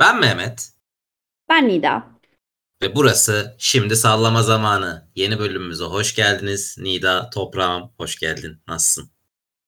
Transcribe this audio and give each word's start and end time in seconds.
Ben 0.00 0.20
Mehmet. 0.20 0.70
Ben 1.48 1.68
Nida. 1.68 2.06
Ve 2.82 2.96
burası 2.96 3.56
Şimdi 3.58 3.96
Sallama 3.96 4.42
Zamanı. 4.42 5.08
Yeni 5.14 5.38
bölümümüze 5.38 5.84
hoş 5.84 6.14
geldiniz. 6.14 6.76
Nida, 6.78 7.30
toprağım 7.30 7.90
hoş 7.96 8.18
geldin. 8.18 8.58
Nasılsın? 8.68 9.10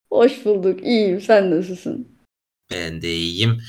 Hoş 0.09 0.45
bulduk. 0.45 0.83
İyiyim. 0.83 1.21
Sen 1.21 1.51
nasılsın? 1.57 2.17
Ben 2.71 3.01
de 3.01 3.13
iyiyim. 3.13 3.61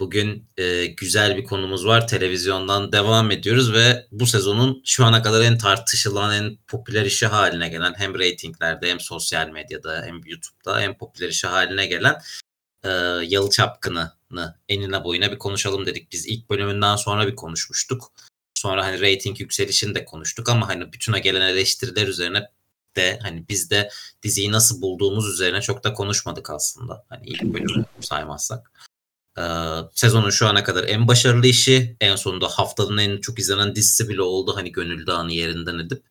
Bugün 0.00 0.48
e, 0.56 0.86
güzel 0.86 1.36
bir 1.36 1.44
konumuz 1.44 1.86
var. 1.86 2.08
Televizyondan 2.08 2.92
devam 2.92 3.30
ediyoruz 3.30 3.72
ve 3.72 4.06
bu 4.12 4.26
sezonun 4.26 4.82
şu 4.84 5.04
ana 5.04 5.22
kadar 5.22 5.44
en 5.44 5.58
tartışılan, 5.58 6.34
en 6.34 6.56
popüler 6.66 7.04
işi 7.04 7.26
haline 7.26 7.68
gelen 7.68 7.94
hem 7.96 8.18
reytinglerde 8.18 8.90
hem 8.90 9.00
sosyal 9.00 9.48
medyada 9.48 10.02
hem 10.06 10.14
YouTube'da 10.14 10.82
en 10.82 10.98
popüler 10.98 11.28
işi 11.28 11.46
haline 11.46 11.86
gelen 11.86 12.16
e, 12.84 12.88
Yalı 13.28 13.50
Çapkını'nı 13.50 14.54
enine 14.68 15.04
boyuna 15.04 15.32
bir 15.32 15.38
konuşalım 15.38 15.86
dedik. 15.86 16.12
Biz 16.12 16.26
ilk 16.26 16.50
bölümünden 16.50 16.96
sonra 16.96 17.26
bir 17.26 17.36
konuşmuştuk. 17.36 18.12
Sonra 18.54 18.86
hani 18.86 19.00
reyting 19.00 19.40
yükselişini 19.40 19.94
de 19.94 20.04
konuştuk 20.04 20.48
ama 20.48 20.68
hani 20.68 20.92
bütüne 20.92 21.20
gelen 21.20 21.40
eleştiriler 21.40 22.08
üzerine 22.08 22.48
de 22.96 23.18
hani 23.22 23.44
biz 23.48 23.70
de 23.70 23.90
diziyi 24.22 24.52
nasıl 24.52 24.82
bulduğumuz 24.82 25.28
üzerine 25.28 25.60
çok 25.60 25.84
da 25.84 25.94
konuşmadık 25.94 26.50
aslında. 26.50 27.04
Hani 27.08 27.26
ilk 27.26 27.42
bölümü 27.42 27.84
saymazsak. 28.00 28.72
Ee, 29.38 29.42
sezonun 29.94 30.30
şu 30.30 30.46
ana 30.46 30.64
kadar 30.64 30.84
en 30.84 31.08
başarılı 31.08 31.46
işi. 31.46 31.96
En 32.00 32.16
sonunda 32.16 32.48
haftanın 32.48 32.98
en 32.98 33.20
çok 33.20 33.38
izlenen 33.38 33.74
dizisi 33.74 34.08
bile 34.08 34.22
oldu. 34.22 34.56
Hani 34.56 34.72
gönül 34.72 35.06
dağını 35.06 35.32
yerinden 35.32 35.78
edip. 35.78 36.04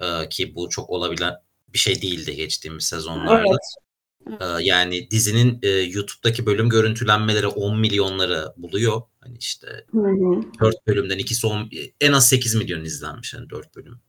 Ee, 0.00 0.28
ki 0.28 0.54
bu 0.54 0.68
çok 0.68 0.90
olabilen 0.90 1.34
bir 1.68 1.78
şey 1.78 2.02
değildi 2.02 2.36
geçtiğimiz 2.36 2.84
sezonlarda. 2.84 3.44
Evet. 3.48 3.89
Ee, 4.26 4.44
yani 4.60 5.10
dizinin 5.10 5.58
e, 5.62 5.68
YouTube'daki 5.68 6.46
bölüm 6.46 6.68
görüntülenmeleri 6.68 7.46
10 7.46 7.80
milyonları 7.80 8.52
buluyor. 8.56 9.02
Hani 9.20 9.36
işte 9.38 9.66
hı 9.92 9.98
hı. 9.98 10.42
4 10.60 10.86
bölümden 10.86 11.18
ikisi 11.18 11.46
10, 11.46 11.70
en 12.00 12.12
az 12.12 12.28
8 12.28 12.54
milyon 12.54 12.84
izlenmiş 12.84 13.34
hani 13.34 13.50
4 13.50 13.76
bölüm. 13.76 14.00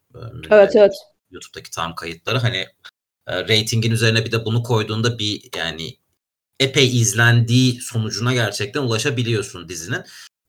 Evet 0.50 0.76
evet. 0.76 0.94
YouTube'daki 1.32 1.72
tam 1.72 1.96
kayıtları 1.96 2.38
hani 2.38 2.66
e, 3.28 3.48
reytingin 3.48 3.92
üzerine 3.92 4.26
bir 4.26 4.32
de 4.32 4.46
bunu 4.46 4.64
koyduğunda 4.64 5.20
bir 5.20 5.50
yani 5.58 5.98
epey 6.60 7.02
izlendiği 7.02 7.82
sonucuna 7.82 8.34
gerçekten 8.34 8.82
ulaşabiliyorsun 8.82 9.70
dizinin. 9.70 10.04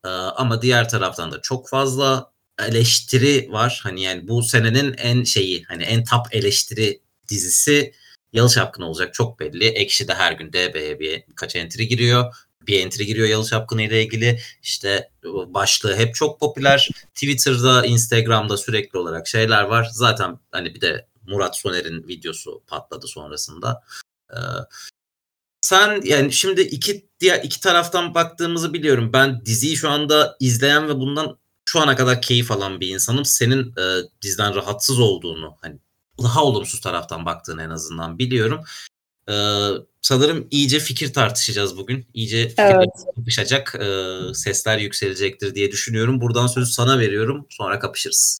E, 0.05 0.09
ama 0.09 0.61
diğer 0.61 0.89
taraftan 0.89 1.31
da 1.31 1.41
çok 1.41 1.69
fazla 1.69 2.31
eleştiri 2.59 3.47
var. 3.51 3.79
Hani 3.83 4.01
yani 4.01 4.27
bu 4.27 4.43
senenin 4.43 4.93
en 4.97 5.23
şeyi 5.23 5.63
hani 5.63 5.83
en 5.83 6.03
top 6.03 6.27
eleştiri 6.31 7.01
dizisi 7.29 7.93
Yalı 8.33 8.49
Çapkın 8.49 8.83
olacak 8.83 9.13
çok 9.13 9.39
belli. 9.39 9.65
Ekşi 9.65 10.07
de 10.07 10.13
her 10.13 10.31
gün 10.31 10.53
DB'ye 10.53 10.99
bir 10.99 11.23
kaç 11.35 11.55
entry 11.55 11.87
giriyor. 11.87 12.35
Bir 12.67 12.85
entry 12.85 13.05
giriyor 13.05 13.27
Yalı 13.27 13.45
Çapkın 13.45 13.77
ile 13.77 14.03
ilgili. 14.03 14.39
İşte 14.61 15.09
başlığı 15.47 15.95
hep 15.95 16.15
çok 16.15 16.39
popüler. 16.39 16.89
Twitter'da, 17.13 17.85
Instagram'da 17.85 18.57
sürekli 18.57 18.99
olarak 18.99 19.27
şeyler 19.27 19.63
var. 19.63 19.89
Zaten 19.91 20.39
hani 20.51 20.75
bir 20.75 20.81
de 20.81 21.07
Murat 21.27 21.57
Soner'in 21.57 22.07
videosu 22.07 22.63
patladı 22.67 23.07
sonrasında. 23.07 23.83
Ee, 24.31 24.37
sen 25.61 26.01
yani 26.03 26.31
şimdi 26.31 26.61
iki 26.61 27.07
diğer 27.19 27.43
iki 27.43 27.61
taraftan 27.61 28.15
baktığımızı 28.15 28.73
biliyorum. 28.73 29.13
Ben 29.13 29.45
diziyi 29.45 29.77
şu 29.77 29.89
anda 29.89 30.37
izleyen 30.39 30.89
ve 30.89 30.95
bundan 30.95 31.37
şu 31.65 31.79
ana 31.81 31.95
kadar 31.95 32.21
keyif 32.21 32.51
alan 32.51 32.79
bir 32.79 32.87
insanım. 32.87 33.25
Senin 33.25 33.73
e, 33.77 33.83
diziden 34.21 34.55
rahatsız 34.55 34.99
olduğunu 34.99 35.55
hani 35.61 35.79
daha 36.23 36.43
olumsuz 36.43 36.81
taraftan 36.81 37.25
baktığını 37.25 37.63
en 37.63 37.69
azından 37.69 38.19
biliyorum. 38.19 38.61
Ee, 39.29 39.33
sanırım 40.01 40.47
iyice 40.51 40.79
fikir 40.79 41.13
tartışacağız 41.13 41.77
bugün. 41.77 42.05
İyice 42.13 42.47
fikirler 42.49 42.75
evet. 42.75 43.15
kapışacak, 43.15 43.75
e, 43.81 44.33
sesler 44.33 44.77
yükselecektir 44.77 45.55
diye 45.55 45.71
düşünüyorum. 45.71 46.21
Buradan 46.21 46.47
sözü 46.47 46.71
sana 46.71 46.99
veriyorum, 46.99 47.45
sonra 47.49 47.79
kapışırız. 47.79 48.39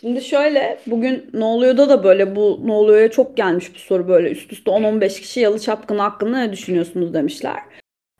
Şimdi 0.00 0.22
şöyle, 0.22 0.80
bugün 0.86 1.30
ne 1.32 1.44
oluyor'da 1.44 1.88
da 1.88 2.04
böyle 2.04 2.36
bu 2.36 2.60
ne 2.64 2.72
oluyor'ya 2.72 3.10
çok 3.10 3.36
gelmiş 3.36 3.74
bu 3.74 3.78
soru 3.78 4.08
böyle 4.08 4.30
üst 4.30 4.52
üste 4.52 4.70
10-15 4.70 5.20
kişi 5.20 5.40
Yalı 5.40 5.60
Çapkını 5.60 6.00
hakkında 6.00 6.38
ne 6.38 6.52
düşünüyorsunuz 6.52 7.14
demişler. 7.14 7.56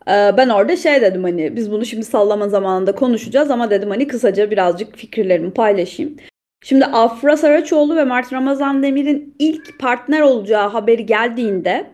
Ee, 0.07 0.33
ben 0.37 0.49
orada 0.49 0.77
şey 0.77 1.01
dedim 1.01 1.23
hani 1.23 1.55
biz 1.55 1.71
bunu 1.71 1.85
şimdi 1.85 2.05
sallama 2.05 2.49
zamanında 2.49 2.95
konuşacağız 2.95 3.51
ama 3.51 3.69
dedim 3.69 3.89
hani 3.89 4.07
kısaca 4.07 4.51
birazcık 4.51 4.97
fikirlerimi 4.97 5.53
paylaşayım. 5.53 6.17
Şimdi 6.63 6.85
Afra 6.85 7.37
Saraçoğlu 7.37 7.95
ve 7.95 8.03
Mert 8.03 8.33
Ramazan 8.33 8.83
Demir'in 8.83 9.35
ilk 9.39 9.79
partner 9.79 10.21
olacağı 10.21 10.69
haberi 10.69 11.05
geldiğinde 11.05 11.91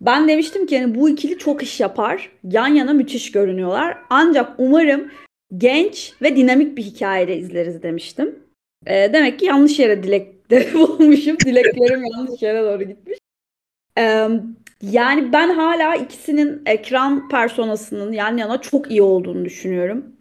ben 0.00 0.28
demiştim 0.28 0.66
ki 0.66 0.74
yani 0.74 0.94
bu 0.94 1.10
ikili 1.10 1.38
çok 1.38 1.62
iş 1.62 1.80
yapar. 1.80 2.30
Yan 2.44 2.68
yana 2.68 2.92
müthiş 2.92 3.32
görünüyorlar. 3.32 3.98
Ancak 4.10 4.52
umarım 4.58 5.10
genç 5.56 6.12
ve 6.22 6.36
dinamik 6.36 6.76
bir 6.76 6.82
hikayede 6.82 7.36
izleriz 7.36 7.82
demiştim. 7.82 8.38
E, 8.86 9.12
demek 9.12 9.38
ki 9.38 9.46
yanlış 9.46 9.78
yere 9.78 10.02
dilekte 10.02 10.68
bulmuşum. 10.74 11.36
Dileklerim 11.38 12.04
yanlış 12.12 12.42
yere 12.42 12.62
doğru 12.62 12.82
gitmiş. 12.82 13.18
E, 13.98 14.28
yani 14.82 15.32
ben 15.32 15.48
hala 15.48 15.94
ikisinin 15.94 16.62
ekran 16.66 17.28
personasının 17.28 18.12
yan 18.12 18.36
yana 18.36 18.60
çok 18.60 18.90
iyi 18.90 19.02
olduğunu 19.02 19.44
düşünüyorum. 19.44 20.16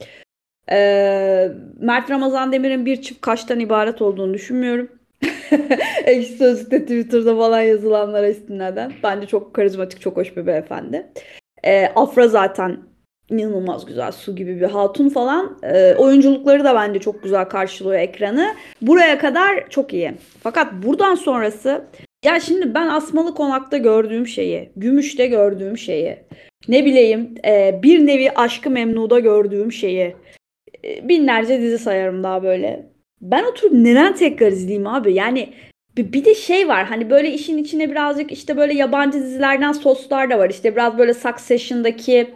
Ee, 0.71 1.51
Mert 1.79 2.09
Ramazan 2.09 2.51
Demir'in 2.51 2.85
bir 2.85 3.01
çift 3.01 3.21
kaştan 3.21 3.59
ibaret 3.59 4.01
olduğunu 4.01 4.33
düşünmüyorum. 4.33 4.89
Ekşi 6.05 6.33
Sözlük'te 6.33 6.81
Twitter'da 6.81 7.37
falan 7.37 7.61
yazılanlara 7.61 8.27
istinaden. 8.27 8.93
Bence 9.03 9.27
çok 9.27 9.53
karizmatik, 9.53 10.01
çok 10.01 10.17
hoş 10.17 10.37
bir 10.37 10.47
beyefendi. 10.47 11.07
Ee, 11.65 11.87
Afra 11.95 12.27
zaten 12.27 12.77
inanılmaz 13.29 13.85
güzel 13.85 14.11
su 14.11 14.35
gibi 14.35 14.61
bir 14.61 14.65
hatun 14.65 15.09
falan. 15.09 15.59
Ee, 15.63 15.95
oyunculukları 15.95 16.63
da 16.63 16.75
bence 16.75 16.99
çok 16.99 17.23
güzel 17.23 17.45
karşılıyor 17.45 17.99
ekranı. 17.99 18.55
Buraya 18.81 19.19
kadar 19.19 19.69
çok 19.69 19.93
iyi. 19.93 20.11
Fakat 20.43 20.73
buradan 20.73 21.15
sonrası 21.15 21.85
ya 22.25 22.39
şimdi 22.39 22.73
ben 22.73 22.87
Asmalı 22.87 23.35
Konak'ta 23.35 23.77
gördüğüm 23.77 24.27
şeyi, 24.27 24.71
Gümüş'te 24.75 25.27
gördüğüm 25.27 25.77
şeyi, 25.77 26.17
ne 26.67 26.85
bileyim 26.85 27.35
e, 27.45 27.79
bir 27.83 28.07
nevi 28.07 28.31
Aşkı 28.31 28.69
Memnu'da 28.69 29.19
gördüğüm 29.19 29.71
şeyi, 29.71 30.01
e, 30.01 30.15
binlerce 30.83 31.61
dizi 31.61 31.79
sayarım 31.79 32.23
daha 32.23 32.43
böyle. 32.43 32.85
Ben 33.21 33.43
oturup 33.43 33.73
neden 33.73 34.15
tekrar 34.15 34.51
izleyeyim 34.51 34.87
abi? 34.87 35.13
Yani 35.13 35.53
bir 35.97 36.25
de 36.25 36.35
şey 36.35 36.67
var 36.67 36.85
hani 36.85 37.09
böyle 37.09 37.31
işin 37.33 37.57
içine 37.57 37.91
birazcık 37.91 38.31
işte 38.31 38.57
böyle 38.57 38.73
yabancı 38.73 39.17
dizilerden 39.23 39.71
soslar 39.71 40.29
da 40.29 40.39
var. 40.39 40.49
İşte 40.49 40.75
biraz 40.75 40.97
böyle 40.97 41.13
Succession'daki 41.13 42.33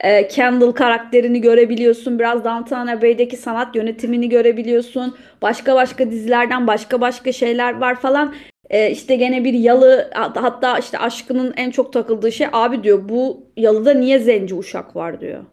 e, 0.00 0.28
Kendall 0.28 0.72
karakterini 0.72 1.40
görebiliyorsun. 1.40 2.18
Biraz 2.18 2.44
Downton 2.44 2.86
Abbey'deki 2.86 3.36
sanat 3.36 3.76
yönetimini 3.76 4.28
görebiliyorsun. 4.28 5.16
Başka 5.42 5.74
başka 5.74 6.10
dizilerden 6.10 6.66
başka 6.66 7.00
başka 7.00 7.32
şeyler 7.32 7.80
var 7.80 8.00
falan. 8.00 8.34
E, 8.70 8.90
işte 8.90 9.16
gene 9.16 9.44
bir 9.44 9.54
yalı 9.54 10.10
hatta 10.14 10.78
işte 10.78 10.98
aşkının 10.98 11.54
en 11.56 11.70
çok 11.70 11.92
takıldığı 11.92 12.32
şey 12.32 12.46
abi 12.52 12.82
diyor 12.82 13.08
bu 13.08 13.50
yalıda 13.56 13.94
niye 13.94 14.18
zenci 14.18 14.54
uşak 14.54 14.96
var 14.96 15.20
diyor. 15.20 15.44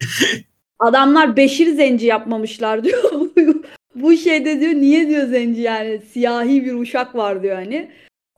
Adamlar 0.82 1.36
Beşir 1.36 1.66
zenci 1.66 2.06
yapmamışlar 2.06 2.84
diyor. 2.84 3.12
Bu 3.94 4.16
şeyde 4.16 4.60
diyor 4.60 4.72
niye 4.72 5.08
diyor 5.08 5.26
zenci 5.26 5.60
yani 5.60 6.00
siyahi 6.00 6.64
bir 6.64 6.74
uşak 6.74 7.14
var 7.14 7.42
diyor 7.42 7.56
hani. 7.56 7.90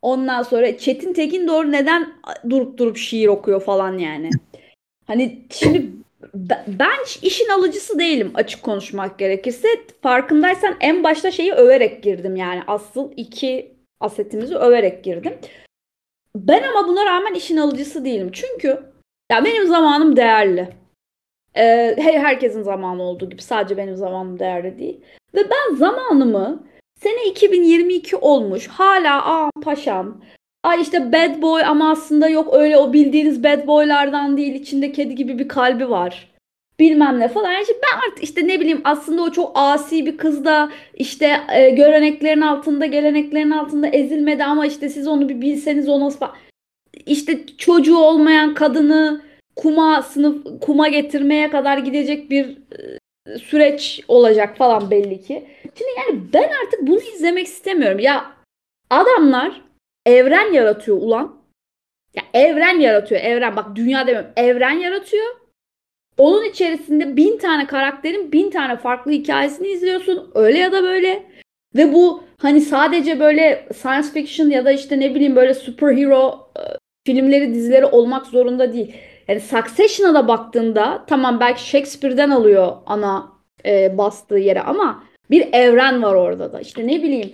Ondan 0.03 0.43
sonra 0.43 0.79
Çetin 0.79 1.13
Tekin 1.13 1.49
doğru 1.49 1.73
neden 1.73 2.13
durup 2.51 2.79
durup 2.79 2.97
şiir 2.97 3.29
okuyor 3.29 3.61
falan 3.61 3.99
yani. 3.99 4.31
Hani 5.07 5.39
şimdi 5.51 5.91
ben 6.67 6.99
işin 7.23 7.49
alıcısı 7.49 7.99
değilim 7.99 8.33
açık 8.35 8.63
konuşmak 8.63 9.19
gerekirse. 9.19 9.69
Farkındaysan 10.03 10.77
en 10.81 11.05
başta 11.05 11.31
şeyi 11.31 11.53
överek 11.53 12.03
girdim 12.03 12.37
yani 12.37 12.63
asıl 12.67 13.13
iki 13.17 13.73
asetimizi 14.01 14.57
överek 14.57 15.05
girdim. 15.05 15.35
Ben 16.37 16.63
ama 16.63 16.89
buna 16.89 17.05
rağmen 17.07 17.35
işin 17.35 17.57
alıcısı 17.57 18.05
değilim. 18.05 18.31
Çünkü 18.33 18.81
ya 19.33 19.45
benim 19.45 19.67
zamanım 19.67 20.17
değerli. 20.17 20.84
Ee, 21.57 21.97
herkesin 21.99 22.63
zamanı 22.63 23.03
olduğu 23.03 23.31
gibi 23.31 23.43
sadece 23.43 23.77
benim 23.77 23.97
zamanım 23.97 24.39
değerli 24.39 24.79
değil. 24.79 25.01
Ve 25.35 25.41
ben 25.51 25.77
zamanımı 25.77 26.65
sene 27.01 27.27
2022 27.27 28.17
olmuş 28.17 28.69
hala 28.69 29.25
aa 29.27 29.51
paşam 29.63 30.21
Ay 30.65 30.83
işte 30.83 31.13
bad 31.13 31.43
boy 31.43 31.63
ama 31.65 31.91
aslında 31.91 32.29
yok 32.29 32.55
öyle 32.55 32.79
o 32.79 32.93
bildiğiniz 32.93 33.45
bad 33.45 33.67
boylardan 33.67 34.37
değil 34.37 34.55
içinde 34.55 34.93
kedi 34.93 35.15
gibi 35.15 35.39
bir 35.39 35.49
kalbi 35.49 35.91
var. 35.91 36.35
Bilmem 36.79 37.21
ne 37.21 37.29
falan. 37.29 37.53
Yani 37.53 37.65
ben 37.69 38.09
artık 38.09 38.25
işte 38.25 38.47
ne 38.49 38.61
bileyim 38.61 38.81
aslında 38.85 39.23
o 39.23 39.31
çok 39.31 39.53
asi 39.55 40.07
bir 40.07 40.17
kız 40.17 40.45
da 40.45 40.71
işte 40.95 41.41
e, 41.53 41.71
göreneklerin 41.71 42.41
altında 42.41 42.87
geleneklerin 42.87 43.51
altında 43.51 43.87
ezilmedi 43.87 44.45
ama 44.45 44.67
işte 44.67 44.89
siz 44.89 45.09
onu 45.09 45.29
bir 45.29 45.41
bilseniz 45.41 45.89
o 45.89 46.01
nasıl 46.01 46.27
işte 47.07 47.47
çocuğu 47.59 47.99
olmayan 47.99 48.55
kadını 48.55 49.23
kuma 49.57 50.03
sınıf 50.03 50.61
kuma 50.61 50.89
getirmeye 50.89 51.51
kadar 51.51 51.79
gidecek 51.79 52.31
bir 52.31 52.59
e, 53.27 53.39
süreç 53.39 54.05
olacak 54.09 54.57
falan 54.57 54.91
belli 54.91 55.23
ki. 55.23 55.49
Şimdi 55.79 55.91
yani 55.99 56.21
ben 56.33 56.51
artık 56.65 56.81
bunu 56.83 57.01
izlemek 57.01 57.47
istemiyorum. 57.47 57.99
Ya 57.99 58.33
adamlar 58.91 59.63
evren 60.07 60.53
yaratıyor 60.53 60.97
ulan. 60.97 61.45
Ya 62.15 62.23
evren 62.35 62.81
yaratıyor. 62.81 63.21
Evren 63.21 63.57
bak 63.57 63.77
dünya 63.77 64.07
demiyorum. 64.07 64.31
Evren 64.37 64.79
yaratıyor. 64.79 65.27
Onun 66.19 66.45
içerisinde 66.45 67.17
bin 67.17 67.39
tane 67.39 67.67
karakterin 67.67 68.33
bin 68.33 68.51
tane 68.51 68.77
farklı 68.77 69.11
hikayesini 69.11 69.69
izliyorsun. 69.69 70.31
Öyle 70.35 70.59
ya 70.59 70.73
da 70.73 70.83
böyle. 70.83 71.23
Ve 71.77 71.93
bu 71.93 72.25
hani 72.39 72.61
sadece 72.61 73.21
böyle 73.21 73.69
science 73.75 74.09
fiction 74.09 74.51
ya 74.51 74.65
da 74.65 74.73
işte 74.73 75.01
ne 75.01 75.15
bileyim 75.15 75.37
böyle 75.37 75.55
superhero 75.55 76.51
e, 76.57 76.63
filmleri, 77.07 77.55
dizileri 77.55 77.87
olmak 77.87 78.27
zorunda 78.27 78.73
değil. 78.73 78.95
Yani 79.29 79.41
Succession'a 79.41 80.15
da 80.15 80.29
baktığında 80.29 81.05
tamam 81.07 81.41
belki 81.41 81.69
Shakespeare'den 81.69 82.31
alıyor 82.31 82.73
ana 82.87 83.33
e, 83.67 83.99
bastığı 83.99 84.39
yere 84.39 84.61
ama 84.61 85.05
bir 85.31 85.49
evren 85.53 86.03
var 86.03 86.15
orada 86.15 86.53
da. 86.53 86.61
İşte 86.61 86.87
ne 86.87 87.03
bileyim 87.03 87.33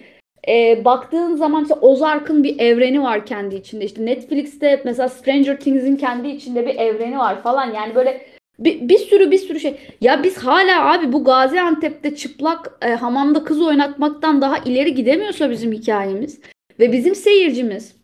e, 0.49 0.85
baktığın 0.85 1.37
zaman 1.37 1.63
işte 1.63 1.75
Ozark'ın 1.75 2.45
bir 2.45 2.59
evreni 2.59 3.03
var 3.03 3.27
kendi 3.27 3.55
içinde. 3.55 3.85
İşte 3.85 4.07
Netflix'te 4.07 4.83
mesela 4.85 5.09
Stranger 5.09 5.61
Things'in 5.61 5.97
kendi 5.97 6.29
içinde 6.29 6.67
bir 6.67 6.75
evreni 6.75 7.19
var 7.19 7.43
falan. 7.43 7.75
Yani 7.75 7.95
böyle 7.95 8.27
bir, 8.59 8.89
bir 8.89 8.99
sürü 8.99 9.31
bir 9.31 9.39
sürü 9.39 9.61
şey. 9.61 9.77
Ya 10.01 10.23
biz 10.23 10.39
hala 10.39 10.93
abi 10.93 11.13
bu 11.13 11.25
Gaziantep'te 11.25 12.17
çıplak 12.17 12.79
e, 12.83 12.89
hamamda 12.89 13.45
kız 13.45 13.63
oynatmaktan 13.63 14.43
daha 14.43 14.59
ileri 14.59 14.95
gidemiyorsa 14.95 15.51
bizim 15.51 15.73
hikayemiz 15.73 16.41
ve 16.81 16.93
bizim 16.93 17.15
seyircimiz 17.15 17.97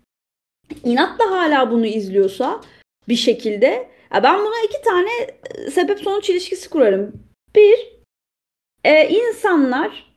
inatla 0.85 1.31
hala 1.31 1.71
bunu 1.71 1.87
izliyorsa 1.87 2.61
bir 3.09 3.17
şekilde 3.17 3.89
ben 4.23 4.41
buna 4.41 4.61
iki 4.69 4.83
tane 4.83 5.11
e, 5.55 5.71
sebep 5.71 6.01
sonuç 6.01 6.31
ilişkisi 6.31 6.71
kurarım. 6.71 7.13
Bir, 7.57 7.97
e, 8.85 9.09
insanlar 9.09 10.17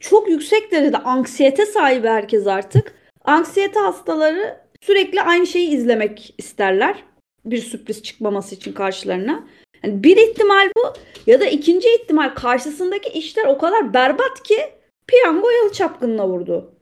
çok 0.00 0.28
yüksek 0.28 0.72
derecede 0.72 0.98
anksiyete 0.98 1.66
sahibi 1.66 2.08
herkes 2.08 2.46
artık. 2.46 2.94
Anksiyete 3.24 3.80
hastaları 3.80 4.60
sürekli 4.80 5.22
aynı 5.22 5.46
şeyi 5.46 5.68
izlemek 5.68 6.34
isterler. 6.38 7.04
Bir 7.44 7.58
sürpriz 7.58 8.02
çıkmaması 8.02 8.54
için 8.54 8.72
karşılarına. 8.72 9.48
Yani 9.82 10.04
bir 10.04 10.16
ihtimal 10.16 10.70
bu 10.76 10.82
ya 11.26 11.40
da 11.40 11.44
ikinci 11.44 11.88
ihtimal 11.94 12.34
karşısındaki 12.34 13.18
işler 13.18 13.44
o 13.44 13.58
kadar 13.58 13.94
berbat 13.94 14.42
ki 14.42 14.58
piyango 15.06 15.50
yalı 15.50 15.72
çapkınına 15.72 16.28
vurdu. 16.28 16.74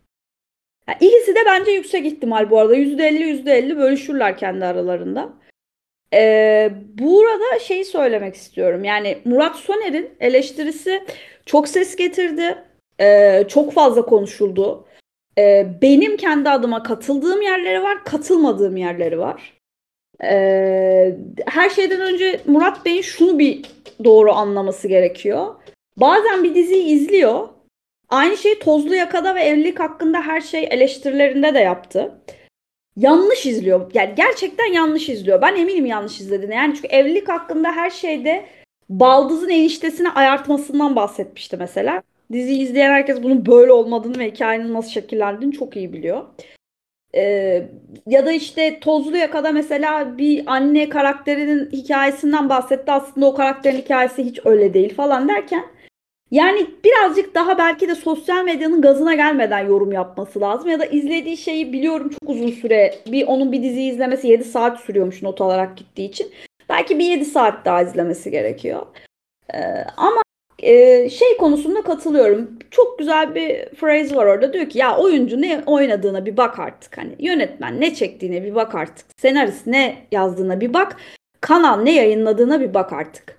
Yani 0.89 0.99
ikisi 1.01 1.35
de 1.35 1.39
bence 1.47 1.71
yüksek 1.71 2.07
ihtimal 2.07 2.51
bu 2.51 2.59
arada. 2.59 2.77
%50 2.77 3.45
%50 3.47 3.79
bölüşürler 3.79 4.39
kendi 4.39 4.65
aralarında. 4.65 5.40
Ee, 6.15 6.71
burada 6.99 7.59
şeyi 7.59 7.85
söylemek 7.85 8.35
istiyorum. 8.35 8.85
Yani 8.85 9.19
Murat 9.25 9.57
Soner'in 9.57 10.11
eleştirisi 10.21 11.05
çok 11.47 11.69
ses 11.69 11.97
getirdi. 11.97 12.59
Ee, 13.01 13.45
çok 13.49 13.73
fazla 13.73 14.03
konuşuldu. 14.07 14.85
Ee, 15.39 15.67
benim 15.83 16.17
kendi 16.17 16.51
adıma 16.51 16.83
katıldığım 16.83 17.43
yerleri 17.43 17.83
var, 17.83 18.05
katılmadığım 18.05 18.77
yerleri 18.77 19.19
var. 19.19 19.61
Ee, 20.25 21.17
her 21.47 21.71
şeyden 21.71 22.01
önce 22.01 22.41
Murat 22.47 22.85
Bey'in 22.85 23.03
şunu 23.03 23.39
bir 23.39 23.63
doğru 24.05 24.33
anlaması 24.33 24.89
gerekiyor. 24.89 25.55
Bazen 25.97 26.45
bir 26.45 26.55
diziyi 26.55 26.85
izliyor. 26.85 27.49
Aynı 28.09 28.37
şeyi 28.37 28.59
Tozlu 28.59 28.95
Yakada 28.95 29.35
ve 29.35 29.43
Evlilik 29.43 29.81
hakkında 29.81 30.23
her 30.23 30.41
şey 30.41 30.69
eleştirilerinde 30.71 31.55
de 31.55 31.59
yaptı. 31.59 32.15
Yanlış 32.97 33.47
izliyor. 33.47 33.91
Yani 33.95 34.15
gerçekten 34.17 34.73
yanlış 34.73 35.09
izliyor. 35.09 35.43
Ben 35.43 35.57
eminim 35.57 35.87
yanlış 35.87 36.21
izlediğine. 36.21 36.55
Yani 36.55 36.75
çünkü 36.75 36.89
evlilik 36.89 37.29
hakkında 37.29 37.73
her 37.73 37.91
şeyde 37.91 38.47
baldızın 38.89 39.49
eniştesine 39.49 40.11
ayartmasından 40.11 40.97
bahsetmişti 40.97 41.57
mesela. 41.57 42.03
Diziyi 42.33 42.63
izleyen 42.63 42.91
herkes 42.91 43.23
bunun 43.23 43.47
böyle 43.47 43.73
olmadığını 43.73 44.19
ve 44.19 44.31
hikayenin 44.31 44.75
nasıl 44.75 44.91
şekillendiğini 44.91 45.55
çok 45.55 45.77
iyi 45.77 45.93
biliyor. 45.93 46.25
Ee, 47.15 47.69
ya 48.07 48.27
da 48.27 48.33
işte 48.33 48.81
Tozlu 48.81 49.17
Yaka'da 49.17 49.53
mesela 49.53 50.19
bir 50.19 50.43
anne 50.47 50.89
karakterinin 50.89 51.71
hikayesinden 51.73 52.49
bahsetti. 52.49 52.93
Aslında 52.93 53.27
o 53.27 53.35
karakterin 53.35 53.77
hikayesi 53.77 54.25
hiç 54.25 54.41
öyle 54.45 54.75
değil 54.75 54.95
falan 54.95 55.29
derken 55.29 55.65
yani 56.31 56.67
birazcık 56.85 57.35
daha 57.35 57.59
belki 57.59 57.89
de 57.89 57.95
sosyal 57.95 58.45
medyanın 58.45 58.83
gazına 58.83 59.15
gelmeden 59.15 59.67
yorum 59.67 59.93
yapması 59.93 60.41
lazım. 60.41 60.71
Ya 60.71 60.81
da 60.81 60.85
izlediği 60.85 61.37
şeyi 61.37 61.73
biliyorum 61.73 62.09
çok 62.09 62.31
uzun 62.31 62.51
süre. 62.51 62.95
Bir 63.07 63.27
onun 63.27 63.53
bir 63.53 63.63
diziyi 63.63 63.93
izlemesi 63.93 64.29
7 64.29 64.45
saat 64.45 64.81
sürüyormuş 64.81 65.23
not 65.23 65.41
alarak 65.41 65.77
gittiği 65.77 66.09
için. 66.09 66.33
Belki 66.69 66.99
bir 66.99 67.05
7 67.05 67.25
saat 67.25 67.65
daha 67.65 67.83
izlemesi 67.83 68.31
gerekiyor. 68.31 68.87
Ee, 69.55 69.59
ama 69.97 70.23
e, 70.59 71.11
şey 71.11 71.37
konusunda 71.37 71.83
katılıyorum. 71.83 72.59
Çok 72.71 72.99
güzel 72.99 73.35
bir 73.35 73.65
phrase 73.65 74.17
var 74.17 74.27
orada. 74.27 74.53
Diyor 74.53 74.69
ki 74.69 74.79
ya 74.79 74.97
oyuncu 74.99 75.41
ne 75.41 75.63
oynadığına 75.67 76.27
bir 76.27 76.37
bak 76.37 76.59
artık. 76.59 76.99
Hani 76.99 77.17
yönetmen 77.19 77.81
ne 77.81 77.95
çektiğine 77.95 78.43
bir 78.43 78.55
bak 78.55 78.75
artık. 78.75 79.07
Senarist 79.21 79.67
ne 79.67 79.97
yazdığına 80.13 80.61
bir 80.61 80.75
bak. 80.75 80.97
Kanal 81.41 81.83
ne 81.83 81.95
yayınladığına 81.95 82.61
bir 82.61 82.75
bak 82.75 82.93
artık. 82.93 83.39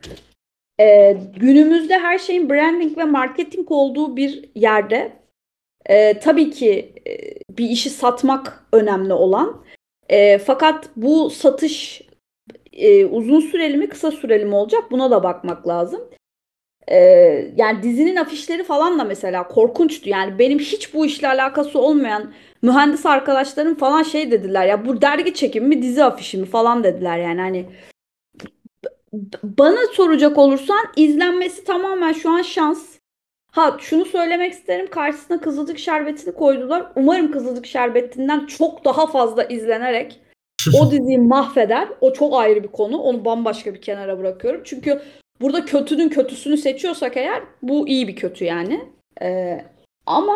Ee, 0.82 1.18
günümüzde 1.38 2.00
her 2.00 2.18
şeyin 2.18 2.50
branding 2.50 2.98
ve 2.98 3.04
marketing 3.04 3.72
olduğu 3.72 4.18
bir 4.18 4.50
yerde 4.56 5.12
e, 5.86 6.20
tabii 6.20 6.52
ki 6.52 6.94
e, 7.08 7.14
bir 7.58 7.70
işi 7.70 7.90
satmak 7.90 8.66
önemli 8.74 9.14
olan. 9.14 9.66
E, 10.10 10.38
fakat 10.38 10.90
bu 10.96 11.30
satış 11.30 12.02
e, 12.74 13.06
uzun 13.06 13.40
süreli 13.40 13.78
mi 13.78 13.90
kısa 13.90 14.12
süreli 14.12 14.46
mi 14.46 14.56
olacak 14.56 14.84
buna 14.92 15.12
da 15.12 15.24
bakmak 15.24 15.68
lazım. 15.68 16.02
E, 16.88 16.98
yani 17.58 17.84
dizinin 17.84 18.16
afişleri 18.16 18.64
falan 18.64 19.00
da 19.00 19.04
mesela 19.04 19.48
korkunçtu. 19.48 20.10
Yani 20.10 20.40
benim 20.40 20.60
hiç 20.60 20.94
bu 20.94 21.06
işle 21.06 21.28
alakası 21.28 21.80
olmayan 21.80 22.34
mühendis 22.62 23.06
arkadaşlarım 23.06 23.76
falan 23.76 24.04
şey 24.04 24.32
dediler 24.32 24.66
ya 24.66 24.86
bu 24.86 25.02
dergi 25.02 25.34
çekimi 25.34 25.68
mi 25.68 25.82
dizi 25.82 26.04
afişi 26.04 26.38
mi 26.38 26.46
falan 26.46 26.84
dediler 26.84 27.18
yani 27.18 27.42
hani 27.42 27.66
bana 29.44 29.88
soracak 29.94 30.38
olursan 30.38 30.86
izlenmesi 30.96 31.64
tamamen 31.64 32.14
şu 32.14 32.30
an 32.30 32.42
şans. 32.42 32.98
Ha 33.52 33.78
şunu 33.80 34.06
söylemek 34.06 34.54
isterim. 34.54 34.88
Karşısına 34.90 35.42
Kızılcık 35.42 35.80
Şerbeti'ni 35.80 36.34
koydular. 36.34 36.92
Umarım 36.96 37.32
Kızılcık 37.32 37.66
Şerbeti'nden 37.66 38.46
çok 38.46 38.86
daha 38.86 39.08
fazla 39.08 39.44
izlenerek 39.44 40.20
o 40.82 40.92
diziyi 40.92 41.20
mahveder. 41.20 41.88
O 42.02 42.14
çok 42.14 42.34
ayrı 42.34 42.64
bir 42.64 42.68
konu. 42.68 42.98
Onu 42.98 43.26
bambaşka 43.26 43.74
bir 43.74 43.82
kenara 43.82 44.20
bırakıyorum. 44.20 44.62
Çünkü 44.64 45.02
burada 45.42 45.66
kötünün 45.66 46.10
kötüsünü 46.10 46.58
seçiyorsak 46.58 47.18
eğer 47.18 47.44
bu 47.62 47.88
iyi 47.88 48.08
bir 48.08 48.16
kötü 48.16 48.46
yani. 48.46 48.82
Ee, 49.22 49.66
ama 50.06 50.36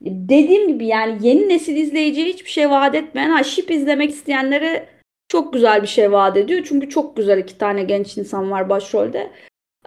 dediğim 0.00 0.68
gibi 0.68 0.86
yani 0.86 1.18
yeni 1.26 1.48
nesil 1.48 1.76
izleyiciye 1.76 2.26
hiçbir 2.26 2.50
şey 2.50 2.70
vaat 2.70 2.94
etmeyen, 2.94 3.30
ha 3.30 3.44
şip 3.44 3.70
izlemek 3.70 4.10
isteyenlere 4.10 4.88
çok 5.32 5.52
güzel 5.52 5.82
bir 5.82 5.86
şey 5.86 6.12
vaat 6.12 6.36
ediyor. 6.36 6.64
Çünkü 6.68 6.88
çok 6.88 7.16
güzel 7.16 7.38
iki 7.38 7.58
tane 7.58 7.82
genç 7.82 8.18
insan 8.18 8.50
var 8.50 8.68
başrolde. 8.68 9.32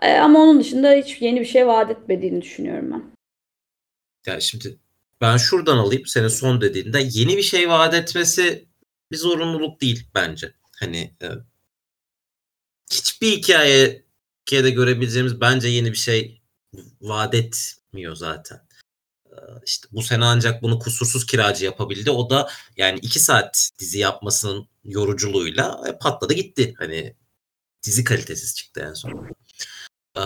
E, 0.02 0.14
ama 0.14 0.40
onun 0.40 0.60
dışında 0.60 0.92
hiç 0.92 1.22
yeni 1.22 1.40
bir 1.40 1.46
şey 1.46 1.68
vaat 1.68 1.92
etmediğini 1.92 2.42
düşünüyorum 2.42 2.92
ben. 2.92 3.04
Yani 4.26 4.42
şimdi 4.42 4.78
ben 5.22 5.38
şuradan 5.38 5.78
alayım 5.78 6.06
senin 6.06 6.28
son 6.28 6.62
dediğinde 6.62 7.00
yeni 7.12 7.38
bir 7.38 7.42
şey 7.42 7.70
vaat 7.70 7.94
etmesi 7.94 8.66
bir 9.12 9.18
zorunluluk 9.18 9.82
değil 9.82 10.08
bence. 10.16 10.52
Hani 10.80 11.14
e, 11.22 11.28
hiçbir 12.92 13.32
hikaye 13.32 14.04
hikayede 14.42 14.70
görebileceğimiz 14.70 15.42
bence 15.42 15.68
yeni 15.68 15.92
bir 15.92 15.98
şey 15.98 16.42
vaat 17.02 17.34
etmiyor 17.34 18.16
zaten 18.16 18.66
işte 19.66 19.88
bu 19.92 20.02
sene 20.02 20.26
ancak 20.26 20.62
bunu 20.62 20.80
kusursuz 20.80 21.26
kiracı 21.26 21.66
yapabildi. 21.66 22.12
O 22.12 22.30
da 22.30 22.50
yani 22.78 23.00
iki 23.02 23.20
saat 23.20 23.70
dizi 23.80 24.00
yapmasının 24.00 24.68
yoruculuğuyla 24.86 25.82
e, 25.88 25.98
patladı 25.98 26.34
gitti. 26.34 26.74
Hani 26.78 27.16
dizi 27.84 28.04
kalitesiz 28.04 28.56
çıktı 28.56 28.86
en 28.90 28.94
son. 28.94 29.30
Ee, 30.18 30.22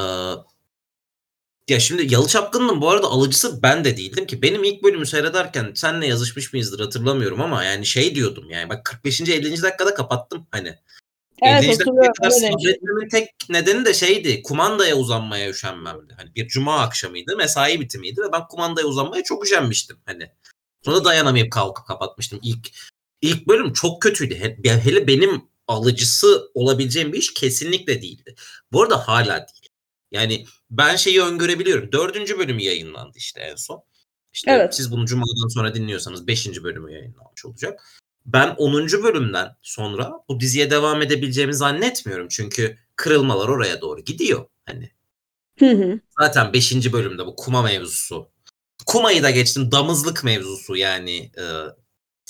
ya 1.69 1.79
şimdi 1.79 2.13
Yalı 2.13 2.27
Çapkın'ın 2.27 2.81
bu 2.81 2.89
arada 2.89 3.07
alıcısı 3.07 3.63
ben 3.63 3.85
de 3.85 3.97
değildim 3.97 4.25
ki. 4.27 4.41
Benim 4.41 4.63
ilk 4.63 4.83
bölümü 4.83 5.05
seyrederken 5.05 5.71
senle 5.75 6.07
yazışmış 6.07 6.53
mıyızdır 6.53 6.79
hatırlamıyorum 6.79 7.41
ama 7.41 7.63
yani 7.63 7.85
şey 7.85 8.15
diyordum 8.15 8.49
yani 8.49 8.69
bak 8.69 8.85
45. 8.85 9.21
50. 9.21 9.61
dakikada 9.61 9.93
kapattım 9.93 10.47
hani. 10.51 10.79
Evet, 11.41 11.63
50. 11.63 11.79
dakikaya 11.79 12.11
kadar 12.11 12.29
sabretmemin 12.29 13.09
tek 13.09 13.29
nedeni 13.49 13.85
de 13.85 13.93
şeydi. 13.93 14.43
Kumandaya 14.43 14.95
uzanmaya 14.95 15.49
üşenmemdi. 15.49 16.13
Hani 16.17 16.35
bir 16.35 16.47
cuma 16.47 16.79
akşamıydı. 16.79 17.37
Mesai 17.37 17.79
bitimiydi 17.79 18.21
ve 18.21 18.31
ben 18.31 18.47
kumandaya 18.47 18.87
uzanmaya 18.87 19.23
çok 19.23 19.45
üşenmiştim. 19.45 19.97
Hani 20.05 20.31
sonra 20.85 21.05
dayanamayıp 21.05 21.51
kalkıp 21.51 21.87
kapatmıştım. 21.87 22.39
İlk 22.43 22.69
ilk 23.21 23.47
bölüm 23.47 23.73
çok 23.73 24.01
kötüydü. 24.01 24.35
Hele 24.63 25.07
benim 25.07 25.41
alıcısı 25.67 26.51
olabileceğim 26.53 27.13
bir 27.13 27.17
iş 27.17 27.33
kesinlikle 27.33 28.01
değildi. 28.01 28.35
Bu 28.71 28.83
arada 28.83 29.07
hala 29.07 29.37
değil. 29.37 29.69
Yani 30.11 30.45
ben 30.71 30.95
şeyi 30.95 31.21
öngörebiliyorum. 31.21 31.91
Dördüncü 31.91 32.39
bölümü 32.39 32.61
yayınlandı 32.61 33.17
işte 33.17 33.41
en 33.41 33.55
son. 33.55 33.83
İşte 34.33 34.51
evet. 34.51 34.75
siz 34.75 34.91
bunu 34.91 35.05
cumadan 35.05 35.47
sonra 35.47 35.75
dinliyorsanız 35.75 36.27
beşinci 36.27 36.63
bölümü 36.63 36.93
yayınlanmış 36.93 37.45
olacak 37.45 37.99
ben 38.33 38.55
10. 38.57 38.87
bölümden 39.03 39.55
sonra 39.61 40.11
bu 40.29 40.39
diziye 40.39 40.71
devam 40.71 41.01
edebileceğimi 41.01 41.53
zannetmiyorum. 41.53 42.27
Çünkü 42.31 42.77
kırılmalar 42.95 43.49
oraya 43.49 43.81
doğru 43.81 44.01
gidiyor. 44.01 44.45
Hani 44.65 44.91
hı 45.59 45.71
hı. 45.71 45.99
zaten 46.19 46.53
5. 46.53 46.93
bölümde 46.93 47.25
bu 47.25 47.35
kuma 47.35 47.61
mevzusu. 47.61 48.29
Kumayı 48.85 49.23
da 49.23 49.29
geçtim 49.29 49.71
damızlık 49.71 50.23
mevzusu 50.23 50.75
yani 50.75 51.31
e, 51.37 51.43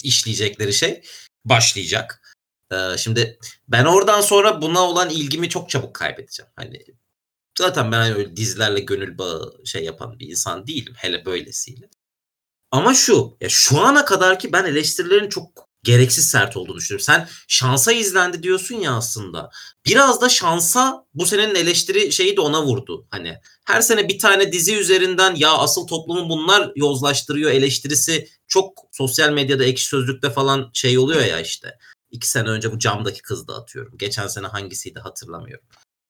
işleyecekleri 0.03 0.73
şey 0.73 1.01
başlayacak. 1.45 2.35
Ee, 2.71 2.97
şimdi 2.97 3.39
ben 3.67 3.85
oradan 3.85 4.21
sonra 4.21 4.61
buna 4.61 4.79
olan 4.81 5.09
ilgimi 5.09 5.49
çok 5.49 5.69
çabuk 5.69 5.93
kaybedeceğim. 5.93 6.51
Hani 6.55 6.85
zaten 7.59 7.91
ben 7.91 8.13
öyle 8.13 8.35
dizilerle 8.35 8.79
gönül 8.79 9.17
bağı 9.17 9.61
şey 9.65 9.83
yapan 9.83 10.19
bir 10.19 10.29
insan 10.29 10.67
değilim. 10.67 10.93
Hele 10.97 11.25
böylesiyle. 11.25 11.89
Ama 12.71 12.93
şu, 12.93 13.37
ya 13.41 13.49
şu 13.49 13.79
ana 13.79 14.05
kadar 14.05 14.39
ki 14.39 14.53
ben 14.53 14.65
eleştirilerin 14.65 15.29
çok 15.29 15.69
gereksiz 15.83 16.29
sert 16.29 16.57
olduğunu 16.57 16.77
düşünüyorum. 16.77 17.05
Sen 17.05 17.27
şansa 17.47 17.91
izlendi 17.91 18.43
diyorsun 18.43 18.75
ya 18.75 18.93
aslında. 18.93 19.49
Biraz 19.85 20.21
da 20.21 20.29
şansa 20.29 21.05
bu 21.13 21.25
senenin 21.25 21.55
eleştiri 21.55 22.11
şeyi 22.11 22.37
de 22.37 22.41
ona 22.41 22.63
vurdu. 22.63 23.07
Hani 23.11 23.37
her 23.69 23.81
sene 23.81 24.07
bir 24.09 24.19
tane 24.19 24.51
dizi 24.51 24.75
üzerinden 24.77 25.35
ya 25.35 25.51
asıl 25.51 25.87
toplumu 25.87 26.29
bunlar 26.29 26.71
yozlaştırıyor 26.75 27.51
eleştirisi 27.51 28.29
çok 28.47 28.79
sosyal 28.91 29.31
medyada 29.31 29.63
ekşi 29.63 29.85
sözlükte 29.85 30.29
falan 30.29 30.69
şey 30.73 30.97
oluyor 30.97 31.21
ya 31.25 31.39
işte. 31.39 31.77
İki 32.11 32.29
sene 32.29 32.49
önce 32.49 32.71
bu 32.71 32.79
camdaki 32.79 33.21
kız 33.21 33.47
da 33.47 33.55
atıyorum. 33.55 33.97
Geçen 33.97 34.27
sene 34.27 34.47
hangisiydi 34.47 34.99
hatırlamıyorum. 34.99 35.65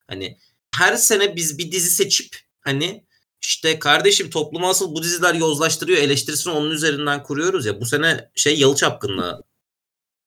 Hani 0.08 0.38
her 0.76 0.96
sene 0.96 1.36
biz 1.36 1.58
bir 1.58 1.72
dizi 1.72 1.90
seçip 1.90 2.38
hani 2.62 3.06
işte 3.42 3.80
kardeşim 3.80 4.30
toplumu 4.30 4.70
asıl 4.70 4.96
bu 4.96 5.04
diziler 5.04 5.34
yozlaştırıyor 5.34 6.00
eleştirisini 6.02 6.54
onun 6.54 6.72
üzerinden 6.72 7.24
kuruyoruz 7.24 7.66
ya. 7.66 7.82
Bu 7.82 7.86
sene 7.86 8.32
şey 8.36 8.60
Yalı 8.60 8.76
Çapkın'la 8.76 9.42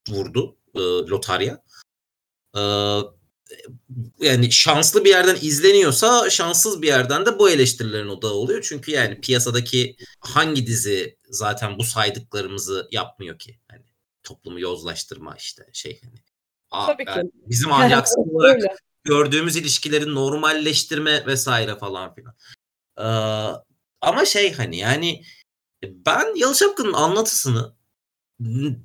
vurdu 0.09 0.57
e, 0.75 0.81
Lotarya. 0.81 1.63
E, 2.57 2.61
yani 4.21 4.53
şanslı 4.53 5.05
bir 5.05 5.11
yerden 5.11 5.37
izleniyorsa 5.41 6.31
şanssız 6.31 6.83
bir 6.83 6.87
yerden 6.87 7.27
de 7.27 7.39
bu 7.39 7.51
eleştirilerin 7.51 8.09
odağı 8.09 8.33
oluyor. 8.33 8.63
Çünkü 8.69 8.91
yani 8.91 9.21
piyasadaki 9.21 9.97
hangi 10.21 10.67
dizi 10.67 11.19
zaten 11.31 11.79
bu 11.79 11.85
saydıklarımızı 11.85 12.89
yapmıyor 12.91 13.39
ki? 13.39 13.59
Hani 13.71 13.85
toplumu 14.23 14.61
yozlaştırma 14.61 15.37
işte 15.37 15.67
şey 15.73 16.01
hani. 16.03 16.23
Tabii 16.87 17.05
yani 17.07 17.31
ki. 17.31 17.37
bizim 17.47 17.73
ahlaksız 17.73 18.19
olarak 18.35 18.83
gördüğümüz 19.05 19.57
ilişkileri 19.57 20.15
normalleştirme 20.15 21.27
vesaire 21.27 21.77
falan 21.77 22.15
filan. 22.15 22.35
Ee, 22.99 23.05
ama 24.01 24.25
şey 24.25 24.53
hani 24.53 24.79
yani 24.79 25.25
ben 25.83 26.37
Yalı 26.37 26.55
anlatısını 26.95 27.75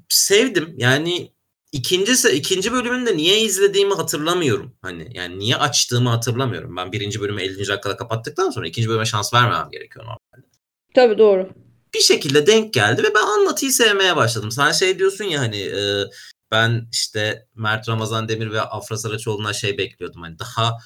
sevdim. 0.09 0.73
Yani 0.77 1.33
ikinci 1.77 2.29
ikinci 2.33 2.71
bölümünde 2.71 3.17
niye 3.17 3.41
izlediğimi 3.41 3.93
hatırlamıyorum. 3.93 4.75
Hani 4.81 5.09
yani 5.13 5.39
niye 5.39 5.55
açtığımı 5.55 6.09
hatırlamıyorum. 6.09 6.75
Ben 6.75 6.91
birinci 6.91 7.21
bölümü 7.21 7.41
50. 7.41 7.67
dakikada 7.67 7.97
kapattıktan 7.97 8.49
sonra 8.49 8.67
ikinci 8.67 8.89
bölüme 8.89 9.05
şans 9.05 9.33
vermemem 9.33 9.69
gerekiyor 9.71 10.05
normalde. 10.05 10.47
Tabii 10.93 11.17
doğru. 11.17 11.49
Bir 11.93 11.99
şekilde 11.99 12.47
denk 12.47 12.73
geldi 12.73 13.03
ve 13.03 13.13
ben 13.15 13.21
anlatıyı 13.21 13.71
sevmeye 13.71 14.15
başladım. 14.15 14.51
Sen 14.51 14.71
şey 14.71 14.99
diyorsun 14.99 15.23
ya 15.23 15.39
hani 15.39 15.57
e, 15.57 16.03
ben 16.51 16.87
işte 16.91 17.47
Mert 17.55 17.89
Ramazan 17.89 18.29
Demir 18.29 18.51
ve 18.51 18.61
Afra 18.61 18.97
Saraçoğlu'na 18.97 19.53
şey 19.53 19.77
bekliyordum. 19.77 20.21
Hani 20.21 20.39
daha 20.39 20.77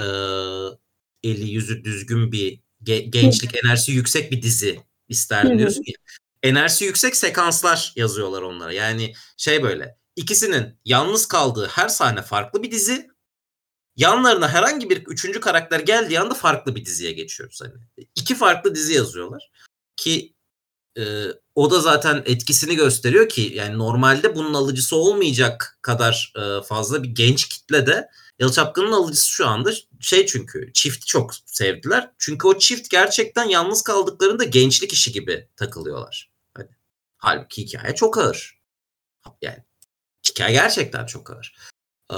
e, 0.00 0.06
eli 1.22 1.50
yüzü 1.50 1.84
düzgün 1.84 2.32
bir 2.32 2.60
ge- 2.84 3.10
gençlik 3.10 3.64
enerjisi 3.64 3.92
yüksek 3.92 4.32
bir 4.32 4.42
dizi 4.42 4.80
isterdim 5.08 5.58
diyorsun 5.58 5.84
ya 5.86 5.94
enerjisi 6.42 6.84
yüksek 6.84 7.16
sekanslar 7.16 7.92
yazıyorlar 7.96 8.42
onlara. 8.42 8.72
Yani 8.72 9.12
şey 9.36 9.62
böyle 9.62 9.97
ikisinin 10.18 10.78
yalnız 10.84 11.26
kaldığı 11.26 11.66
her 11.66 11.88
sahne 11.88 12.22
farklı 12.22 12.62
bir 12.62 12.70
dizi. 12.70 13.08
Yanlarına 13.96 14.48
herhangi 14.48 14.90
bir 14.90 15.06
üçüncü 15.06 15.40
karakter 15.40 15.80
geldiği 15.80 16.20
anda 16.20 16.34
farklı 16.34 16.74
bir 16.74 16.84
diziye 16.84 17.12
geçiyoruz. 17.12 17.60
Hani 17.62 17.72
iki 18.14 18.34
farklı 18.34 18.74
dizi 18.74 18.92
yazıyorlar 18.94 19.50
ki 19.96 20.34
e, 20.98 21.26
o 21.54 21.70
da 21.70 21.80
zaten 21.80 22.22
etkisini 22.26 22.76
gösteriyor 22.76 23.28
ki 23.28 23.52
yani 23.54 23.78
normalde 23.78 24.34
bunun 24.34 24.54
alıcısı 24.54 24.96
olmayacak 24.96 25.78
kadar 25.82 26.32
e, 26.36 26.62
fazla 26.62 27.02
bir 27.02 27.08
genç 27.08 27.48
kitle 27.48 27.86
de 27.86 28.08
Yalı 28.38 28.52
Çapkın'ın 28.52 28.92
alıcısı 28.92 29.30
şu 29.30 29.46
anda 29.46 29.72
şey 30.00 30.26
çünkü 30.26 30.72
çifti 30.72 31.06
çok 31.06 31.34
sevdiler. 31.34 32.10
Çünkü 32.18 32.46
o 32.46 32.58
çift 32.58 32.90
gerçekten 32.90 33.44
yalnız 33.44 33.82
kaldıklarında 33.82 34.44
gençlik 34.44 34.92
işi 34.92 35.12
gibi 35.12 35.48
takılıyorlar. 35.56 36.30
Hani, 36.54 36.68
halbuki 37.16 37.62
hikaye 37.62 37.94
çok 37.94 38.18
ağır. 38.18 38.58
Yani 39.42 39.64
hikaye 40.30 40.52
gerçekten 40.52 41.06
çok 41.06 41.30
ağır. 41.30 41.56
Ee, 42.12 42.16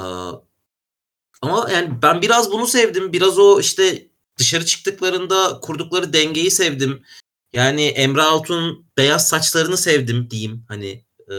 ama 1.42 1.70
yani 1.72 2.02
ben 2.02 2.22
biraz 2.22 2.52
bunu 2.52 2.66
sevdim. 2.66 3.12
Biraz 3.12 3.38
o 3.38 3.60
işte 3.60 4.08
dışarı 4.38 4.64
çıktıklarında 4.64 5.60
kurdukları 5.60 6.12
dengeyi 6.12 6.50
sevdim. 6.50 7.02
Yani 7.52 7.86
Emre 7.86 8.22
Altun 8.22 8.86
beyaz 8.96 9.28
saçlarını 9.28 9.76
sevdim 9.76 10.30
diyeyim. 10.30 10.64
Hani 10.68 11.04
e, 11.32 11.36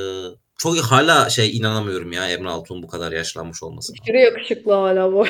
çok 0.58 0.78
hala 0.78 1.30
şey 1.30 1.58
inanamıyorum 1.58 2.12
ya 2.12 2.30
Emre 2.30 2.50
Altun 2.50 2.84
bu 2.84 2.88
kadar 2.88 3.12
yaşlanmış 3.12 3.64
olmasına. 3.64 3.96
Aşırı 4.04 4.18
yakışıklı 4.18 4.74
hala 4.74 5.14
bu. 5.14 5.20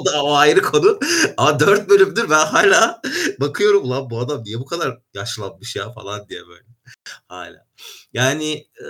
o 0.00 0.04
da 0.04 0.22
o 0.22 0.34
ayrı 0.34 0.62
konu. 0.62 1.00
Ama 1.36 1.60
dört 1.60 1.88
bölümdür 1.88 2.30
ben 2.30 2.46
hala 2.46 3.00
bakıyorum 3.40 3.90
lan 3.90 4.10
bu 4.10 4.18
adam 4.18 4.44
niye 4.44 4.58
bu 4.58 4.66
kadar 4.66 4.98
yaşlanmış 5.14 5.76
ya 5.76 5.92
falan 5.92 6.28
diye 6.28 6.40
böyle. 6.48 6.75
Hala. 7.28 7.66
Yani 8.12 8.52
e, 8.80 8.86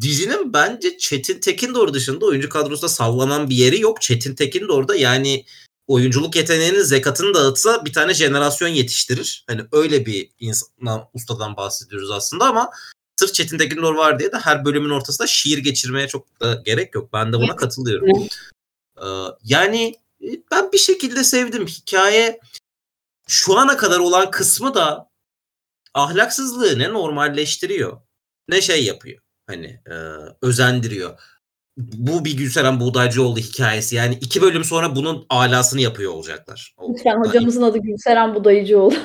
dizinin 0.00 0.52
bence 0.52 0.98
Çetin 0.98 1.40
Tekin 1.40 1.74
doğru 1.74 1.94
dışında 1.94 2.26
oyuncu 2.26 2.48
kadrosunda 2.48 2.88
sallanan 2.88 3.50
bir 3.50 3.56
yeri 3.56 3.80
yok. 3.80 4.02
Çetin 4.02 4.34
Tekin 4.34 4.68
de 4.68 4.72
orada 4.72 4.96
yani 4.96 5.44
oyunculuk 5.86 6.36
yeteneğinin 6.36 6.82
zekatını 6.82 7.34
dağıtsa 7.34 7.84
bir 7.84 7.92
tane 7.92 8.14
jenerasyon 8.14 8.68
yetiştirir. 8.68 9.44
Hani 9.46 9.62
öyle 9.72 10.06
bir 10.06 10.30
insan, 10.40 11.08
ustadan 11.14 11.56
bahsediyoruz 11.56 12.10
aslında 12.10 12.44
ama 12.44 12.70
sırf 13.16 13.34
Çetin 13.34 13.58
Tekindor 13.58 13.94
var 13.94 14.18
diye 14.18 14.32
de 14.32 14.38
her 14.38 14.64
bölümün 14.64 14.90
ortasında 14.90 15.26
şiir 15.26 15.58
geçirmeye 15.58 16.08
çok 16.08 16.40
da 16.40 16.54
gerek 16.54 16.94
yok. 16.94 17.12
Ben 17.12 17.32
de 17.32 17.36
buna 17.36 17.56
katılıyorum. 17.56 18.28
Ee, 19.02 19.06
yani 19.44 19.94
ben 20.50 20.72
bir 20.72 20.78
şekilde 20.78 21.24
sevdim. 21.24 21.66
Hikaye 21.66 22.40
şu 23.28 23.58
ana 23.58 23.76
kadar 23.76 23.98
olan 23.98 24.30
kısmı 24.30 24.74
da 24.74 25.09
ahlaksızlığı 25.94 26.78
ne 26.78 26.92
normalleştiriyor 26.92 28.00
ne 28.48 28.60
şey 28.60 28.84
yapıyor. 28.84 29.22
Hani 29.46 29.66
e, 29.66 29.94
özendiriyor. 30.42 31.20
Bu 31.76 32.24
bir 32.24 32.36
Gülseren 32.36 32.80
Buğdaycıoğlu 32.80 33.38
hikayesi. 33.38 33.96
Yani 33.96 34.18
iki 34.20 34.42
bölüm 34.42 34.64
sonra 34.64 34.96
bunun 34.96 35.26
alasını 35.28 35.80
yapıyor 35.80 36.12
olacaklar. 36.12 36.74
Lütfen 36.88 37.20
hocamızın 37.20 37.62
adı 37.62 37.78
Gülseren 37.78 38.34
Budayıcıoğlu. 38.34 38.94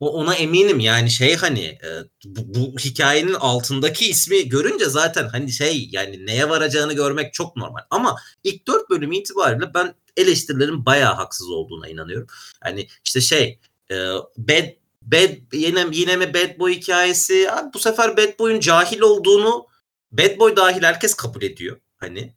O 0.00 0.12
ona 0.12 0.34
eminim 0.34 0.80
yani 0.80 1.10
şey 1.10 1.36
hani 1.36 1.64
e, 1.64 1.88
bu, 2.24 2.54
bu 2.54 2.78
hikayenin 2.78 3.34
altındaki 3.34 4.10
ismi 4.10 4.48
görünce 4.48 4.84
zaten 4.84 5.28
hani 5.28 5.52
şey 5.52 5.88
yani 5.92 6.26
neye 6.26 6.48
varacağını 6.48 6.92
görmek 6.92 7.34
çok 7.34 7.56
normal. 7.56 7.80
Ama 7.90 8.16
ilk 8.44 8.66
dört 8.66 8.90
bölüm 8.90 9.12
itibariyle 9.12 9.74
ben 9.74 9.94
eleştirilerin 10.16 10.86
bayağı 10.86 11.14
haksız 11.14 11.50
olduğuna 11.50 11.88
inanıyorum. 11.88 12.26
Yani 12.64 12.86
işte 13.04 13.20
şey 13.20 13.58
e, 13.90 13.96
bad, 14.36 14.79
bad 15.02 15.30
yine, 15.52 15.86
yine 15.92 16.16
mi 16.16 16.34
bad 16.34 16.58
boy 16.58 16.74
hikayesi 16.74 17.50
abi 17.50 17.74
bu 17.74 17.78
sefer 17.78 18.16
bad 18.16 18.38
boy'un 18.38 18.60
cahil 18.60 19.00
olduğunu 19.00 19.66
bad 20.12 20.38
boy 20.38 20.56
dahil 20.56 20.82
herkes 20.82 21.14
kabul 21.14 21.42
ediyor. 21.42 21.80
Hani 21.96 22.34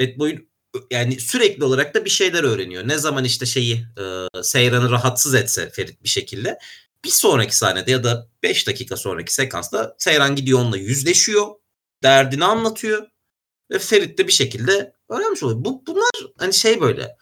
bad 0.00 0.18
boy'un 0.18 0.48
yani 0.90 1.20
sürekli 1.20 1.64
olarak 1.64 1.94
da 1.94 2.04
bir 2.04 2.10
şeyler 2.10 2.44
öğreniyor. 2.44 2.88
Ne 2.88 2.98
zaman 2.98 3.24
işte 3.24 3.46
şeyi 3.46 3.86
e, 3.98 4.42
Seyran'ı 4.42 4.90
rahatsız 4.90 5.34
etse 5.34 5.70
Ferit 5.70 6.04
bir 6.04 6.08
şekilde 6.08 6.58
bir 7.04 7.10
sonraki 7.10 7.56
sahnede 7.56 7.90
ya 7.90 8.04
da 8.04 8.28
5 8.42 8.66
dakika 8.66 8.96
sonraki 8.96 9.34
sekansta 9.34 9.94
Seyran 9.98 10.36
gidiyor 10.36 10.58
onunla 10.58 10.76
yüzleşiyor. 10.76 11.46
Derdini 12.02 12.44
anlatıyor. 12.44 13.06
Ve 13.70 13.78
Ferit 13.78 14.18
de 14.18 14.26
bir 14.26 14.32
şekilde 14.32 14.92
öğrenmiş 15.08 15.42
oluyor. 15.42 15.64
Bu, 15.64 15.86
bunlar 15.86 16.10
hani 16.38 16.54
şey 16.54 16.80
böyle 16.80 17.16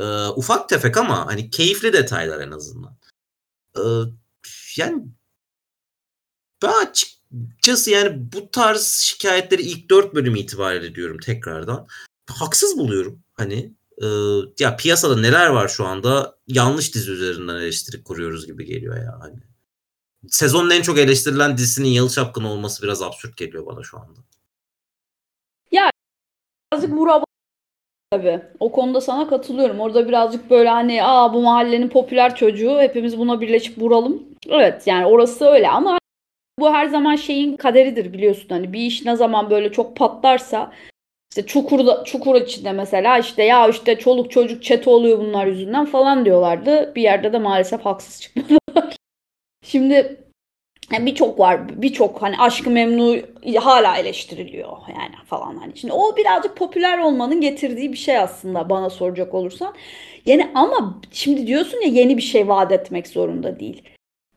e, 0.00 0.04
ufak 0.28 0.68
tefek 0.68 0.96
ama 0.96 1.26
hani 1.26 1.50
keyifli 1.50 1.92
detaylar 1.92 2.40
en 2.40 2.50
azından. 2.50 2.96
E, 3.76 3.82
yani 4.78 5.04
ben 6.62 6.86
açıkçası 6.86 7.90
yani 7.90 8.32
bu 8.32 8.50
tarz 8.50 8.86
şikayetleri 8.86 9.62
ilk 9.62 9.90
dört 9.90 10.14
bölüm 10.14 10.36
itibariyle 10.36 10.94
diyorum 10.94 11.18
tekrardan. 11.18 11.86
Haksız 12.30 12.78
buluyorum. 12.78 13.22
Hani 13.32 13.74
e, 14.02 14.06
ya 14.58 14.76
piyasada 14.76 15.16
neler 15.16 15.46
var 15.46 15.68
şu 15.68 15.86
anda 15.86 16.38
yanlış 16.46 16.94
dizi 16.94 17.10
üzerinden 17.10 17.54
eleştiri 17.54 18.02
kuruyoruz 18.02 18.46
gibi 18.46 18.64
geliyor 18.64 18.96
ya. 18.96 19.18
Hani. 19.20 19.36
Sezonun 20.28 20.70
en 20.70 20.82
çok 20.82 20.98
eleştirilen 20.98 21.58
dizisinin 21.58 21.88
Yalı 21.88 22.10
Çapkın 22.10 22.44
olması 22.44 22.82
biraz 22.82 23.02
absürt 23.02 23.36
geliyor 23.36 23.66
bana 23.66 23.82
şu 23.82 23.98
anda. 23.98 24.20
Ya 25.70 25.90
birazcık 26.72 26.92
Murat 26.92 27.23
tabii. 28.14 28.40
O 28.60 28.72
konuda 28.72 29.00
sana 29.00 29.28
katılıyorum. 29.28 29.80
Orada 29.80 30.08
birazcık 30.08 30.50
böyle 30.50 30.68
hani 30.68 31.04
aa 31.04 31.34
bu 31.34 31.42
mahallenin 31.42 31.88
popüler 31.88 32.34
çocuğu 32.34 32.80
hepimiz 32.80 33.18
buna 33.18 33.40
birleşip 33.40 33.78
vuralım. 33.78 34.22
Evet 34.48 34.86
yani 34.86 35.06
orası 35.06 35.44
öyle 35.46 35.68
ama 35.68 35.98
bu 36.58 36.74
her 36.74 36.86
zaman 36.86 37.16
şeyin 37.16 37.56
kaderidir 37.56 38.12
biliyorsun. 38.12 38.48
Hani 38.48 38.72
bir 38.72 38.80
iş 38.80 39.04
ne 39.04 39.16
zaman 39.16 39.50
böyle 39.50 39.72
çok 39.72 39.96
patlarsa 39.96 40.72
işte 41.30 41.46
çukurda, 41.46 42.04
çukur 42.04 42.34
içinde 42.34 42.72
mesela 42.72 43.18
işte 43.18 43.42
ya 43.44 43.68
işte 43.68 43.98
çoluk 43.98 44.30
çocuk 44.30 44.62
çete 44.62 44.90
oluyor 44.90 45.18
bunlar 45.18 45.46
yüzünden 45.46 45.84
falan 45.86 46.24
diyorlardı. 46.24 46.92
Bir 46.94 47.02
yerde 47.02 47.32
de 47.32 47.38
maalesef 47.38 47.84
haksız 47.84 48.20
çıkmadılar. 48.20 48.96
Şimdi 49.64 50.23
Yani 50.92 51.06
birçok 51.06 51.38
var. 51.38 51.82
Birçok 51.82 52.22
hani 52.22 52.38
Aşkı 52.38 52.70
Memnu 52.70 53.16
hala 53.56 53.96
eleştiriliyor 53.96 54.76
yani 54.88 55.14
falan 55.26 55.56
hani. 55.56 55.76
Şimdi 55.76 55.92
o 55.92 56.16
birazcık 56.16 56.56
popüler 56.56 56.98
olmanın 56.98 57.40
getirdiği 57.40 57.92
bir 57.92 57.96
şey 57.96 58.18
aslında 58.18 58.70
bana 58.70 58.90
soracak 58.90 59.34
olursan. 59.34 59.74
Yani 60.26 60.50
ama 60.54 61.00
şimdi 61.12 61.46
diyorsun 61.46 61.80
ya 61.80 61.88
yeni 61.88 62.16
bir 62.16 62.22
şey 62.22 62.48
vaat 62.48 62.72
etmek 62.72 63.06
zorunda 63.06 63.60
değil. 63.60 63.82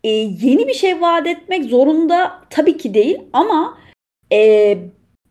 Ee, 0.04 0.10
yeni 0.42 0.68
bir 0.68 0.74
şey 0.74 1.02
vaat 1.02 1.28
etmek 1.28 1.66
zorunda 1.66 2.42
tabii 2.50 2.78
ki 2.78 2.94
değil 2.94 3.20
ama 3.34 3.78
e, 4.32 4.78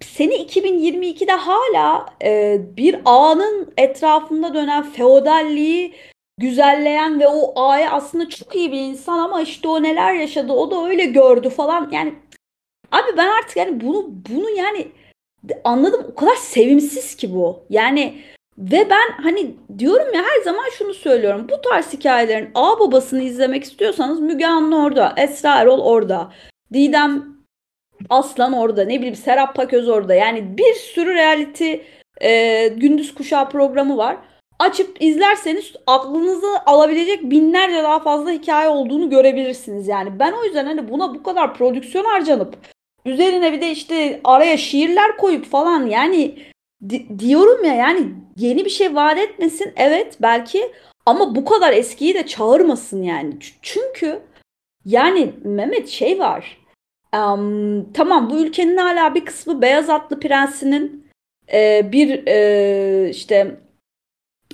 seni 0.01 0.35
2022'de 0.35 1.33
hala 1.33 2.07
e, 2.25 2.61
bir 2.77 3.01
ağanın 3.05 3.73
etrafında 3.77 4.55
dönen 4.55 4.91
feodalliği 4.91 5.95
güzelleyen 6.39 7.21
ve 7.21 7.29
o 7.29 7.61
A'ya 7.61 7.91
aslında 7.91 8.29
çok 8.29 8.57
iyi 8.57 8.73
bir 8.73 8.81
insan 8.81 9.19
ama 9.19 9.43
işte 9.43 9.69
o 9.69 9.83
neler 9.83 10.15
yaşadı 10.15 10.53
o 10.53 10.71
da 10.71 10.89
öyle 10.89 11.05
gördü 11.05 11.51
falan. 11.51 11.91
Yani 11.93 12.15
abi 12.93 13.17
ben 13.17 13.29
artık 13.29 13.57
yani 13.57 13.81
bunu 13.81 14.07
bunu 14.31 14.51
yani 14.51 14.89
anladım. 15.65 16.07
O 16.13 16.15
kadar 16.15 16.37
sevimsiz 16.37 17.17
ki 17.17 17.35
bu. 17.35 17.65
Yani 17.71 18.23
ve 18.59 18.91
ben 18.91 19.23
hani 19.23 19.55
diyorum 19.79 20.15
ya 20.15 20.23
her 20.23 20.43
zaman 20.45 20.65
şunu 20.79 20.95
söylüyorum. 20.95 21.47
Bu 21.51 21.61
tarz 21.61 21.93
hikayelerin 21.93 22.51
A 22.55 22.81
babasını 22.81 23.23
izlemek 23.23 23.65
istiyorsanız 23.65 24.21
Müge 24.21 24.47
Anlı 24.47 24.83
orada 24.83 25.15
Esra 25.17 25.55
Erol 25.55 25.81
orada 25.81 26.33
Didem 26.73 27.37
Aslan 28.11 28.53
orada 28.53 28.85
ne 28.85 28.99
bileyim 28.99 29.15
Serap 29.15 29.55
Paköz 29.55 29.89
orada. 29.89 30.15
Yani 30.15 30.59
bir 30.59 30.75
sürü 30.75 31.15
reality 31.15 31.75
e, 32.21 32.69
gündüz 32.69 33.15
kuşağı 33.15 33.51
programı 33.51 33.97
var 33.97 34.17
açıp 34.59 35.03
izlerseniz 35.03 35.73
aklınızı 35.87 36.61
alabilecek 36.67 37.23
binlerce 37.23 37.83
daha 37.83 38.01
fazla 38.01 38.31
hikaye 38.31 38.69
olduğunu 38.69 39.11
görebilirsiniz 39.11 39.89
yani. 39.89 40.19
Ben 40.19 40.33
o 40.33 40.45
yüzden 40.45 40.67
hani 40.67 40.91
buna 40.91 41.15
bu 41.15 41.23
kadar 41.23 41.55
prodüksiyon 41.55 42.05
harcanıp 42.05 42.57
üzerine 43.05 43.53
bir 43.53 43.61
de 43.61 43.71
işte 43.71 44.21
araya 44.25 44.57
şiirler 44.57 45.17
koyup 45.17 45.45
falan 45.45 45.87
yani 45.87 46.39
di- 46.89 47.19
diyorum 47.19 47.65
ya 47.65 47.75
yani 47.75 48.15
yeni 48.37 48.65
bir 48.65 48.71
şey 48.71 48.95
vaat 48.95 49.19
etmesin 49.19 49.73
evet 49.77 50.17
belki 50.23 50.73
ama 51.07 51.35
bu 51.35 51.45
kadar 51.45 51.73
eskiyi 51.73 52.15
de 52.15 52.27
çağırmasın 52.27 53.03
yani. 53.03 53.35
Çünkü 53.63 54.21
yani 54.85 55.33
Mehmet 55.45 55.89
şey 55.89 56.19
var. 56.19 56.59
Um, 57.17 57.93
tamam 57.93 58.31
bu 58.31 58.39
ülkenin 58.39 58.77
hala 58.77 59.15
bir 59.15 59.25
kısmı 59.25 59.63
beyaz 59.63 59.91
atlı 59.91 60.21
prensinin 60.21 61.07
e, 61.53 61.93
bir 61.93 62.27
e, 62.27 63.11
işte 63.11 63.57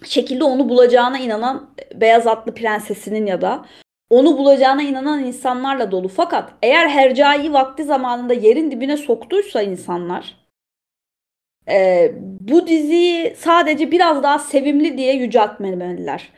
şekilde 0.08 0.44
onu 0.44 0.68
bulacağına 0.68 1.18
inanan 1.18 1.70
beyaz 1.94 2.26
atlı 2.26 2.54
prensesinin 2.54 3.26
ya 3.26 3.40
da 3.40 3.64
onu 4.10 4.38
bulacağına 4.38 4.82
inanan 4.82 5.24
insanlarla 5.24 5.90
dolu. 5.90 6.08
Fakat 6.08 6.52
eğer 6.62 6.88
Hercai 6.88 7.52
vakti 7.52 7.84
zamanında 7.84 8.34
yerin 8.34 8.70
dibine 8.70 8.96
soktuysa 8.96 9.62
insanlar 9.62 10.42
e, 11.68 12.12
bu 12.40 12.66
diziyi 12.66 13.34
sadece 13.36 13.90
biraz 13.90 14.22
daha 14.22 14.38
sevimli 14.38 14.98
diye 14.98 15.14
yüceltmeliler. 15.16 16.32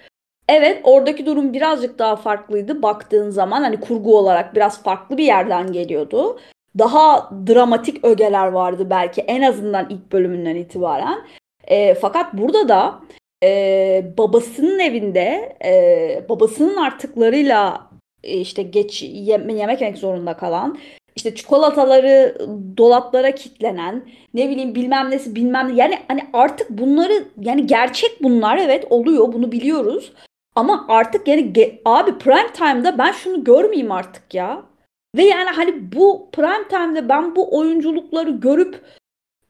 Evet 0.48 0.80
oradaki 0.84 1.26
durum 1.26 1.52
birazcık 1.52 1.98
daha 1.98 2.16
farklıydı 2.16 2.82
baktığın 2.82 3.30
zaman 3.30 3.62
hani 3.62 3.80
kurgu 3.80 4.18
olarak 4.18 4.54
biraz 4.54 4.82
farklı 4.82 5.18
bir 5.18 5.24
yerden 5.24 5.72
geliyordu. 5.72 6.38
Daha 6.78 7.30
dramatik 7.46 8.04
ögeler 8.04 8.46
vardı 8.46 8.90
belki 8.90 9.20
en 9.20 9.42
azından 9.42 9.90
ilk 9.90 10.12
bölümünden 10.12 10.54
itibaren. 10.54 11.18
E, 11.64 11.94
fakat 11.94 12.34
burada 12.34 12.68
da 12.68 13.00
e, 13.42 14.12
babasının 14.18 14.78
evinde 14.78 15.56
e, 15.64 16.28
babasının 16.28 16.76
artıklarıyla 16.76 17.90
e, 18.22 18.38
işte 18.38 18.62
geç 18.62 19.02
yem, 19.02 19.48
yemek 19.48 19.80
yemek 19.80 19.98
zorunda 19.98 20.36
kalan 20.36 20.78
işte 21.16 21.34
çikolataları 21.34 22.38
dolaplara 22.76 23.34
kitlenen 23.34 24.04
ne 24.34 24.48
bileyim 24.48 24.74
bilmem 24.74 25.10
nesi 25.10 25.34
bilmem 25.34 25.68
ne 25.68 25.80
yani 25.80 25.98
hani 26.08 26.20
artık 26.32 26.70
bunları 26.70 27.28
yani 27.40 27.66
gerçek 27.66 28.22
bunlar 28.22 28.58
evet 28.58 28.86
oluyor 28.90 29.32
bunu 29.32 29.52
biliyoruz. 29.52 30.12
Ama 30.54 30.86
artık 30.88 31.28
yani 31.28 31.40
ge- 31.42 31.80
abi 31.84 32.18
prime 32.18 32.52
time'da 32.52 32.98
ben 32.98 33.12
şunu 33.12 33.44
görmeyeyim 33.44 33.92
artık 33.92 34.34
ya. 34.34 34.62
Ve 35.16 35.24
yani 35.24 35.50
hani 35.50 35.92
bu 35.92 36.28
prime 36.32 36.68
time'da 36.68 37.08
ben 37.08 37.36
bu 37.36 37.58
oyunculukları 37.58 38.30
görüp 38.30 38.84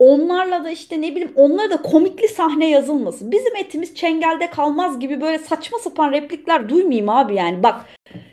onlarla 0.04 0.64
da 0.64 0.70
işte 0.70 1.00
ne 1.00 1.10
bileyim 1.10 1.32
onlara 1.36 1.70
da 1.70 1.82
komikli 1.82 2.28
sahne 2.28 2.70
yazılmasın. 2.70 3.32
Bizim 3.32 3.56
etimiz 3.56 3.94
çengelde 3.94 4.50
kalmaz 4.50 5.00
gibi 5.00 5.20
böyle 5.20 5.38
saçma 5.38 5.78
sapan 5.78 6.12
replikler 6.12 6.68
duymayayım 6.68 7.08
abi 7.08 7.34
yani. 7.34 7.62
Bak 7.62 7.84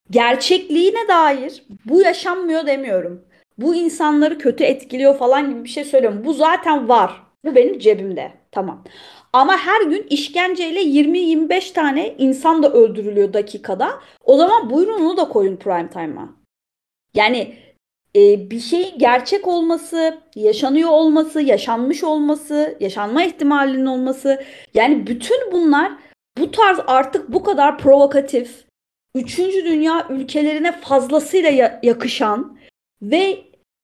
gerçekliğine 0.10 1.08
dair 1.08 1.64
bu 1.86 2.02
yaşanmıyor 2.02 2.66
demiyorum. 2.66 3.22
Bu 3.58 3.76
insanları 3.76 4.38
kötü 4.38 4.64
etkiliyor 4.64 5.18
falan 5.18 5.50
gibi 5.50 5.64
bir 5.64 5.70
şey 5.70 5.84
söylüyorum. 5.84 6.22
Bu 6.26 6.34
zaten 6.34 6.90
var. 6.90 7.24
Bu 7.46 7.56
benim 7.56 7.80
cebimde. 7.80 8.32
Tamam. 8.52 8.84
Ama 9.34 9.58
her 9.58 9.82
gün 9.82 10.08
işkenceyle 10.10 10.82
20-25 10.84 11.74
tane 11.74 12.16
insan 12.18 12.64
da 12.64 12.74
öldürülüyor 12.74 13.34
dakikada. 13.34 13.90
O 14.24 14.38
zaman 14.38 14.70
buyurun 14.70 15.02
onu 15.02 15.18
da 15.18 15.30
koyun 15.30 15.56
prime 15.56 15.90
time'a. 15.90 16.30
Yani 17.14 17.54
e, 18.16 18.52
bir 18.52 18.60
şey 18.60 18.96
gerçek 18.98 19.48
olması, 19.48 20.18
yaşanıyor 20.36 20.90
olması, 20.90 21.42
yaşanmış 21.42 22.04
olması, 22.04 22.78
yaşanma 22.80 23.24
ihtimalinin 23.24 23.86
olması. 23.86 24.44
Yani 24.74 25.08
bütün 25.08 25.52
bunlar 25.52 25.92
bu 26.38 26.52
tarz 26.52 26.80
artık 26.88 27.34
bu 27.34 27.44
kadar 27.44 27.78
provokatif, 27.78 28.66
üçüncü 29.16 29.66
dünya 29.66 30.08
ülkelerine 30.10 30.72
fazlasıyla 30.72 31.50
ya- 31.50 31.80
yakışan 31.84 32.58
ve 33.02 33.38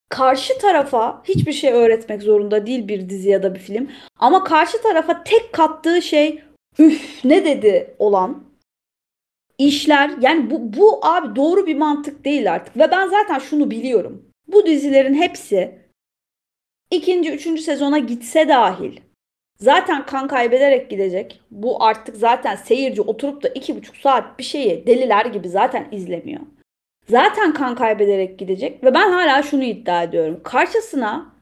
karşı 0.08 0.58
tarafa 0.58 1.22
hiçbir 1.24 1.52
şey 1.52 1.72
öğretmek 1.72 2.22
zorunda 2.22 2.66
değil 2.66 2.88
bir 2.88 3.08
dizi 3.08 3.28
ya 3.28 3.42
da 3.42 3.54
bir 3.54 3.60
film. 3.60 3.90
Ama 4.18 4.44
karşı 4.44 4.82
tarafa 4.82 5.24
tek 5.24 5.52
kattığı 5.52 6.02
şey 6.02 6.42
üf 6.78 7.24
ne? 7.24 7.44
dedi 7.44 7.94
olan 7.98 8.47
işler 9.58 10.10
yani 10.20 10.50
bu, 10.50 10.78
bu 10.78 11.06
abi 11.06 11.36
doğru 11.36 11.66
bir 11.66 11.76
mantık 11.76 12.24
değil 12.24 12.52
artık 12.52 12.76
ve 12.76 12.90
ben 12.90 13.08
zaten 13.08 13.38
şunu 13.38 13.70
biliyorum. 13.70 14.28
Bu 14.46 14.66
dizilerin 14.66 15.14
hepsi 15.14 15.78
ikinci, 16.90 17.30
üçüncü 17.30 17.62
sezona 17.62 17.98
gitse 17.98 18.48
dahil 18.48 19.00
zaten 19.60 20.06
kan 20.06 20.28
kaybederek 20.28 20.90
gidecek. 20.90 21.40
Bu 21.50 21.84
artık 21.84 22.16
zaten 22.16 22.56
seyirci 22.56 23.02
oturup 23.02 23.42
da 23.42 23.48
iki 23.48 23.76
buçuk 23.76 23.96
saat 23.96 24.38
bir 24.38 24.44
şeyi 24.44 24.86
deliler 24.86 25.26
gibi 25.26 25.48
zaten 25.48 25.88
izlemiyor. 25.92 26.40
Zaten 27.08 27.52
kan 27.54 27.74
kaybederek 27.74 28.38
gidecek 28.38 28.84
ve 28.84 28.94
ben 28.94 29.12
hala 29.12 29.42
şunu 29.42 29.64
iddia 29.64 30.02
ediyorum. 30.02 30.40
Karşısına 30.44 31.34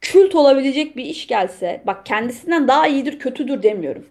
kült 0.00 0.34
olabilecek 0.34 0.96
bir 0.96 1.04
iş 1.04 1.26
gelse, 1.26 1.82
bak 1.86 2.06
kendisinden 2.06 2.68
daha 2.68 2.86
iyidir 2.86 3.18
kötüdür 3.18 3.62
demiyorum. 3.62 4.06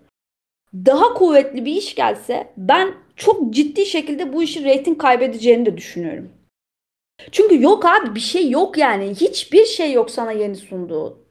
Daha 0.74 1.14
kuvvetli 1.14 1.66
bir 1.66 1.76
iş 1.76 1.96
gelse 1.96 2.54
ben 2.58 2.94
çok 3.20 3.54
ciddi 3.54 3.86
şekilde 3.86 4.34
bu 4.34 4.44
işin 4.44 4.64
reyting 4.64 5.02
kaybedeceğini 5.02 5.66
de 5.66 5.78
düşünüyorum. 5.78 6.32
Çünkü 7.32 7.62
yok 7.62 7.86
abi 7.86 8.16
bir 8.16 8.20
şey 8.20 8.50
yok 8.50 8.78
yani. 8.78 9.16
Hiçbir 9.16 9.66
şey 9.66 9.94
yok 9.94 10.12
sana 10.12 10.32
yeni 10.32 10.56
sunduğu. 10.56 11.26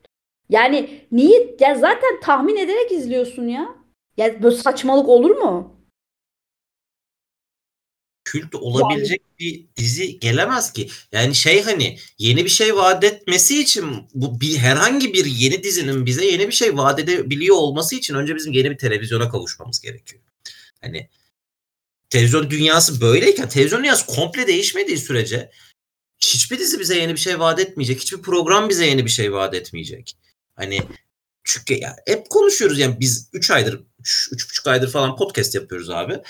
Yani 0.49 1.01
niye? 1.13 1.57
Ya 1.61 1.75
zaten 1.75 2.21
tahmin 2.23 2.57
ederek 2.57 2.93
izliyorsun 2.93 3.49
ya. 3.49 3.77
Ya 4.17 4.43
böyle 4.43 4.57
saçmalık 4.57 5.09
olur 5.09 5.31
mu? 5.31 5.77
Kült 8.25 8.55
olabilecek 8.55 9.21
yani. 9.21 9.39
bir 9.39 9.67
dizi 9.77 10.19
gelemez 10.21 10.73
ki. 10.73 10.89
Yani 11.13 11.35
şey 11.35 11.63
hani 11.63 11.99
yeni 12.19 12.45
bir 12.45 12.51
şey 12.51 12.77
vaat 12.77 13.05
etmesi 13.05 13.61
için 13.61 13.87
bu 14.15 14.41
bir 14.41 14.57
herhangi 14.59 15.13
bir 15.13 15.25
yeni 15.25 15.63
dizinin 15.63 16.07
bize 16.07 16.27
yeni 16.27 16.47
bir 16.47 16.53
şey 16.53 16.77
vaat 16.77 16.99
edebiliyor 16.99 17.57
olması 17.57 17.97
için 17.97 18.15
önce 18.15 18.37
bizim 18.37 18.53
yeni 18.53 18.71
bir 18.71 18.79
televizyona 18.79 19.29
kavuşmamız 19.29 19.81
gerekiyor. 19.81 20.23
Hani 20.81 21.09
televizyon 22.11 22.51
dünyası 22.51 23.01
böyleyken 23.01 23.49
televizyon 23.49 23.81
dünyası 23.81 24.07
komple 24.07 24.47
değişmediği 24.47 24.99
sürece 24.99 25.51
hiçbir 26.19 26.59
dizi 26.59 26.81
bize 26.81 26.99
yeni 26.99 27.15
bir 27.15 27.21
şey 27.21 27.39
vaat 27.39 27.61
etmeyecek. 27.61 28.01
Hiçbir 28.01 28.23
program 28.23 28.69
bize 28.69 28.87
yeni 28.87 29.05
bir 29.05 29.11
şey 29.11 29.33
vaat 29.33 29.55
etmeyecek. 29.55 30.17
Hani 30.55 30.83
çünkü 31.45 31.75
ya 31.75 31.97
hep 32.07 32.31
konuşuyoruz 32.31 32.79
yani 32.79 33.01
biz 33.01 33.29
3 33.33 33.51
aydır 33.51 33.81
3,5 34.03 34.71
aydır 34.71 34.91
falan 34.91 35.17
podcast 35.17 35.55
yapıyoruz 35.55 35.91
abi. 35.91 36.21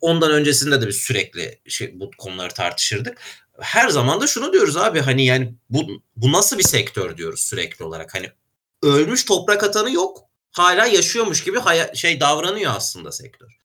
Ondan 0.00 0.32
öncesinde 0.32 0.80
de 0.80 0.88
biz 0.88 0.96
sürekli 0.96 1.58
şey, 1.68 2.00
bu 2.00 2.10
konuları 2.18 2.54
tartışırdık. 2.54 3.18
Her 3.60 3.88
zaman 3.88 4.20
da 4.20 4.26
şunu 4.26 4.52
diyoruz 4.52 4.76
abi 4.76 5.00
hani 5.00 5.26
yani 5.26 5.54
bu, 5.70 6.02
bu 6.16 6.32
nasıl 6.32 6.58
bir 6.58 6.64
sektör 6.64 7.16
diyoruz 7.16 7.40
sürekli 7.40 7.84
olarak. 7.84 8.14
Hani 8.14 8.30
ölmüş 8.82 9.24
toprak 9.24 9.64
atanı 9.64 9.92
yok. 9.92 10.22
Hala 10.50 10.86
yaşıyormuş 10.86 11.44
gibi 11.44 11.58
haya, 11.58 11.94
şey 11.94 12.20
davranıyor 12.20 12.72
aslında 12.76 13.12
sektör. 13.12 13.63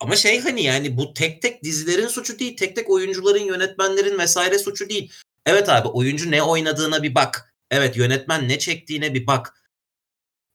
Ama 0.00 0.16
şey 0.16 0.40
hani 0.40 0.62
yani 0.62 0.96
bu 0.96 1.14
tek 1.14 1.42
tek 1.42 1.64
dizilerin 1.64 2.08
suçu 2.08 2.38
değil, 2.38 2.56
tek 2.56 2.76
tek 2.76 2.90
oyuncuların, 2.90 3.44
yönetmenlerin 3.44 4.18
vesaire 4.18 4.58
suçu 4.58 4.88
değil. 4.88 5.12
Evet 5.46 5.68
abi 5.68 5.88
oyuncu 5.88 6.30
ne 6.30 6.42
oynadığına 6.42 7.02
bir 7.02 7.14
bak. 7.14 7.54
Evet 7.70 7.96
yönetmen 7.96 8.48
ne 8.48 8.58
çektiğine 8.58 9.14
bir 9.14 9.26
bak. 9.26 9.62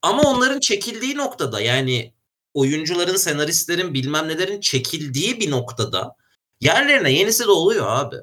Ama 0.01 0.23
onların 0.23 0.59
çekildiği 0.59 1.15
noktada 1.17 1.61
yani 1.61 2.13
oyuncuların, 2.53 3.15
senaristlerin 3.15 3.93
bilmem 3.93 4.27
nelerin 4.27 4.61
çekildiği 4.61 5.39
bir 5.39 5.51
noktada 5.51 6.15
yerlerine 6.61 7.11
yenisi 7.11 7.43
de 7.43 7.51
oluyor 7.51 7.85
abi. 7.87 8.17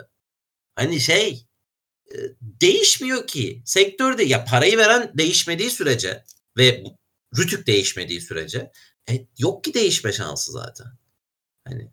hani 0.76 1.00
şey 1.00 1.46
e, 2.12 2.16
değişmiyor 2.40 3.26
ki. 3.26 3.62
Sektörde 3.64 4.24
ya 4.24 4.44
parayı 4.44 4.78
veren 4.78 5.12
değişmediği 5.14 5.70
sürece 5.70 6.24
ve 6.58 6.84
Rütük 7.38 7.66
değişmediği 7.66 8.20
sürece 8.20 8.72
e, 9.10 9.26
yok 9.38 9.64
ki 9.64 9.74
değişme 9.74 10.12
şansı 10.12 10.52
zaten. 10.52 10.86
Hani 11.68 11.90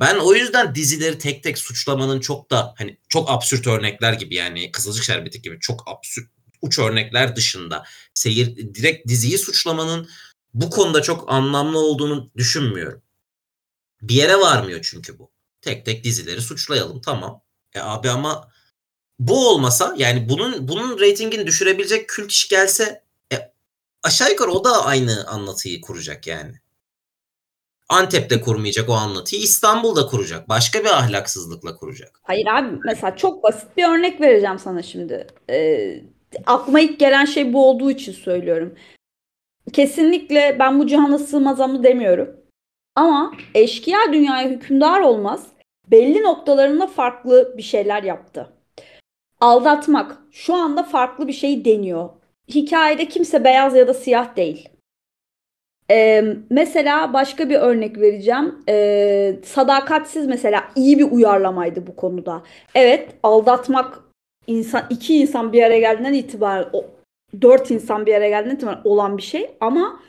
ben 0.00 0.16
o 0.16 0.34
yüzden 0.34 0.74
dizileri 0.74 1.18
tek 1.18 1.42
tek 1.42 1.58
suçlamanın 1.58 2.20
çok 2.20 2.50
da 2.50 2.74
hani 2.78 2.98
çok 3.08 3.30
absürt 3.30 3.66
örnekler 3.66 4.12
gibi 4.12 4.34
yani 4.34 4.72
Kızılcık 4.72 5.04
Şerbeti 5.04 5.42
gibi 5.42 5.60
çok 5.60 5.88
absürt 5.88 6.30
uç 6.62 6.78
örnekler 6.78 7.36
dışında 7.36 7.84
seyir 8.14 8.56
direkt 8.56 9.08
diziyi 9.08 9.38
suçlamanın 9.38 10.08
bu 10.54 10.70
konuda 10.70 11.02
çok 11.02 11.32
anlamlı 11.32 11.78
olduğunu 11.78 12.30
düşünmüyorum. 12.36 13.02
Bir 14.02 14.14
yere 14.14 14.36
varmıyor 14.36 14.80
çünkü 14.82 15.18
bu. 15.18 15.30
Tek 15.62 15.86
tek 15.86 16.04
dizileri 16.04 16.42
suçlayalım 16.42 17.00
tamam. 17.00 17.42
E 17.74 17.80
abi 17.80 18.10
ama 18.10 18.50
bu 19.18 19.48
olmasa 19.48 19.94
yani 19.98 20.28
bunun 20.28 20.68
bunun 20.68 20.98
reytingini 20.98 21.46
düşürebilecek 21.46 22.08
kült 22.08 22.32
iş 22.32 22.48
gelse 22.48 23.04
e, 23.32 23.52
aşağı 24.02 24.30
yukarı 24.30 24.50
o 24.50 24.64
da 24.64 24.84
aynı 24.84 25.26
anlatıyı 25.26 25.80
kuracak 25.80 26.26
yani. 26.26 26.60
Antep'te 27.90 28.40
kurmayacak 28.40 28.88
o 28.88 28.92
anlatıyı 28.92 29.42
İstanbul'da 29.42 30.06
kuracak. 30.06 30.48
Başka 30.48 30.80
bir 30.80 30.98
ahlaksızlıkla 30.98 31.76
kuracak. 31.76 32.20
Hayır 32.22 32.46
abi 32.46 32.68
mesela 32.84 33.16
çok 33.16 33.42
basit 33.42 33.76
bir 33.76 33.84
örnek 33.84 34.20
vereceğim 34.20 34.58
sana 34.58 34.82
şimdi. 34.82 35.26
Ee, 35.50 36.00
aklıma 36.46 36.80
ilk 36.80 36.98
gelen 36.98 37.24
şey 37.24 37.52
bu 37.52 37.68
olduğu 37.68 37.90
için 37.90 38.12
söylüyorum. 38.12 38.74
Kesinlikle 39.72 40.56
ben 40.58 40.78
bu 40.78 40.86
cihana 40.86 41.18
sığmaz 41.18 41.58
demiyorum. 41.58 42.36
Ama 42.94 43.32
eşkıya 43.54 43.98
dünyaya 44.12 44.48
hükümdar 44.48 45.00
olmaz 45.00 45.46
belli 45.90 46.22
noktalarında 46.22 46.86
farklı 46.86 47.54
bir 47.56 47.62
şeyler 47.62 48.02
yaptı. 48.02 48.52
Aldatmak 49.40 50.18
şu 50.32 50.54
anda 50.54 50.82
farklı 50.82 51.28
bir 51.28 51.32
şey 51.32 51.64
deniyor. 51.64 52.08
Hikayede 52.48 53.08
kimse 53.08 53.44
beyaz 53.44 53.74
ya 53.76 53.88
da 53.88 53.94
siyah 53.94 54.36
değil. 54.36 54.68
Ee, 55.90 56.24
mesela 56.50 57.12
başka 57.12 57.48
bir 57.48 57.56
örnek 57.56 58.00
vereceğim. 58.00 58.54
Ee, 58.68 59.36
sadakatsiz 59.44 60.26
mesela 60.26 60.64
iyi 60.76 60.98
bir 60.98 61.10
uyarlamaydı 61.10 61.86
bu 61.86 61.96
konuda. 61.96 62.42
Evet 62.74 63.08
aldatmak 63.22 64.00
insan 64.46 64.82
iki 64.90 65.16
insan 65.16 65.52
bir 65.52 65.62
araya 65.62 65.80
geldiğinden 65.80 66.12
itibaren 66.12 66.68
o, 66.72 66.84
dört 67.42 67.70
insan 67.70 68.06
bir 68.06 68.14
araya 68.14 68.28
geldiğinden 68.28 68.56
itibaren 68.56 68.80
olan 68.84 69.16
bir 69.16 69.22
şey 69.22 69.50
ama 69.60 70.00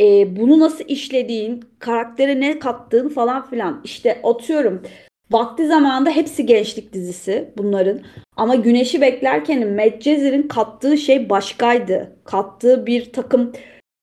e, 0.00 0.36
bunu 0.36 0.60
nasıl 0.60 0.84
işlediğin, 0.88 1.64
karaktere 1.78 2.40
ne 2.40 2.58
kattığın 2.58 3.08
falan 3.08 3.50
filan. 3.50 3.80
İşte 3.84 4.20
atıyorum 4.24 4.82
vakti 5.30 5.66
zamanında 5.66 6.10
hepsi 6.10 6.46
gençlik 6.46 6.92
dizisi 6.92 7.52
bunların. 7.58 8.00
Ama 8.36 8.54
Güneş'i 8.54 9.00
beklerken 9.00 9.66
Medcezir'in 9.66 10.48
kattığı 10.48 10.96
şey 10.96 11.30
başkaydı. 11.30 12.16
Kattığı 12.24 12.86
bir 12.86 13.12
takım 13.12 13.52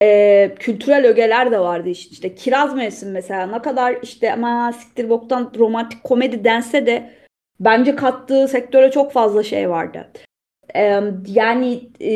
e, 0.01 0.55
kültürel 0.59 1.05
ögeler 1.05 1.51
de 1.51 1.59
vardı 1.59 1.89
işte. 1.89 2.11
işte 2.11 2.35
Kiraz 2.35 2.75
Mevsim 2.75 3.11
mesela 3.11 3.45
ne 3.47 3.61
kadar 3.61 3.97
işte 4.01 4.33
ama 4.33 4.73
siktir 4.73 5.09
boktan 5.09 5.51
romantik 5.57 6.03
komedi 6.03 6.43
dense 6.43 6.85
de 6.85 7.13
bence 7.59 7.95
kattığı 7.95 8.47
sektöre 8.47 8.91
çok 8.91 9.11
fazla 9.11 9.43
şey 9.43 9.69
vardı. 9.69 10.11
E, 10.75 11.01
yani 11.27 11.89
e, 12.01 12.13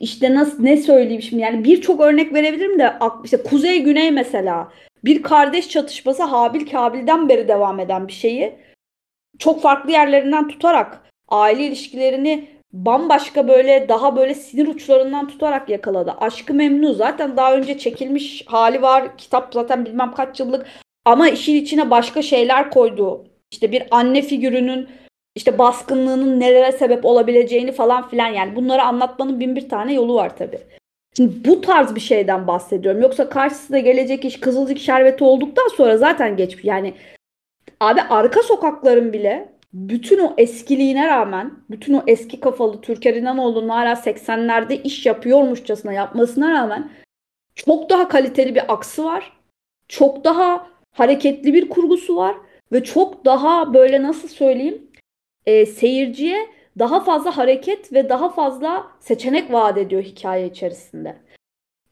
işte 0.00 0.34
nasıl 0.34 0.62
ne 0.62 0.76
söyleyeyim 0.76 1.22
şimdi 1.22 1.42
yani 1.42 1.64
birçok 1.64 2.00
örnek 2.00 2.34
verebilirim 2.34 2.78
de 2.78 2.92
işte 3.24 3.42
Kuzey 3.42 3.82
Güney 3.82 4.10
mesela 4.10 4.72
bir 5.04 5.22
kardeş 5.22 5.68
çatışması 5.68 6.22
Habil 6.22 6.66
Kabil'den 6.66 7.28
beri 7.28 7.48
devam 7.48 7.80
eden 7.80 8.08
bir 8.08 8.12
şeyi 8.12 8.54
çok 9.38 9.62
farklı 9.62 9.90
yerlerinden 9.90 10.48
tutarak 10.48 11.00
aile 11.28 11.66
ilişkilerini 11.66 12.57
bambaşka 12.72 13.48
böyle 13.48 13.88
daha 13.88 14.16
böyle 14.16 14.34
sinir 14.34 14.66
uçlarından 14.66 15.28
tutarak 15.28 15.68
yakaladı. 15.68 16.14
Aşkı 16.20 16.54
Memnu 16.54 16.94
zaten 16.94 17.36
daha 17.36 17.54
önce 17.54 17.78
çekilmiş 17.78 18.44
hali 18.46 18.82
var. 18.82 19.16
Kitap 19.16 19.54
zaten 19.54 19.84
bilmem 19.84 20.14
kaç 20.14 20.40
yıllık 20.40 20.66
ama 21.04 21.28
işin 21.28 21.54
içine 21.54 21.90
başka 21.90 22.22
şeyler 22.22 22.70
koydu. 22.70 23.24
İşte 23.50 23.72
bir 23.72 23.82
anne 23.90 24.22
figürünün 24.22 24.88
işte 25.36 25.58
baskınlığının 25.58 26.40
nelere 26.40 26.72
sebep 26.72 27.04
olabileceğini 27.04 27.72
falan 27.72 28.08
filan 28.08 28.26
yani 28.26 28.56
bunları 28.56 28.82
anlatmanın 28.82 29.40
bin 29.40 29.56
bir 29.56 29.68
tane 29.68 29.94
yolu 29.94 30.14
var 30.14 30.36
tabii. 30.36 30.60
Şimdi 31.16 31.48
bu 31.48 31.60
tarz 31.60 31.94
bir 31.94 32.00
şeyden 32.00 32.46
bahsediyorum. 32.46 33.02
Yoksa 33.02 33.28
karşısında 33.28 33.78
gelecek 33.78 34.24
iş 34.24 34.40
Kızılcık 34.40 34.78
Şerbeti 34.78 35.24
olduktan 35.24 35.68
sonra 35.76 35.98
zaten 35.98 36.36
geçmiş. 36.36 36.64
Yani 36.64 36.94
abi 37.80 38.00
arka 38.02 38.42
sokakların 38.42 39.12
bile 39.12 39.48
bütün 39.72 40.18
o 40.18 40.34
eskiliğine 40.38 41.06
rağmen, 41.06 41.52
bütün 41.70 41.94
o 41.94 42.02
eski 42.06 42.40
kafalı 42.40 42.80
Türker 42.80 43.14
İnanoğlu'nun 43.14 43.68
hala 43.68 43.92
80'lerde 43.92 44.82
iş 44.82 45.06
yapıyormuşçasına 45.06 45.92
yapmasına 45.92 46.50
rağmen 46.50 46.90
çok 47.54 47.90
daha 47.90 48.08
kaliteli 48.08 48.54
bir 48.54 48.72
aksı 48.72 49.04
var. 49.04 49.32
Çok 49.88 50.24
daha 50.24 50.70
hareketli 50.92 51.54
bir 51.54 51.68
kurgusu 51.68 52.16
var 52.16 52.36
ve 52.72 52.84
çok 52.84 53.24
daha 53.24 53.74
böyle 53.74 54.02
nasıl 54.02 54.28
söyleyeyim 54.28 54.88
e, 55.46 55.66
seyirciye 55.66 56.46
daha 56.78 57.00
fazla 57.00 57.36
hareket 57.36 57.92
ve 57.92 58.08
daha 58.08 58.28
fazla 58.28 58.86
seçenek 59.00 59.52
vaat 59.52 59.78
ediyor 59.78 60.02
hikaye 60.02 60.46
içerisinde. 60.46 61.16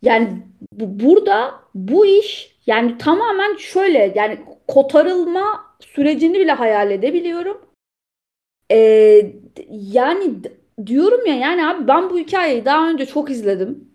Yani 0.02 0.28
bu, 0.72 1.04
burada 1.04 1.54
bu 1.74 2.06
iş 2.06 2.56
yani 2.66 2.98
tamamen 2.98 3.56
şöyle 3.56 4.12
yani 4.16 4.38
kotarılma 4.68 5.64
sürecini 5.80 6.38
bile 6.40 6.52
hayal 6.52 6.90
edebiliyorum. 6.90 7.65
Ee, 8.70 9.32
yani 9.70 10.34
diyorum 10.86 11.26
ya 11.26 11.34
yani 11.34 11.66
abi 11.66 11.88
ben 11.88 12.10
bu 12.10 12.18
hikayeyi 12.18 12.64
daha 12.64 12.90
önce 12.90 13.06
çok 13.06 13.30
izledim. 13.30 13.90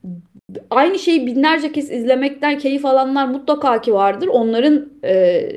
Aynı 0.70 1.00
şeyi 1.00 1.28
binlerce 1.28 1.72
kez 1.72 1.92
izlemekten 1.92 2.58
keyif 2.58 2.86
alanlar 2.86 3.28
mutlaka 3.28 3.82
ki 3.82 3.94
vardır. 3.94 4.28
Onların 4.28 4.90
e, 5.04 5.48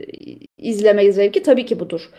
izleme 0.58 1.12
zevki 1.12 1.42
tabii 1.42 1.66
ki 1.66 1.80
budur. 1.80 2.10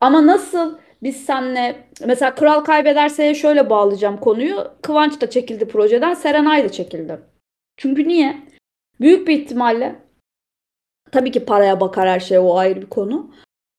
Ama 0.00 0.26
nasıl 0.26 0.78
biz 1.02 1.16
senle 1.16 1.76
mesela 2.06 2.34
Kral 2.34 2.60
kaybederse 2.60 3.34
şöyle 3.34 3.70
bağlayacağım 3.70 4.16
konuyu. 4.16 4.72
Kıvanç 4.82 5.20
da 5.20 5.30
çekildi 5.30 5.68
projeden, 5.68 6.14
Serenay 6.14 6.64
da 6.64 6.68
çekildi. 6.68 7.18
Çünkü 7.76 8.08
niye? 8.08 8.36
Büyük 9.00 9.28
bir 9.28 9.38
ihtimalle 9.38 9.96
tabii 11.12 11.30
ki 11.30 11.44
paraya 11.44 11.80
bakar 11.80 12.08
her 12.08 12.20
şey 12.20 12.38
o 12.38 12.56
ayrı 12.56 12.82
bir 12.82 12.88
konu. 12.88 13.30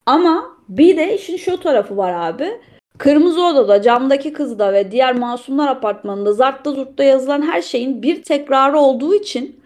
Ama 0.06 0.49
bir 0.70 0.98
de 0.98 1.16
işin 1.16 1.38
şu 1.38 1.60
tarafı 1.60 1.98
var 1.98 2.14
abi. 2.14 2.62
Kırmızı 2.98 3.44
Oda'da, 3.46 3.82
Camdaki 3.82 4.34
Kız'da 4.34 4.74
ve 4.74 4.92
diğer 4.92 5.16
Masumlar 5.16 5.68
Apartmanı'nda 5.68 6.34
Zart'ta 6.34 6.72
Zurt'ta 6.72 7.04
yazılan 7.04 7.42
her 7.42 7.62
şeyin 7.62 8.02
bir 8.02 8.24
tekrarı 8.24 8.78
olduğu 8.78 9.16
için 9.16 9.64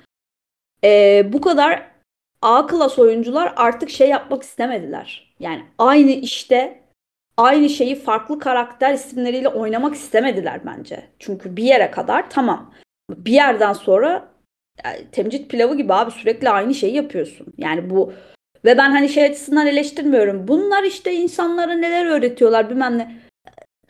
e, 0.83 1.23
bu 1.33 1.41
kadar 1.41 1.93
A 2.41 2.67
klas 2.67 2.99
oyuncular 2.99 3.53
artık 3.55 3.89
şey 3.89 4.09
yapmak 4.09 4.43
istemediler. 4.43 5.35
Yani 5.39 5.63
aynı 5.77 6.11
işte 6.11 6.81
aynı 7.37 7.69
şeyi 7.69 7.95
farklı 7.95 8.39
karakter 8.39 8.93
isimleriyle 8.93 9.47
oynamak 9.47 9.95
istemediler 9.95 10.61
bence. 10.65 11.03
Çünkü 11.19 11.57
bir 11.57 11.63
yere 11.63 11.91
kadar 11.91 12.29
tamam. 12.29 12.73
Bir 13.09 13.31
yerden 13.31 13.73
sonra 13.73 14.29
yani, 14.85 15.11
temcit 15.11 15.49
pilavı 15.49 15.77
gibi 15.77 15.93
abi 15.93 16.11
sürekli 16.11 16.49
aynı 16.49 16.73
şeyi 16.73 16.95
yapıyorsun. 16.95 17.47
Yani 17.57 17.89
bu 17.89 18.13
ve 18.65 18.77
ben 18.77 18.91
hani 18.91 19.09
şey 19.09 19.23
açısından 19.23 19.67
eleştirmiyorum. 19.67 20.47
Bunlar 20.47 20.83
işte 20.83 21.13
insanlara 21.13 21.73
neler 21.73 22.05
öğretiyorlar 22.05 22.69
bilmem 22.69 22.97
ne. 22.97 23.23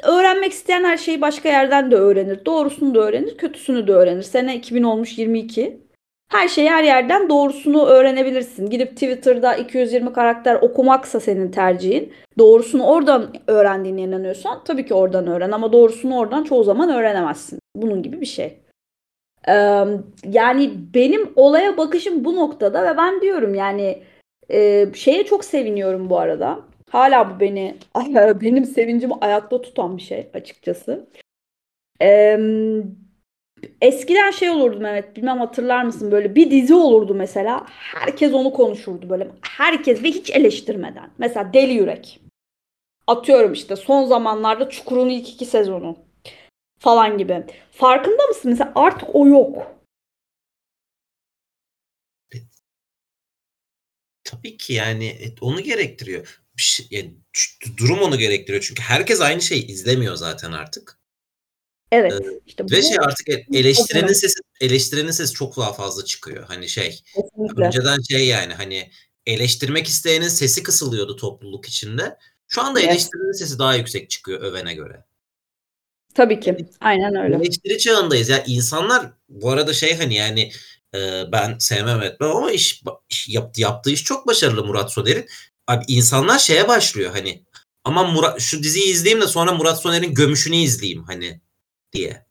Öğrenmek 0.04 0.52
isteyen 0.52 0.84
her 0.84 0.98
şeyi 0.98 1.22
başka 1.22 1.50
yerden 1.50 1.92
de 1.92 1.96
öğrenir. 1.96 2.46
Doğrusunu 2.46 2.96
da 2.96 3.00
öğrenir, 3.00 3.38
kötüsünü 3.38 3.88
de 3.88 3.92
öğrenir. 3.92 4.22
Sene 4.22 4.56
2000 4.56 4.84
olmuş 4.84 5.18
22. 5.18 5.84
Her 6.32 6.48
şeyi 6.48 6.70
her 6.70 6.84
yerden 6.84 7.30
doğrusunu 7.30 7.86
öğrenebilirsin. 7.86 8.70
Gidip 8.70 8.92
Twitter'da 8.92 9.56
220 9.56 10.14
karakter 10.14 10.56
okumaksa 10.56 11.20
senin 11.20 11.52
tercihin. 11.52 12.14
Doğrusunu 12.38 12.86
oradan 12.86 13.34
öğrendiğine 13.48 14.02
inanıyorsan 14.02 14.64
tabii 14.64 14.86
ki 14.86 14.94
oradan 14.94 15.28
öğren 15.28 15.52
ama 15.52 15.74
doğrusunu 15.74 16.18
oradan 16.18 16.44
çoğu 16.44 16.64
zaman 16.64 16.90
öğrenemezsin. 16.90 17.60
Bunun 17.76 18.04
gibi 18.04 18.22
bir 18.22 18.26
şey. 18.26 18.58
Ee, 19.48 19.84
yani 20.30 20.72
benim 20.94 21.34
olaya 21.36 21.78
bakışım 21.78 22.26
bu 22.26 22.36
noktada 22.36 22.84
ve 22.84 22.98
ben 22.98 23.22
diyorum 23.22 23.56
yani 23.56 24.04
e, 24.54 24.88
şeye 24.96 25.26
çok 25.26 25.46
seviniyorum 25.46 26.10
bu 26.10 26.20
arada. 26.20 26.60
Hala 26.89 27.36
bu 27.36 27.39
beni 27.39 27.76
benim 28.42 28.66
sevincimi 28.66 29.13
ayakta 29.22 29.62
tutan 29.62 29.98
bir 29.98 30.02
şey 30.02 30.30
açıkçası. 30.34 31.08
Ee, 32.02 32.38
Eskiden 33.82 34.32
şey 34.32 34.50
olurdu 34.50 34.80
Mehmet 34.80 35.16
bilmem 35.16 35.39
hatırlar 35.39 35.84
mısın 35.84 36.12
böyle 36.12 36.36
bir 36.36 36.52
dizi 36.52 36.74
olurdu 36.74 37.16
mesela 37.16 37.66
herkes 37.68 38.34
onu 38.34 38.54
konuşurdu 38.54 39.10
böyle 39.10 39.28
herkes 39.42 40.04
ve 40.04 40.08
hiç 40.08 40.30
eleştirmeden. 40.30 41.10
Mesela 41.18 41.54
Deli 41.54 41.74
Yürek. 41.74 42.20
Atıyorum 43.08 43.54
işte 43.54 43.76
son 43.76 44.06
zamanlarda 44.06 44.70
Çukur'un 44.70 45.10
ilk 45.10 45.30
iki 45.30 45.46
sezonu 45.46 45.96
falan 46.80 47.18
gibi. 47.18 47.44
Farkında 47.72 48.28
mısın? 48.28 48.52
Mesela 48.52 48.72
artık 48.76 49.16
o 49.16 49.28
yok. 49.28 49.76
Tabii 54.34 54.58
ki 54.58 54.74
yani 54.74 55.36
onu 55.41 55.62
gerektiriyor. 55.62 56.41
şey, 56.58 56.88
yani, 56.91 57.13
durum 57.78 58.00
onu 58.00 58.17
gerektiriyor. 58.17 58.63
Çünkü 58.67 58.82
herkes 58.82 59.22
aynı 59.22 59.41
şeyi 59.41 59.67
izlemiyor 59.67 60.15
zaten 60.15 60.52
artık. 60.52 60.98
Evet. 61.91 62.13
Ee, 62.13 62.39
işte 62.46 62.63
ve 62.72 62.82
şey 62.82 62.98
artık 63.00 63.30
e, 63.30 63.46
eleştirenin 63.54 64.13
sesi 64.13 64.39
eleştirenin 64.62 65.12
sesi 65.12 65.34
çok 65.34 65.58
daha 65.58 65.74
fazla 65.74 66.06
çıkıyor. 66.06 66.46
Hani 66.48 66.69
şey 66.69 67.00
Kesinlikle. 67.15 67.65
önceden 67.65 67.98
şey 68.10 68.28
yani 68.28 68.54
hani 68.54 68.91
eleştirmek 69.26 69.88
isteyenin 69.88 70.28
sesi 70.28 70.63
kısılıyordu 70.63 71.15
topluluk 71.15 71.65
içinde. 71.65 72.17
Şu 72.48 72.62
anda 72.62 72.80
evet. 72.80 72.89
eleştirinin 72.89 73.32
sesi 73.32 73.60
daha 73.60 73.76
yüksek 73.76 74.10
çıkıyor 74.10 74.41
övene 74.41 74.74
göre. 74.74 75.06
Tabii 76.13 76.39
ki. 76.39 76.58
Aynen 76.80 77.15
öyle. 77.15 77.36
Eleştiri 77.36 77.78
çağındayız. 77.78 78.30
Ya 78.30 78.38
yani 78.38 78.46
insanlar 78.48 79.13
bu 79.30 79.50
arada 79.50 79.74
şey 79.74 79.98
hani 79.98 80.15
yani 80.15 80.52
e, 80.95 81.32
ben 81.32 81.58
sevmem 81.58 82.01
etmem 82.01 82.32
ama 82.32 82.51
iş, 82.51 82.84
iş 83.10 83.29
yaptı, 83.29 83.62
yaptığı 83.62 83.91
iş 83.91 84.03
çok 84.03 84.27
başarılı 84.27 84.65
Murat 84.65 84.93
Soner'in. 84.93 85.25
Abi 85.67 85.86
insanlar 85.88 86.39
şeye 86.39 86.67
başlıyor 86.67 87.12
hani 87.12 87.43
ama 87.84 88.03
Murat 88.03 88.41
şu 88.41 88.63
diziyi 88.63 88.86
izleyeyim 88.86 89.21
de 89.21 89.27
sonra 89.27 89.51
Murat 89.51 89.82
Soner'in 89.82 90.13
gömüşünü 90.13 90.56
izleyeyim 90.56 91.03
hani 91.03 91.41
diye. 91.93 92.25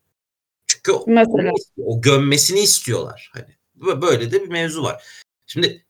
Çünkü 0.66 0.92
Mesela. 1.06 1.50
O, 1.76 1.96
o 1.96 2.00
gömmesini 2.00 2.60
istiyorlar 2.60 3.30
hani. 3.34 3.56
Böyle 4.02 4.30
de 4.30 4.42
bir 4.42 4.48
mevzu 4.48 4.82
var. 4.82 5.04
Şimdi 5.46 5.86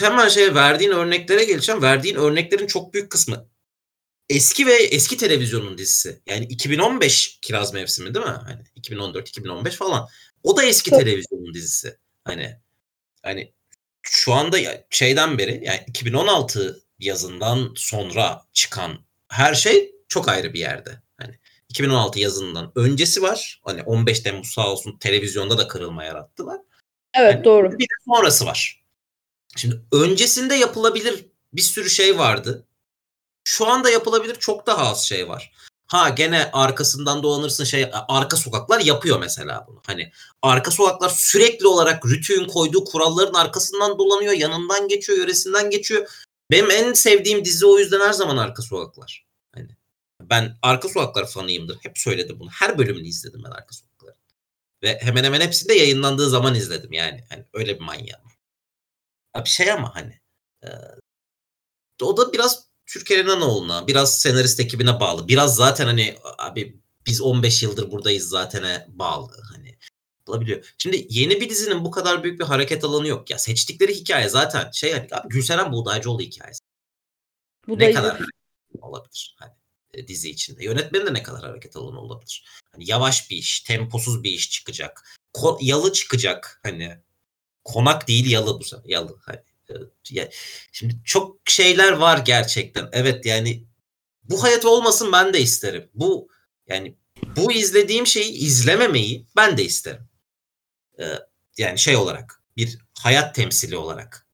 hemen 0.00 0.28
şey 0.28 0.54
verdiğin 0.54 0.90
örneklere 0.90 1.44
geleceğim. 1.44 1.82
Verdiğin 1.82 2.16
örneklerin 2.16 2.66
çok 2.66 2.94
büyük 2.94 3.10
kısmı 3.10 3.48
eski 4.28 4.66
ve 4.66 4.74
eski 4.74 5.16
televizyonun 5.16 5.78
dizisi. 5.78 6.20
Yani 6.26 6.44
2015 6.44 7.38
Kiraz 7.42 7.74
Mevsimi 7.74 8.14
değil 8.14 8.26
mi? 8.26 8.32
Hani 8.44 8.62
2014 8.74 9.28
2015 9.28 9.74
falan. 9.74 10.08
O 10.44 10.56
da 10.56 10.64
eski 10.64 10.90
televizyonun 10.90 11.54
dizisi. 11.54 11.98
Hani 12.24 12.56
hani 13.22 13.52
şu 14.02 14.32
anda 14.32 14.58
şeyden 14.90 15.38
beri 15.38 15.60
yani 15.64 15.80
2016 15.86 16.82
yazından 16.98 17.72
sonra 17.76 18.42
çıkan 18.52 18.98
her 19.28 19.54
şey 19.54 19.94
çok 20.08 20.28
ayrı 20.28 20.54
bir 20.54 20.58
yerde. 20.58 21.02
Hani 21.20 21.38
2016 21.68 22.20
yazından 22.20 22.72
öncesi 22.76 23.22
var. 23.22 23.60
Hani 23.64 23.82
15 23.82 24.20
Temmuz 24.20 24.48
sağ 24.48 24.72
olsun 24.72 24.98
televizyonda 24.98 25.58
da 25.58 25.68
kırılma 25.68 26.04
yarattılar. 26.04 26.60
Evet 27.14 27.34
yani 27.34 27.44
doğru. 27.44 27.72
Bir 27.78 27.84
de 27.84 27.94
sonrası 28.04 28.46
var. 28.46 28.84
Şimdi 29.56 29.80
öncesinde 29.92 30.54
yapılabilir 30.54 31.26
bir 31.52 31.62
sürü 31.62 31.90
şey 31.90 32.18
vardı. 32.18 32.66
Şu 33.44 33.66
anda 33.66 33.90
yapılabilir 33.90 34.34
çok 34.34 34.66
daha 34.66 34.90
az 34.90 35.08
şey 35.08 35.28
var. 35.28 35.52
Ha 35.94 36.08
gene 36.08 36.50
arkasından 36.52 37.22
dolanırsın 37.22 37.64
şey 37.64 37.90
arka 37.92 38.36
sokaklar 38.36 38.80
yapıyor 38.80 39.20
mesela 39.20 39.64
bunu. 39.68 39.82
Hani 39.86 40.12
arka 40.42 40.70
sokaklar 40.70 41.08
sürekli 41.08 41.66
olarak 41.66 42.06
Rütü'nün 42.06 42.48
koyduğu 42.48 42.84
kuralların 42.84 43.34
arkasından 43.34 43.98
dolanıyor, 43.98 44.32
yanından 44.32 44.88
geçiyor, 44.88 45.18
yöresinden 45.18 45.70
geçiyor. 45.70 46.24
Benim 46.50 46.70
en 46.70 46.92
sevdiğim 46.92 47.44
dizi 47.44 47.66
o 47.66 47.78
yüzden 47.78 48.00
her 48.00 48.12
zaman 48.12 48.36
arka 48.36 48.62
sokaklar. 48.62 49.26
Hani 49.54 49.68
ben 50.20 50.56
arka 50.62 50.88
sokaklar 50.88 51.26
fanıyımdır. 51.26 51.78
Hep 51.82 51.98
söyledim 51.98 52.40
bunu. 52.40 52.50
Her 52.50 52.78
bölümünü 52.78 53.06
izledim 53.06 53.42
ben 53.44 53.50
arka 53.50 53.74
sokakları. 53.74 54.16
Ve 54.82 54.98
hemen 55.02 55.24
hemen 55.24 55.40
hepsini 55.40 55.68
de 55.68 55.74
yayınlandığı 55.74 56.30
zaman 56.30 56.54
izledim 56.54 56.92
yani. 56.92 57.24
Hani 57.28 57.44
öyle 57.52 57.74
bir 57.74 57.84
manyağım. 57.84 58.22
Bir 59.36 59.50
şey 59.50 59.72
ama 59.72 59.94
hani 59.94 60.20
e, 60.64 60.68
o 62.02 62.16
da 62.16 62.32
biraz 62.32 62.73
Türker 62.86 63.24
İnanoğlu'na, 63.24 63.86
biraz 63.86 64.18
senarist 64.20 64.60
ekibine 64.60 65.00
bağlı. 65.00 65.28
Biraz 65.28 65.56
zaten 65.56 65.86
hani 65.86 66.16
abi 66.38 66.80
biz 67.06 67.20
15 67.20 67.62
yıldır 67.62 67.90
buradayız 67.90 68.28
zaten'e 68.28 68.86
bağlı. 68.88 69.42
Hani 69.52 69.78
olabiliyor. 70.26 70.74
Şimdi 70.78 71.06
yeni 71.10 71.40
bir 71.40 71.50
dizinin 71.50 71.84
bu 71.84 71.90
kadar 71.90 72.24
büyük 72.24 72.40
bir 72.40 72.44
hareket 72.44 72.84
alanı 72.84 73.08
yok. 73.08 73.30
Ya 73.30 73.38
seçtikleri 73.38 73.94
hikaye 73.94 74.28
zaten 74.28 74.70
şey 74.70 74.92
hani 74.92 75.08
abi 75.12 75.28
Gülseren 75.28 75.72
Buğdaycıoğlu 75.72 76.20
hikayesi. 76.20 76.60
Buğdaycı. 77.68 77.90
Ne 77.90 77.94
kadar 77.94 78.20
olabilir 78.80 79.36
hani 79.38 79.52
e, 79.94 80.08
dizi 80.08 80.30
içinde. 80.30 80.64
Yönetmenin 80.64 81.06
de 81.06 81.14
ne 81.14 81.22
kadar 81.22 81.42
hareket 81.42 81.76
alanı 81.76 82.00
olabilir. 82.00 82.44
Hani 82.72 82.90
yavaş 82.90 83.30
bir 83.30 83.36
iş, 83.36 83.60
temposuz 83.60 84.22
bir 84.22 84.30
iş 84.30 84.50
çıkacak. 84.50 85.18
Ko- 85.34 85.58
yalı 85.60 85.92
çıkacak 85.92 86.60
hani. 86.62 86.98
Konak 87.64 88.08
değil 88.08 88.30
yalı 88.30 88.60
bu 88.60 88.64
sefer. 88.64 88.84
Yalı 88.88 89.18
hani 89.22 89.38
yani 90.10 90.30
şimdi 90.72 90.94
çok 91.04 91.36
şeyler 91.50 91.92
var 91.92 92.18
gerçekten. 92.18 92.88
Evet 92.92 93.26
yani 93.26 93.64
bu 94.22 94.42
hayat 94.42 94.64
olmasın 94.64 95.12
ben 95.12 95.34
de 95.34 95.40
isterim. 95.40 95.90
Bu 95.94 96.28
yani 96.66 96.96
bu 97.36 97.52
izlediğim 97.52 98.06
şeyi 98.06 98.32
izlememeyi 98.32 99.26
ben 99.36 99.58
de 99.58 99.64
isterim. 99.64 100.08
Ee, 101.00 101.04
yani 101.58 101.78
şey 101.78 101.96
olarak 101.96 102.42
bir 102.56 102.78
hayat 102.98 103.34
temsili 103.34 103.76
olarak. 103.76 104.26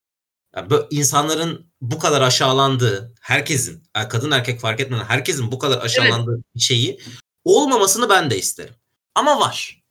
Yani 0.57 0.71
böyle 0.71 0.87
insanların 0.91 1.73
bu 1.81 1.99
kadar 1.99 2.23
aşağılandığı, 2.23 3.15
herkesin, 3.21 3.83
kadın 4.09 4.31
erkek 4.31 4.61
fark 4.61 4.81
etmeden 4.81 5.05
herkesin 5.05 5.53
bu 5.53 5.59
kadar 5.59 5.79
aşağılandığı 5.85 6.35
evet. 6.35 6.45
bir 6.55 6.61
şeyi 6.61 7.01
olmamasını 7.45 8.09
ben 8.09 8.31
de 8.31 8.39
isterim. 8.39 8.75
Ama 9.15 9.41
var. 9.41 9.83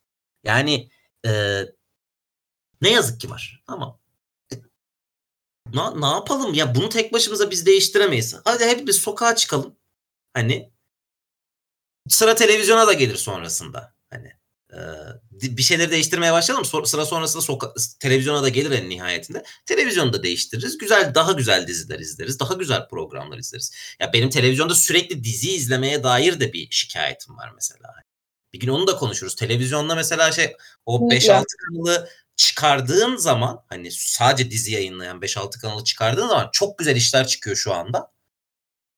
Yani 0.44 0.90
e, 1.26 1.62
ne 2.80 2.90
yazık 2.90 3.20
ki 3.20 3.30
var. 3.30 3.62
Ama 3.66 4.00
ne, 5.74 6.00
ne 6.00 6.06
yapalım 6.06 6.54
ya 6.54 6.74
bunu 6.74 6.88
tek 6.88 7.12
başımıza 7.12 7.50
biz 7.50 7.66
değiştiremeyiz. 7.66 8.36
Hadi 8.44 8.64
hep 8.64 8.86
biz 8.86 8.96
sokağa 8.96 9.36
çıkalım. 9.36 9.76
Hani 10.34 10.72
sıra 12.08 12.34
televizyona 12.34 12.86
da 12.86 12.92
gelir 12.92 13.16
sonrasında. 13.16 13.94
Hani 14.10 14.32
e, 14.72 14.78
bir 15.32 15.62
şeyleri 15.62 15.90
değiştirmeye 15.90 16.32
başlayalım. 16.32 16.86
Sıra 16.86 17.06
sonrasında 17.06 17.42
soka- 17.42 17.98
televizyona 17.98 18.42
da 18.42 18.48
gelir 18.48 18.70
en 18.70 18.88
nihayetinde. 18.88 19.44
Televizyonu 19.66 20.12
da 20.12 20.22
değiştiririz. 20.22 20.78
Güzel 20.78 21.14
daha 21.14 21.32
güzel 21.32 21.66
diziler 21.66 21.98
izleriz. 21.98 22.40
Daha 22.40 22.54
güzel 22.54 22.88
programlar 22.88 23.38
izleriz. 23.38 23.72
Ya 24.00 24.12
benim 24.12 24.30
televizyonda 24.30 24.74
sürekli 24.74 25.24
dizi 25.24 25.50
izlemeye 25.52 26.02
dair 26.02 26.40
de 26.40 26.52
bir 26.52 26.68
şikayetim 26.70 27.36
var 27.36 27.52
mesela. 27.54 27.94
Bir 28.52 28.60
gün 28.60 28.68
onu 28.68 28.86
da 28.86 28.96
konuşuruz. 28.96 29.34
Televizyonda 29.34 29.94
mesela 29.94 30.32
şey 30.32 30.56
o 30.86 31.10
5-6 31.10 31.44
kanalı 31.56 32.08
çıkardığın 32.40 33.16
zaman 33.16 33.64
hani 33.68 33.90
sadece 33.90 34.50
dizi 34.50 34.72
yayınlayan 34.72 35.20
5-6 35.20 35.60
kanalı 35.60 35.84
çıkardığın 35.84 36.28
zaman 36.28 36.48
çok 36.52 36.78
güzel 36.78 36.96
işler 36.96 37.26
çıkıyor 37.26 37.56
şu 37.56 37.74
anda. 37.74 38.12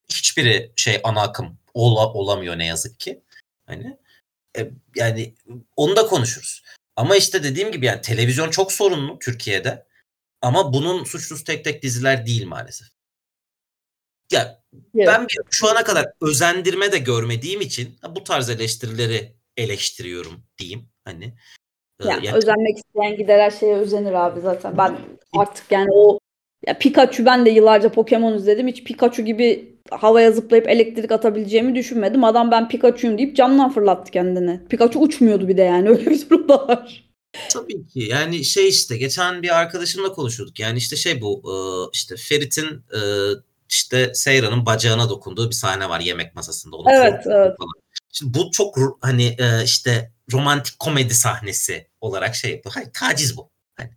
Hiçbiri 0.09 0.73
şey 0.77 1.01
ana 1.05 1.23
akım 1.23 1.59
ol, 1.75 1.97
olamıyor 2.15 2.59
ne 2.59 2.67
yazık 2.67 3.01
ki. 3.01 3.23
Hani 3.67 3.99
e, 4.59 4.71
yani 4.97 5.35
onu 5.77 5.97
da 5.97 6.07
konuşuruz. 6.07 6.63
Ama 6.97 7.17
işte 7.17 7.43
dediğim 7.43 7.73
gibi 7.73 7.87
yani 7.87 8.01
televizyon 8.01 8.51
çok 8.51 8.73
sorunlu 8.73 9.19
Türkiye'de. 9.19 9.87
Ama 10.43 10.73
bunun 10.73 11.05
suçlusu 11.05 11.45
tek 11.45 11.65
tek 11.65 11.83
diziler 11.83 12.27
değil 12.27 12.47
maalesef. 12.47 12.89
Ya 14.33 14.63
evet. 14.95 15.07
ben 15.07 15.29
bir, 15.29 15.39
şu 15.51 15.69
ana 15.69 15.85
kadar 15.85 16.13
özendirme 16.21 16.93
de 16.93 16.99
görmediğim 16.99 17.61
için 17.61 17.99
bu 18.11 18.25
tarz 18.25 18.51
eleştirileri 18.51 19.37
eleştiriyorum 19.57 20.45
diyeyim. 20.59 20.89
Hani 21.05 21.35
yani, 22.05 22.27
yani 22.27 22.37
özenmek 22.37 22.77
isteyen 22.77 23.17
gider 23.17 23.39
her 23.39 23.51
şeye 23.51 23.75
özenir 23.75 24.13
abi 24.13 24.41
zaten. 24.41 24.79
Ben 24.79 24.97
artık 25.39 25.73
yani 25.73 25.89
o 25.93 26.19
ya 26.67 26.79
Pikachu 26.79 27.27
ben 27.27 27.47
de 27.47 27.51
yıllarca 27.51 27.93
Pokemon 27.93 28.35
izledim. 28.35 28.69
Hiç 28.69 28.85
Pikachu 28.85 29.25
gibi 29.25 29.79
havaya 29.91 30.33
zıplayıp 30.33 30.69
elektrik 30.69 31.13
atabileceğimi 31.13 31.75
düşünmedim. 31.75 32.25
Adam 32.25 32.51
ben 32.51 32.69
Pikachu'yum 32.69 33.19
deyip 33.19 33.37
camdan 33.37 33.73
fırlattı 33.73 34.11
kendini. 34.11 34.61
Pikachu 34.69 35.01
uçmuyordu 35.01 35.49
bir 35.49 35.57
de 35.57 35.63
yani 35.63 35.89
öyle 35.89 36.11
bir 36.11 36.31
durum 36.31 36.49
da 36.49 36.69
var. 36.69 37.13
Tabii 37.49 37.87
ki 37.87 38.01
yani 38.01 38.45
şey 38.45 38.69
işte 38.69 38.97
geçen 38.97 39.43
bir 39.43 39.59
arkadaşımla 39.61 40.13
konuşuyorduk. 40.13 40.61
Yani 40.61 40.79
işte 40.79 40.97
şey 40.97 41.21
bu 41.21 41.43
işte 41.93 42.17
Ferit'in 42.17 42.85
işte 43.69 44.15
Seyran'ın 44.15 44.67
bacağına 44.67 45.09
dokunduğu 45.09 45.49
bir 45.49 45.55
sahne 45.55 45.89
var 45.89 46.01
yemek 46.01 46.35
masasında. 46.35 46.77
Onu 46.77 46.91
evet, 46.91 47.15
evet. 47.27 47.57
Falan. 47.59 47.73
Şimdi 48.13 48.39
bu 48.39 48.51
çok 48.51 48.77
hani 49.01 49.37
işte 49.65 50.12
romantik 50.33 50.79
komedi 50.79 51.15
sahnesi 51.15 51.91
olarak 52.01 52.35
şey 52.35 52.51
yapıyor. 52.51 52.75
Hayır 52.75 52.91
taciz 52.93 53.37
bu. 53.37 53.51
Hani, 53.77 53.91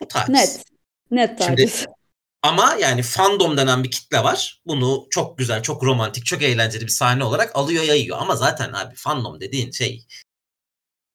bu 0.00 0.08
taciz. 0.08 0.34
Net. 0.34 0.64
Net 1.10 1.38
taciz. 1.38 1.74
Şimdi, 1.76 1.92
ama 2.42 2.76
yani 2.80 3.02
fandom 3.02 3.56
denen 3.56 3.84
bir 3.84 3.90
kitle 3.90 4.24
var. 4.24 4.62
Bunu 4.66 5.06
çok 5.10 5.38
güzel, 5.38 5.62
çok 5.62 5.84
romantik, 5.84 6.26
çok 6.26 6.42
eğlenceli 6.42 6.82
bir 6.82 6.88
sahne 6.88 7.24
olarak 7.24 7.56
alıyor 7.56 7.84
yayıyor. 7.84 8.18
Ama 8.20 8.36
zaten 8.36 8.72
abi 8.72 8.94
fandom 8.94 9.40
dediğin 9.40 9.70
şey 9.70 10.06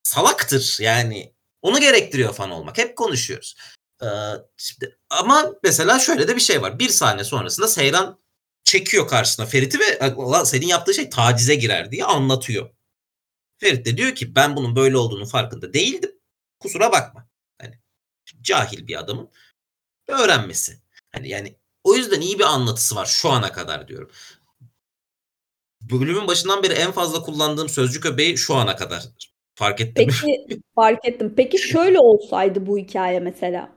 salaktır 0.04 0.78
yani. 0.82 1.34
Onu 1.62 1.80
gerektiriyor 1.80 2.34
fan 2.34 2.52
olmak. 2.52 2.78
Hep 2.78 2.98
konuşuyoruz. 2.98 3.56
Ee, 4.04 4.08
şimdi, 4.58 4.98
ama 5.10 5.54
mesela 5.64 6.00
şöyle 6.00 6.28
de 6.28 6.36
bir 6.36 6.42
şey 6.42 6.62
var. 6.62 6.80
Bir 6.80 6.90
sahne 6.90 7.24
sonrasında 7.24 7.68
Seyran 7.68 8.20
çekiyor 8.64 9.08
karşısına 9.08 9.46
Ferit'i 9.46 9.80
ve 9.80 10.16
senin 10.46 10.68
yaptığı 10.68 10.94
şey 10.94 11.10
tacize 11.10 11.56
girer 11.56 11.92
diye 11.92 12.06
anlatıyor. 12.06 12.70
Ferit 13.64 13.86
de 13.86 13.98
diyor 13.98 14.16
ki 14.16 14.36
ben 14.36 14.56
bunun 14.56 14.76
böyle 14.76 14.98
olduğunu 14.98 15.26
farkında 15.26 15.74
değildim. 15.74 16.12
Kusura 16.60 16.92
bakma. 16.92 17.28
Hani 17.62 17.76
cahil 18.42 18.88
bir 18.88 19.00
adamın 19.00 19.30
öğrenmesi. 20.08 20.78
Hani 21.12 21.30
yani 21.30 21.56
o 21.84 21.96
yüzden 21.96 22.22
iyi 22.22 22.40
bir 22.40 22.44
anlatısı 22.44 22.96
var 22.96 23.06
şu 23.06 23.30
ana 23.30 23.52
kadar 23.52 23.88
diyorum. 23.88 24.12
Bölümün 25.82 26.28
başından 26.28 26.64
beri 26.64 26.74
en 26.74 26.92
fazla 26.92 27.22
kullandığım 27.22 27.70
sözcük 27.70 28.06
öbeği 28.06 28.38
şu 28.38 28.56
ana 28.56 28.76
kadar. 28.76 29.04
Fark 29.56 29.82
ettim. 29.82 30.08
Peki 30.08 30.62
fark 30.76 31.06
ettim. 31.06 31.34
Peki 31.38 31.58
şöyle 31.58 32.00
olsaydı 32.00 32.68
bu 32.68 32.78
hikaye 32.78 33.20
mesela. 33.20 33.76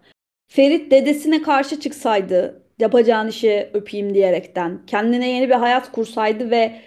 Ferit 0.49 0.91
dedesine 0.91 1.43
karşı 1.43 1.81
çıksaydı 1.81 2.63
yapacağın 2.79 3.29
işi 3.29 3.71
öpeyim 3.75 4.15
diyerekten 4.15 4.87
kendine 4.87 5.31
yeni 5.31 5.49
bir 5.49 5.55
hayat 5.55 5.93
kursaydı 5.93 6.51
ve 6.51 6.83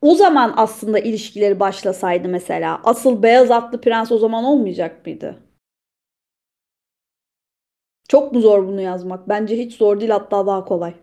o 0.00 0.14
zaman 0.14 0.54
aslında 0.56 0.98
ilişkileri 0.98 1.60
başlasaydı 1.60 2.28
mesela 2.28 2.80
asıl 2.84 3.22
beyaz 3.22 3.50
atlı 3.50 3.80
prens 3.80 4.12
o 4.12 4.18
zaman 4.18 4.44
olmayacak 4.44 5.06
mıydı? 5.06 5.42
Çok 8.08 8.32
mu 8.32 8.40
zor 8.40 8.66
bunu 8.66 8.80
yazmak? 8.80 9.28
Bence 9.28 9.58
hiç 9.58 9.76
zor 9.76 10.00
değil 10.00 10.10
hatta 10.10 10.46
daha 10.46 10.64
kolay. 10.64 10.94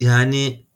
Yani 0.00 0.66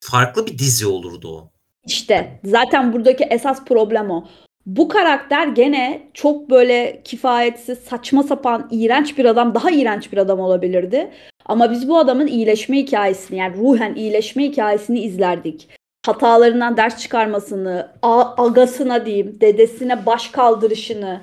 farklı 0.00 0.46
bir 0.46 0.58
dizi 0.58 0.86
olurdu 0.86 1.36
o. 1.38 1.50
İşte 1.86 2.40
zaten 2.44 2.92
buradaki 2.92 3.24
esas 3.24 3.64
problem 3.64 4.10
o. 4.10 4.28
Bu 4.68 4.88
karakter 4.88 5.46
gene 5.46 6.02
çok 6.14 6.50
böyle 6.50 7.00
kifayetsiz, 7.04 7.78
saçma 7.78 8.22
sapan, 8.22 8.68
iğrenç 8.70 9.18
bir 9.18 9.24
adam, 9.24 9.54
daha 9.54 9.70
iğrenç 9.70 10.12
bir 10.12 10.18
adam 10.18 10.40
olabilirdi. 10.40 11.10
Ama 11.46 11.70
biz 11.70 11.88
bu 11.88 11.98
adamın 11.98 12.26
iyileşme 12.26 12.76
hikayesini 12.76 13.38
yani 13.38 13.56
ruhen 13.56 13.94
iyileşme 13.94 14.44
hikayesini 14.44 15.00
izlerdik. 15.00 15.68
Hatalarından 16.06 16.76
ders 16.76 16.98
çıkarmasını, 16.98 17.88
agasına 18.36 19.06
diyeyim, 19.06 19.38
dedesine 19.40 20.06
baş 20.06 20.28
kaldırışını, 20.28 21.20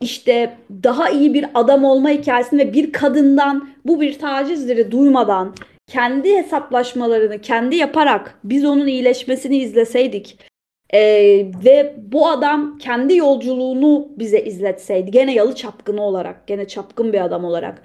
işte 0.00 0.56
daha 0.82 1.10
iyi 1.10 1.34
bir 1.34 1.46
adam 1.54 1.84
olma 1.84 2.10
hikayesini 2.10 2.60
ve 2.60 2.72
bir 2.72 2.92
kadından 2.92 3.68
bu 3.84 4.00
bir 4.00 4.18
tacizleri 4.18 4.90
duymadan 4.92 5.54
kendi 5.86 6.36
hesaplaşmalarını 6.36 7.40
kendi 7.40 7.76
yaparak 7.76 8.38
biz 8.44 8.64
onun 8.64 8.86
iyileşmesini 8.86 9.58
izleseydik 9.58 10.49
ee, 10.94 11.46
ve 11.64 11.94
bu 12.12 12.28
adam 12.28 12.78
kendi 12.78 13.16
yolculuğunu 13.16 14.08
bize 14.18 14.40
izletseydi 14.40 15.10
gene 15.10 15.34
yalı 15.34 15.54
çapkını 15.54 16.02
olarak 16.02 16.46
gene 16.46 16.68
çapkın 16.68 17.12
bir 17.12 17.24
adam 17.24 17.44
olarak 17.44 17.82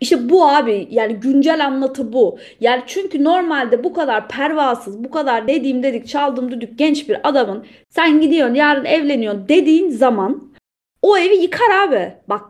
işte 0.00 0.28
bu 0.30 0.48
abi 0.48 0.88
yani 0.90 1.14
güncel 1.14 1.66
anlatı 1.66 2.12
bu. 2.12 2.38
Yani 2.60 2.82
çünkü 2.86 3.24
normalde 3.24 3.84
bu 3.84 3.92
kadar 3.92 4.28
pervasız, 4.28 5.04
bu 5.04 5.10
kadar 5.10 5.48
dediğim 5.48 5.82
dedik, 5.82 6.08
çaldım 6.08 6.50
düdük 6.50 6.78
genç 6.78 7.08
bir 7.08 7.28
adamın 7.28 7.66
sen 7.90 8.20
gidiyorsun 8.20 8.54
yarın 8.54 8.84
evleniyorsun 8.84 9.48
dediğin 9.48 9.90
zaman 9.90 10.52
o 11.02 11.18
evi 11.18 11.34
yıkar 11.34 11.88
abi. 11.88 12.12
Bak 12.28 12.42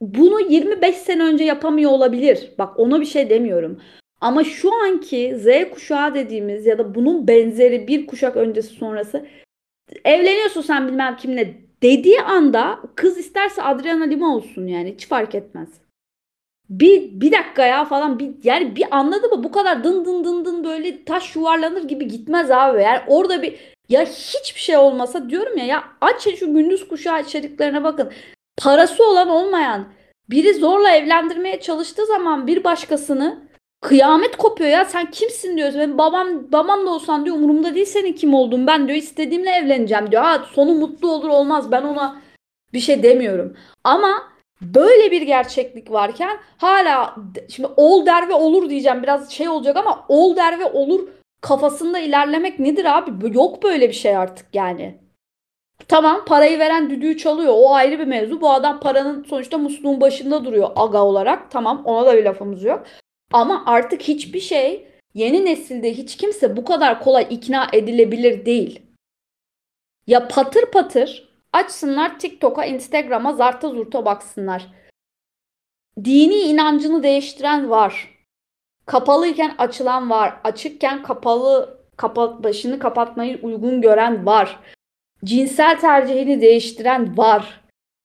bunu 0.00 0.40
25 0.40 0.96
sene 0.96 1.22
önce 1.22 1.44
yapamıyor 1.44 1.90
olabilir. 1.90 2.50
Bak 2.58 2.78
ona 2.78 3.00
bir 3.00 3.06
şey 3.06 3.30
demiyorum. 3.30 3.80
Ama 4.20 4.44
şu 4.44 4.74
anki 4.74 5.36
Z 5.38 5.70
kuşağı 5.70 6.14
dediğimiz 6.14 6.66
ya 6.66 6.78
da 6.78 6.94
bunun 6.94 7.28
benzeri 7.28 7.88
bir 7.88 8.06
kuşak 8.06 8.36
öncesi 8.36 8.68
sonrası 8.68 9.26
evleniyorsun 10.04 10.60
sen 10.60 10.88
bilmem 10.88 11.16
kimle 11.16 11.54
dediği 11.82 12.20
anda 12.20 12.80
kız 12.94 13.18
isterse 13.18 13.62
Adriana 13.62 14.04
Lima 14.04 14.36
olsun 14.36 14.66
yani 14.66 14.92
hiç 14.94 15.08
fark 15.08 15.34
etmez. 15.34 15.68
Bir, 16.70 17.20
bir 17.20 17.32
dakika 17.32 17.66
ya 17.66 17.84
falan 17.84 18.18
bir 18.18 18.30
yani 18.42 18.76
bir 18.76 18.96
anladı 18.96 19.28
mı 19.28 19.44
bu 19.44 19.52
kadar 19.52 19.84
dın 19.84 20.04
dın 20.04 20.24
dın 20.24 20.44
dın 20.44 20.64
böyle 20.64 21.04
taş 21.04 21.36
yuvarlanır 21.36 21.82
gibi 21.82 22.08
gitmez 22.08 22.50
abi. 22.50 22.82
Yani 22.82 23.00
orada 23.06 23.42
bir 23.42 23.74
ya 23.88 24.04
hiçbir 24.04 24.60
şey 24.60 24.76
olmasa 24.76 25.30
diyorum 25.30 25.56
ya 25.56 25.64
ya 25.64 25.84
açın 26.00 26.34
şu 26.34 26.54
gündüz 26.54 26.88
kuşağı 26.88 27.22
içeriklerine 27.22 27.84
bakın. 27.84 28.12
Parası 28.56 29.10
olan 29.10 29.28
olmayan 29.28 29.88
biri 30.30 30.54
zorla 30.54 30.90
evlendirmeye 30.90 31.60
çalıştığı 31.60 32.06
zaman 32.06 32.46
bir 32.46 32.64
başkasını 32.64 33.45
kıyamet 33.86 34.36
kopuyor 34.36 34.70
ya 34.70 34.84
sen 34.84 35.10
kimsin 35.10 35.56
diyorsun. 35.56 35.80
Benim 35.80 35.98
babam 35.98 36.52
babam 36.52 36.86
da 36.86 36.90
olsan 36.90 37.24
diyor 37.24 37.36
umurumda 37.36 37.74
değil 37.74 37.86
senin 37.86 38.12
kim 38.12 38.34
olduğun. 38.34 38.66
Ben 38.66 38.88
diyor 38.88 38.98
istediğimle 38.98 39.50
evleneceğim 39.50 40.10
diyor. 40.10 40.22
Ha 40.22 40.46
sonu 40.52 40.74
mutlu 40.74 41.12
olur 41.12 41.28
olmaz 41.28 41.72
ben 41.72 41.82
ona 41.82 42.22
bir 42.72 42.80
şey 42.80 43.02
demiyorum. 43.02 43.56
Ama 43.84 44.22
böyle 44.60 45.10
bir 45.10 45.22
gerçeklik 45.22 45.90
varken 45.90 46.38
hala 46.58 47.14
şimdi 47.48 47.68
ol 47.76 48.06
der 48.06 48.28
ve 48.28 48.34
olur 48.34 48.70
diyeceğim 48.70 49.02
biraz 49.02 49.30
şey 49.30 49.48
olacak 49.48 49.76
ama 49.76 50.04
ol 50.08 50.36
der 50.36 50.58
ve 50.58 50.64
olur 50.64 51.08
kafasında 51.40 51.98
ilerlemek 51.98 52.58
nedir 52.58 52.84
abi? 52.98 53.36
Yok 53.36 53.62
böyle 53.62 53.88
bir 53.88 53.94
şey 53.94 54.16
artık 54.16 54.46
yani. 54.54 54.98
Tamam 55.88 56.24
parayı 56.24 56.58
veren 56.58 56.90
düdüğü 56.90 57.16
çalıyor. 57.16 57.52
O 57.56 57.74
ayrı 57.74 57.98
bir 57.98 58.06
mevzu. 58.06 58.40
Bu 58.40 58.50
adam 58.50 58.80
paranın 58.80 59.24
sonuçta 59.24 59.58
musluğun 59.58 60.00
başında 60.00 60.44
duruyor 60.44 60.70
aga 60.76 61.02
olarak. 61.02 61.50
Tamam 61.50 61.82
ona 61.84 62.06
da 62.06 62.16
bir 62.16 62.24
lafımız 62.24 62.64
yok. 62.64 62.86
Ama 63.32 63.62
artık 63.66 64.02
hiçbir 64.02 64.40
şey 64.40 64.88
yeni 65.14 65.44
nesilde 65.44 65.94
hiç 65.94 66.16
kimse 66.16 66.56
bu 66.56 66.64
kadar 66.64 67.02
kolay 67.02 67.26
ikna 67.30 67.68
edilebilir 67.72 68.46
değil. 68.46 68.82
Ya 70.06 70.28
patır 70.28 70.70
patır 70.70 71.28
açsınlar 71.52 72.18
TikTok'a, 72.18 72.64
Instagram'a, 72.64 73.32
zarta 73.32 73.68
zurta 73.68 74.04
baksınlar. 74.04 74.66
Dini 76.04 76.34
inancını 76.34 77.02
değiştiren 77.02 77.70
var. 77.70 78.10
Kapalıyken 78.86 79.54
açılan 79.58 80.10
var. 80.10 80.40
Açıkken 80.44 81.02
kapalı 81.02 81.80
kapat 81.96 82.44
başını 82.44 82.78
kapatmayı 82.78 83.38
uygun 83.42 83.80
gören 83.80 84.26
var. 84.26 84.60
Cinsel 85.24 85.80
tercihini 85.80 86.40
değiştiren 86.40 87.16
var. 87.16 87.60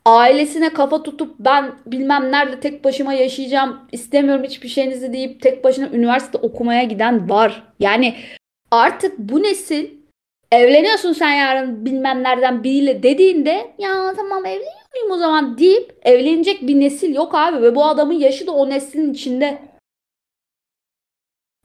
Ailesine 0.05 0.73
kafa 0.73 1.03
tutup 1.03 1.35
ben 1.39 1.75
bilmem 1.85 2.31
nerede 2.31 2.59
tek 2.59 2.83
başıma 2.83 3.13
yaşayacağım, 3.13 3.79
istemiyorum 3.91 4.43
hiçbir 4.43 4.69
şeyinizi 4.69 5.13
deyip 5.13 5.41
tek 5.41 5.63
başına 5.63 5.89
üniversite 5.89 6.37
okumaya 6.37 6.83
giden 6.83 7.29
var. 7.29 7.63
Yani 7.79 8.15
artık 8.71 9.17
bu 9.17 9.43
nesil 9.43 9.89
evleniyorsun 10.51 11.13
sen 11.13 11.31
yarın 11.31 11.85
bilmem 11.85 12.23
nereden 12.23 12.63
biriyle 12.63 13.03
dediğinde 13.03 13.73
ya 13.77 14.13
tamam 14.15 14.45
evleniyor 14.45 14.91
muyum 14.93 15.11
o 15.11 15.17
zaman 15.17 15.57
deyip 15.57 15.99
evlenecek 16.03 16.67
bir 16.67 16.79
nesil 16.79 17.15
yok 17.15 17.35
abi 17.35 17.61
ve 17.61 17.75
bu 17.75 17.85
adamın 17.85 18.13
yaşı 18.13 18.47
da 18.47 18.51
o 18.51 18.69
neslin 18.69 19.13
içinde. 19.13 19.61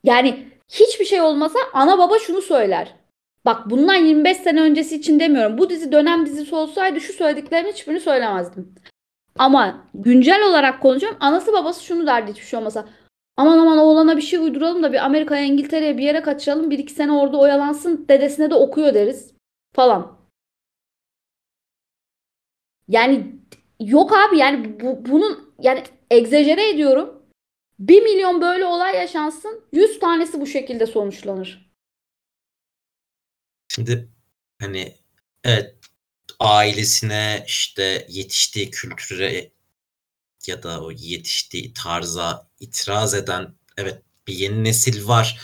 Yani 0.04 0.46
hiçbir 0.68 1.04
şey 1.04 1.20
olmasa 1.20 1.58
ana 1.72 1.98
baba 1.98 2.18
şunu 2.18 2.42
söyler. 2.42 2.94
Bak 3.46 3.70
bundan 3.70 3.94
25 3.94 4.36
sene 4.36 4.60
öncesi 4.60 4.96
için 4.96 5.20
demiyorum. 5.20 5.58
Bu 5.58 5.70
dizi 5.70 5.92
dönem 5.92 6.26
dizisi 6.26 6.54
olsaydı 6.54 7.00
şu 7.00 7.12
söylediklerimin 7.12 7.72
hiçbirini 7.72 8.00
söylemezdim. 8.00 8.74
Ama 9.38 9.88
güncel 9.94 10.42
olarak 10.42 10.82
konuşuyorum. 10.82 11.18
Anası 11.20 11.52
babası 11.52 11.84
şunu 11.84 12.06
derdi 12.06 12.30
hiçbir 12.30 12.46
şey 12.46 12.58
olmasa. 12.58 12.88
Aman 13.36 13.58
aman 13.58 13.78
oğlana 13.78 14.16
bir 14.16 14.22
şey 14.22 14.38
uyduralım 14.38 14.82
da 14.82 14.92
bir 14.92 15.04
Amerika'ya 15.04 15.44
İngiltere'ye 15.44 15.98
bir 15.98 16.02
yere 16.02 16.22
kaçıralım. 16.22 16.70
Bir 16.70 16.78
iki 16.78 16.92
sene 16.92 17.12
orada 17.12 17.38
oyalansın. 17.38 18.08
Dedesine 18.08 18.50
de 18.50 18.54
okuyor 18.54 18.94
deriz. 18.94 19.34
Falan. 19.74 20.18
Yani 22.88 23.26
yok 23.80 24.12
abi 24.12 24.38
yani 24.38 24.80
bu, 24.80 25.12
bunun 25.12 25.54
yani 25.62 25.82
egzajere 26.10 26.68
ediyorum. 26.68 27.22
1 27.78 28.02
milyon 28.02 28.40
böyle 28.40 28.64
olay 28.64 28.96
yaşansın. 28.96 29.64
100 29.72 29.98
tanesi 29.98 30.40
bu 30.40 30.46
şekilde 30.46 30.86
sonuçlanır. 30.86 31.65
Şimdi 33.76 34.08
hani 34.60 34.94
evet 35.44 35.74
ailesine 36.40 37.44
işte 37.46 38.06
yetiştiği 38.08 38.70
kültüre 38.70 39.50
ya 40.46 40.62
da 40.62 40.84
o 40.84 40.90
yetiştiği 40.90 41.72
tarza 41.74 42.48
itiraz 42.60 43.14
eden 43.14 43.54
evet 43.76 44.02
bir 44.26 44.34
yeni 44.34 44.64
nesil 44.64 45.08
var. 45.08 45.40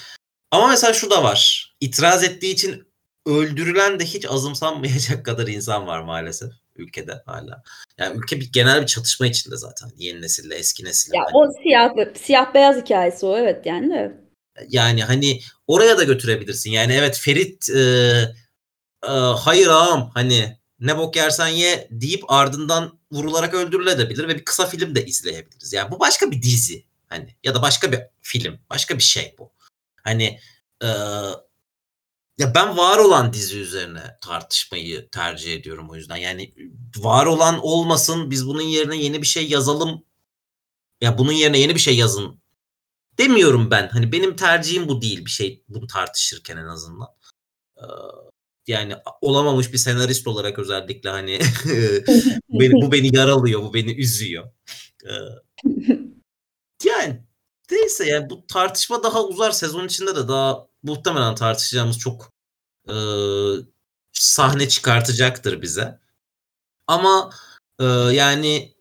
Ama 0.50 0.68
mesela 0.68 0.92
şu 0.92 1.10
da 1.10 1.22
var. 1.22 1.72
İtiraz 1.80 2.24
ettiği 2.24 2.52
için 2.52 2.86
öldürülen 3.26 4.00
de 4.00 4.04
hiç 4.04 4.26
azımsanmayacak 4.26 5.24
kadar 5.24 5.46
insan 5.46 5.86
var 5.86 6.02
maalesef 6.02 6.52
ülkede 6.76 7.22
hala. 7.26 7.62
Yani 7.98 8.18
ülke 8.18 8.40
bir 8.40 8.52
genel 8.52 8.82
bir 8.82 8.86
çatışma 8.86 9.26
içinde 9.26 9.56
zaten. 9.56 9.90
Yeni 9.96 10.22
nesille 10.22 10.54
eski 10.54 10.84
nesille. 10.84 11.16
Ya 11.16 11.26
o 11.34 11.52
siyah 11.62 11.90
siyah 12.14 12.54
beyaz 12.54 12.76
hikayesi 12.76 13.26
o 13.26 13.36
evet 13.36 13.66
yani 13.66 13.90
de. 13.90 14.21
Yani 14.68 15.04
hani 15.04 15.40
oraya 15.66 15.98
da 15.98 16.04
götürebilirsin. 16.04 16.70
Yani 16.70 16.92
evet 16.92 17.18
Ferit 17.18 17.70
e, 17.70 17.80
e, 19.04 19.08
hayır 19.38 19.66
ağam 19.66 20.10
hani 20.14 20.58
ne 20.80 20.98
bok 20.98 21.16
yersen 21.16 21.48
ye 21.48 21.88
deyip 21.90 22.24
ardından 22.28 22.98
vurularak 23.12 23.54
öldürülebilir 23.54 24.28
ve 24.28 24.36
bir 24.36 24.44
kısa 24.44 24.66
film 24.66 24.94
de 24.94 25.06
izleyebiliriz. 25.06 25.72
Yani 25.72 25.90
bu 25.90 26.00
başka 26.00 26.30
bir 26.30 26.42
dizi 26.42 26.86
hani 27.08 27.36
ya 27.44 27.54
da 27.54 27.62
başka 27.62 27.92
bir 27.92 28.00
film, 28.22 28.58
başka 28.70 28.98
bir 28.98 29.02
şey 29.02 29.34
bu. 29.38 29.52
Hani 30.02 30.40
e, 30.82 30.88
ya 32.38 32.54
ben 32.54 32.76
var 32.76 32.98
olan 32.98 33.32
dizi 33.32 33.58
üzerine 33.58 34.18
tartışmayı 34.20 35.08
tercih 35.10 35.54
ediyorum 35.54 35.90
o 35.90 35.96
yüzden. 35.96 36.16
Yani 36.16 36.54
var 36.96 37.26
olan 37.26 37.58
olmasın 37.62 38.30
biz 38.30 38.46
bunun 38.46 38.62
yerine 38.62 38.96
yeni 38.96 39.22
bir 39.22 39.26
şey 39.26 39.48
yazalım. 39.48 40.04
Ya 41.00 41.18
bunun 41.18 41.32
yerine 41.32 41.58
yeni 41.58 41.74
bir 41.74 41.80
şey 41.80 41.96
yazın 41.96 42.41
demiyorum 43.18 43.70
ben. 43.70 43.88
Hani 43.88 44.12
benim 44.12 44.36
tercihim 44.36 44.88
bu 44.88 45.02
değil 45.02 45.24
bir 45.24 45.30
şey 45.30 45.64
bunu 45.68 45.86
tartışırken 45.86 46.56
en 46.56 46.66
azından. 46.66 47.08
Yani 48.66 48.94
olamamış 49.20 49.72
bir 49.72 49.78
senarist 49.78 50.26
olarak 50.26 50.58
özellikle 50.58 51.10
hani 51.10 51.38
bu 52.48 52.92
beni 52.92 53.16
yaralıyor, 53.16 53.62
bu 53.62 53.74
beni 53.74 54.00
üzüyor. 54.00 54.50
Yani 56.84 57.22
neyse 57.70 58.06
yani 58.06 58.30
bu 58.30 58.46
tartışma 58.46 59.02
daha 59.02 59.24
uzar 59.24 59.50
sezon 59.50 59.86
içinde 59.86 60.16
de 60.16 60.28
daha 60.28 60.66
muhtemelen 60.82 61.34
tartışacağımız 61.34 61.98
çok 61.98 62.32
e, 62.88 62.94
sahne 64.12 64.68
çıkartacaktır 64.68 65.62
bize. 65.62 66.00
Ama 66.86 67.30
e, 67.80 67.84
yani 67.84 68.76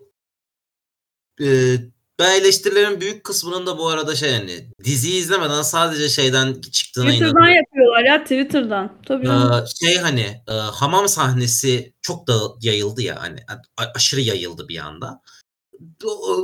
e, 1.42 1.78
ben 2.20 2.42
eleştirilerin 2.42 3.02
büyük 3.02 3.24
kısmının 3.24 3.66
da 3.66 3.78
bu 3.78 3.88
arada 3.90 4.16
şey 4.16 4.32
hani 4.34 4.68
diziyi 4.84 5.22
izlemeden 5.22 5.62
sadece 5.62 6.10
şeyden 6.10 6.62
çıktığına 6.72 7.06
Twitter'dan 7.10 7.36
inanıyorum. 7.36 7.56
yapıyorlar 7.56 8.04
ya 8.04 8.24
Twitter'dan. 8.24 8.92
Tabii. 9.06 9.28
Ee, 9.28 9.66
şey 9.88 9.98
hani 9.98 10.42
e, 10.48 10.52
hamam 10.52 11.08
sahnesi 11.10 11.94
çok 12.02 12.28
da 12.28 12.34
yayıldı 12.62 13.02
ya 13.02 13.22
hani 13.22 13.40
a- 13.78 13.92
aşırı 13.96 14.22
yayıldı 14.22 14.68
bir 14.68 14.78
anda. 14.78 15.22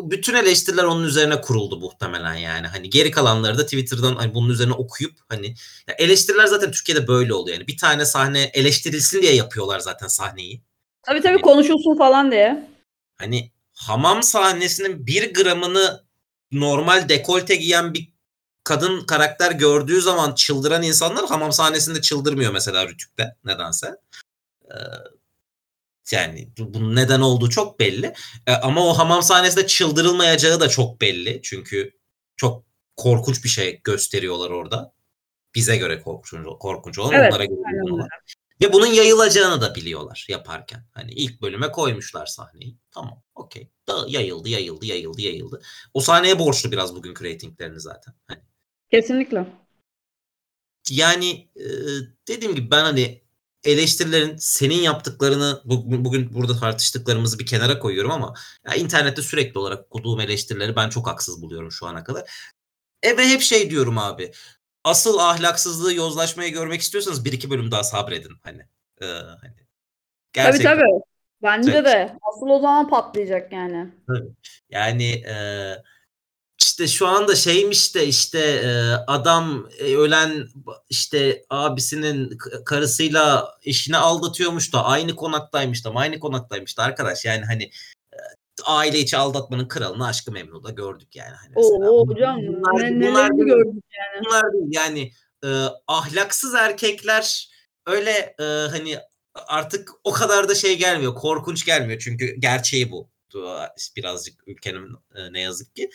Bütün 0.03 0.33
eleştiriler 0.33 0.83
onun 0.83 1.03
üzerine 1.03 1.41
kuruldu 1.41 1.79
muhtemelen 1.79 2.33
yani. 2.33 2.67
Hani 2.67 2.89
geri 2.89 3.11
kalanları 3.11 3.57
da 3.57 3.63
Twitter'dan 3.63 4.15
hani 4.15 4.33
bunun 4.33 4.49
üzerine 4.49 4.73
okuyup 4.73 5.13
hani 5.29 5.47
ya 5.87 5.95
eleştiriler 5.97 6.45
zaten 6.45 6.71
Türkiye'de 6.71 7.07
böyle 7.07 7.33
oluyor. 7.33 7.57
Yani 7.57 7.67
bir 7.67 7.77
tane 7.77 8.05
sahne 8.05 8.41
eleştirilsin 8.53 9.21
diye 9.21 9.35
yapıyorlar 9.35 9.79
zaten 9.79 10.07
sahneyi. 10.07 10.61
Tabii 11.03 11.21
tabii 11.21 11.41
konuşulsun 11.41 11.97
falan 11.97 12.31
diye. 12.31 12.69
Hani 13.17 13.51
hamam 13.77 14.23
sahnesinin 14.23 15.07
bir 15.07 15.33
gramını 15.33 16.03
normal 16.51 17.09
dekolte 17.09 17.55
giyen 17.55 17.93
bir 17.93 18.09
kadın 18.63 19.05
karakter 19.05 19.51
gördüğü 19.51 20.01
zaman 20.01 20.35
çıldıran 20.35 20.83
insanlar 20.83 21.25
hamam 21.25 21.51
sahnesinde 21.51 22.01
çıldırmıyor 22.01 22.53
mesela 22.53 22.87
Rütük'te 22.87 23.35
nedense. 23.45 23.95
Ee, 24.71 24.75
yani 26.11 26.49
bu- 26.57 26.73
bunun 26.73 26.95
neden 26.95 27.21
olduğu 27.21 27.49
çok 27.49 27.79
belli. 27.79 28.13
Ee, 28.47 28.51
ama 28.51 28.87
o 28.87 28.93
hamam 28.97 29.23
sahnesinde 29.23 29.67
çıldırılmayacağı 29.67 30.59
da 30.59 30.69
çok 30.69 31.01
belli. 31.01 31.39
Çünkü 31.43 31.91
çok 32.37 32.63
korkunç 32.95 33.43
bir 33.43 33.49
şey 33.49 33.81
gösteriyorlar 33.83 34.49
orada. 34.49 34.93
Bize 35.55 35.77
göre 35.77 36.01
korkunç, 36.01 36.45
korkunç 36.59 36.99
olan 36.99 37.13
Evet, 37.13 37.33
onlara 37.33 37.45
göre 37.45 37.93
olan. 37.93 38.07
Ve 38.61 38.73
bunun 38.73 38.85
yayılacağını 38.85 39.61
da 39.61 39.75
biliyorlar 39.75 40.25
yaparken. 40.29 40.85
Hani 40.93 41.11
ilk 41.11 41.41
bölüme 41.41 41.71
koymuşlar 41.71 42.25
sahneyi. 42.25 42.77
Tamam 42.91 43.23
okey. 43.35 43.71
Da 43.87 44.05
yayıldı 44.07 44.49
yayıldı 44.49 44.85
yayıldı 44.85 45.21
yayıldı. 45.21 45.61
O 45.93 46.01
sahneye 46.01 46.39
borçlu 46.39 46.71
biraz 46.71 46.95
bugünkü 46.95 47.23
reytinglerini 47.23 47.79
zaten. 47.79 48.13
Hani 48.27 48.39
Kesinlikle. 48.91 49.47
yani 50.89 51.49
e, 51.55 51.65
dediğim 52.27 52.55
gibi 52.55 52.71
ben 52.71 52.83
hani 52.83 53.21
eleştirilerin 53.63 54.37
senin 54.37 54.81
yaptıklarını 54.81 55.61
bu- 55.65 56.05
bugün 56.05 56.33
burada 56.33 56.59
tartıştıklarımızı 56.59 57.39
bir 57.39 57.45
kenara 57.45 57.79
koyuyorum 57.79 58.11
ama 58.11 58.33
ya 58.67 58.75
internette 58.75 59.21
sürekli 59.21 59.59
olarak 59.59 59.85
okuduğum 59.85 60.19
eleştirileri 60.19 60.75
ben 60.75 60.89
çok 60.89 61.07
haksız 61.07 61.41
buluyorum 61.41 61.71
şu 61.71 61.85
ana 61.87 62.03
kadar. 62.03 62.29
E 63.03 63.17
ve 63.17 63.27
hep 63.27 63.41
şey 63.41 63.69
diyorum 63.69 63.97
abi. 63.97 64.31
Asıl 64.87 65.17
ahlaksızlığı 65.17 65.93
yozlaşmayı 65.93 66.53
görmek 66.53 66.81
istiyorsanız 66.81 67.25
bir 67.25 67.33
iki 67.33 67.49
bölüm 67.49 67.71
daha 67.71 67.83
sabredin 67.83 68.33
hani. 68.43 68.61
Ee, 69.01 69.05
hani 69.41 69.53
Tabii 70.33 70.63
tabii. 70.63 71.01
Bence 71.43 71.71
Tabii. 71.71 71.85
de. 71.85 72.17
Asıl 72.21 72.47
o 72.47 72.59
zaman 72.59 72.89
patlayacak 72.89 73.51
yani. 73.51 73.87
Yani 74.69 75.11
e, 75.11 75.35
işte 76.61 76.87
şu 76.87 77.07
anda 77.07 77.35
şeymiş 77.35 77.95
de 77.95 78.07
işte 78.07 78.39
e, 78.39 78.69
adam 79.07 79.69
e, 79.79 79.95
ölen 79.95 80.47
işte 80.89 81.45
abisinin 81.49 82.37
karısıyla 82.65 83.55
eşini 83.63 83.97
aldatıyormuş 83.97 84.73
da 84.73 84.85
aynı 84.85 85.15
konaktaymış 85.15 85.85
da 85.85 85.89
aynı 85.95 86.19
konaktaymış 86.19 86.77
da 86.77 86.83
arkadaş 86.83 87.25
yani 87.25 87.45
hani 87.45 87.63
e, 87.63 87.69
aile 88.67 88.99
içi 88.99 89.17
aldatmanın 89.17 89.67
kralını 89.67 90.07
aşkı 90.07 90.31
memnuda 90.31 90.69
gördük 90.71 91.15
yani. 91.15 91.35
Hani. 91.35 91.53
Oo 91.55 92.07
hocam 92.07 92.37
Bunlar- 92.37 92.99
ne, 92.99 93.07
bunlar 93.07 93.31
değil. 93.31 93.45
gördük. 93.45 93.83
bunlar 94.25 94.53
değil 94.53 94.67
yani 94.71 95.11
e, 95.43 95.47
ahlaksız 95.87 96.53
erkekler 96.55 97.49
öyle 97.85 98.35
e, 98.39 98.43
hani 98.43 98.97
artık 99.33 99.91
o 100.03 100.11
kadar 100.11 100.49
da 100.49 100.55
şey 100.55 100.77
gelmiyor 100.77 101.15
korkunç 101.15 101.65
gelmiyor 101.65 101.99
çünkü 101.99 102.35
gerçeği 102.39 102.91
bu 102.91 103.09
birazcık 103.97 104.47
ülkenin 104.47 104.95
e, 105.15 105.33
ne 105.33 105.39
yazık 105.41 105.75
ki. 105.75 105.89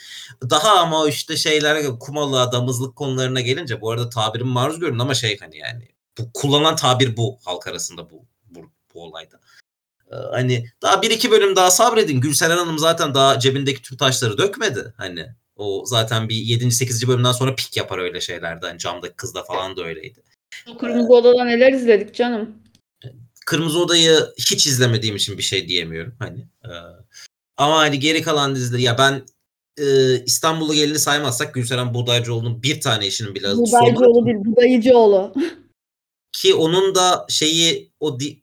Daha 0.51 0.79
ama 0.81 1.09
işte 1.09 1.37
şeyler 1.37 1.99
kumalı 1.99 2.53
damızlık 2.53 2.97
konularına 2.97 3.41
gelince 3.41 3.81
bu 3.81 3.91
arada 3.91 4.09
tabirim 4.09 4.47
maruz 4.47 4.79
görün 4.81 4.99
ama 4.99 5.14
şey 5.14 5.39
hani 5.39 5.57
yani 5.57 5.89
bu 6.18 6.33
kullanılan 6.35 6.77
tabir 6.77 7.16
bu 7.16 7.39
halk 7.45 7.66
arasında 7.66 8.11
bu 8.11 8.25
bu, 8.45 8.61
bu 8.95 9.03
olayda. 9.03 9.41
E, 10.12 10.16
Hani 10.30 10.66
daha 10.82 11.02
bir 11.02 11.10
iki 11.10 11.30
bölüm 11.30 11.56
daha 11.56 11.70
sabredin. 11.70 12.20
Gülseren 12.20 12.56
Hanım 12.56 12.78
zaten 12.78 13.14
daha 13.14 13.38
cebindeki 13.38 13.82
tüm 13.82 13.96
taşları 13.98 14.38
dökmedi. 14.38 14.94
Hani 14.96 15.26
o 15.56 15.82
zaten 15.86 16.28
bir 16.28 16.34
7. 16.36 16.70
8. 16.72 17.08
bölümden 17.08 17.32
sonra 17.32 17.54
pik 17.54 17.76
yapar 17.76 17.98
öyle 17.98 18.20
şeylerde. 18.20 18.66
Hani 18.66 18.78
camdaki 18.78 19.14
kızda 19.16 19.42
falan 19.42 19.76
da 19.76 19.84
öyleydi. 19.84 20.22
Kırmızı 20.78 21.08
Oda'da 21.12 21.44
neler 21.44 21.72
izledik 21.72 22.14
canım. 22.14 22.50
Kırmızı 23.46 23.78
Oda'yı 23.78 24.18
hiç 24.38 24.66
izlemediğim 24.66 25.16
için 25.16 25.38
bir 25.38 25.42
şey 25.42 25.68
diyemiyorum. 25.68 26.14
Hani 26.18 26.40
e, 26.64 26.70
ama 27.56 27.78
hani 27.78 27.98
geri 27.98 28.22
kalan 28.22 28.54
dizileri 28.54 28.82
ya 28.82 28.98
ben 28.98 29.22
e, 29.78 30.16
İstanbul'u 30.24 30.74
gelini 30.74 30.98
saymazsak 30.98 31.54
Gülseren 31.54 31.94
Buğdaycıoğlu'nun 31.94 32.62
bir 32.62 32.80
tane 32.80 33.06
işinin 33.06 33.34
bile 33.34 33.48
sonu 33.48 33.66
Budayıcıoğlu 33.66 34.26
değil, 34.26 34.36
Budayıcıoğlu. 34.44 35.34
ki 36.32 36.54
onun 36.54 36.94
da 36.94 37.26
şeyi 37.28 37.92
o 38.00 38.20
di- 38.20 38.40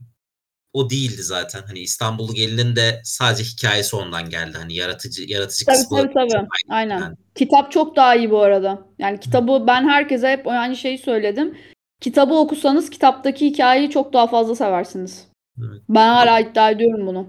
o 0.73 0.89
değildi 0.89 1.23
zaten. 1.23 1.63
Hani 1.67 1.79
İstanbul'u 1.79 2.33
gelinin 2.33 2.75
de 2.75 3.01
sadece 3.03 3.43
hikayesi 3.43 3.95
ondan 3.95 4.29
geldi. 4.29 4.57
Hani 4.57 4.75
yaratıcı 4.75 5.23
yaratıcı 5.27 5.65
Tabii 5.65 5.77
kısmı 5.77 5.97
tabii 5.97 6.13
tabii. 6.13 6.47
Aynen. 6.69 6.99
yani. 6.99 7.15
Kitap 7.35 7.71
çok 7.71 7.95
daha 7.95 8.15
iyi 8.15 8.31
bu 8.31 8.41
arada. 8.41 8.87
Yani 8.99 9.19
kitabı 9.19 9.63
ben 9.67 9.89
herkese 9.89 10.27
hep 10.27 10.47
aynı 10.47 10.75
şeyi 10.75 10.97
söyledim. 10.97 11.57
Kitabı 12.01 12.33
okusanız 12.33 12.89
kitaptaki 12.89 13.45
hikayeyi 13.45 13.89
çok 13.89 14.13
daha 14.13 14.27
fazla 14.27 14.55
seversiniz. 14.55 15.27
Evet. 15.59 15.81
Ben 15.89 16.07
hala 16.09 16.39
iddia 16.39 16.71
ediyorum 16.71 17.07
bunu. 17.07 17.27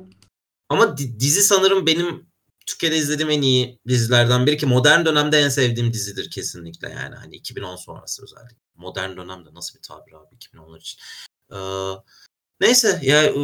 Ama 0.69 0.99
di- 0.99 1.21
dizi 1.21 1.43
sanırım 1.43 1.87
benim 1.87 2.31
Türkiye'de 2.67 2.97
izlediğim 2.97 3.31
en 3.31 3.43
iyi 3.43 3.79
dizilerden 3.89 4.47
biri 4.47 4.57
ki 4.57 4.67
modern 4.67 5.05
dönemde 5.05 5.39
en 5.39 5.49
sevdiğim 5.49 5.93
dizidir 5.93 6.31
kesinlikle 6.31 6.89
yani 6.89 7.15
hani 7.15 7.37
2010 7.37 7.77
sonrası 7.77 8.23
özellikle. 8.23 8.57
Modern 8.77 9.17
dönemde 9.17 9.49
nasıl 9.55 9.79
bir 9.79 9.83
tabir 9.83 10.13
abi 10.13 10.35
2010'lar 10.37 10.79
için. 10.79 11.01
Ee, 11.53 11.57
neyse 12.61 12.99
ya 13.03 13.25
e, 13.25 13.35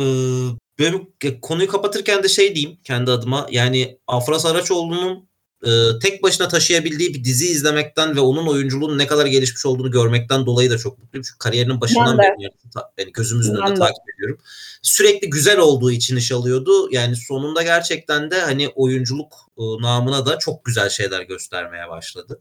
böyle 0.79 0.97
bir- 1.23 1.41
konuyu 1.41 1.69
kapatırken 1.69 2.23
de 2.23 2.29
şey 2.29 2.55
diyeyim 2.55 2.79
kendi 2.85 3.11
adıma 3.11 3.47
yani 3.51 3.99
Afra 4.07 4.39
Saraçoğlu'nun 4.39 5.29
e, 5.67 5.99
tek 6.03 6.23
başına 6.23 6.49
taşıyabildiği 6.49 7.15
bir 7.15 7.25
dizi 7.25 7.47
izlemekten 7.47 8.17
ve 8.17 8.21
onun 8.21 8.47
oyunculuğunun 8.47 8.99
ne 8.99 9.07
kadar 9.07 9.27
gelişmiş 9.27 9.67
olduğunu 9.67 9.91
görmekten 9.91 10.47
dolayı 10.47 10.71
da 10.71 10.79
çok 10.79 10.99
mutluyum. 10.99 11.25
Çünkü 11.29 11.39
kariyerinin 11.39 11.81
başından 11.81 12.19
Ben 12.19 12.35
beri 12.39 12.51
yani 12.99 13.13
gözümüzün 13.13 13.53
önünde 13.55 13.71
Ben 13.71 13.75
takip 13.75 14.15
ediyorum 14.15 14.39
sürekli 14.83 15.31
güzel 15.31 15.59
olduğu 15.59 15.91
için 15.91 16.17
iş 16.17 16.33
alıyordu. 16.33 16.89
Yani 16.93 17.17
sonunda 17.17 17.63
gerçekten 17.63 18.31
de 18.31 18.41
hani 18.41 18.69
oyunculuk 18.69 19.35
e, 19.59 19.63
namına 19.63 20.27
da 20.27 20.39
çok 20.39 20.65
güzel 20.65 20.89
şeyler 20.89 21.23
göstermeye 21.23 21.89
başladı. 21.89 22.41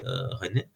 E, 0.00 0.08
hani 0.40 0.68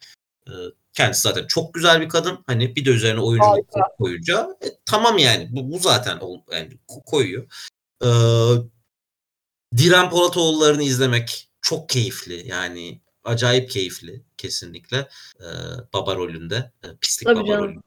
e, 0.46 0.52
kendisi 0.92 1.20
zaten 1.22 1.46
çok 1.46 1.74
güzel 1.74 2.00
bir 2.00 2.08
kadın. 2.08 2.38
Hani 2.46 2.76
bir 2.76 2.84
de 2.84 2.90
üzerine 2.90 3.20
Harika. 3.20 3.80
koyunca 3.98 4.48
e, 4.64 4.66
tamam 4.86 5.18
yani 5.18 5.48
bu, 5.50 5.72
bu 5.72 5.78
zaten 5.78 6.18
ol- 6.18 6.42
yani 6.52 6.78
ko- 6.88 7.04
koyuyor. 7.04 7.44
E, 8.04 8.08
Diren 9.76 10.10
Polatoğulları'nı 10.10 10.82
izlemek 10.82 11.48
çok 11.62 11.88
keyifli. 11.88 12.48
Yani 12.48 13.00
acayip 13.24 13.70
keyifli 13.70 14.22
kesinlikle. 14.36 15.08
E, 15.40 15.46
baba 15.94 16.16
rolünde. 16.16 16.72
e, 16.84 16.86
pislik 17.00 17.26
Tabii 17.28 17.38
baba 17.40 17.46
canım. 17.48 17.64
rolünde. 17.64 17.80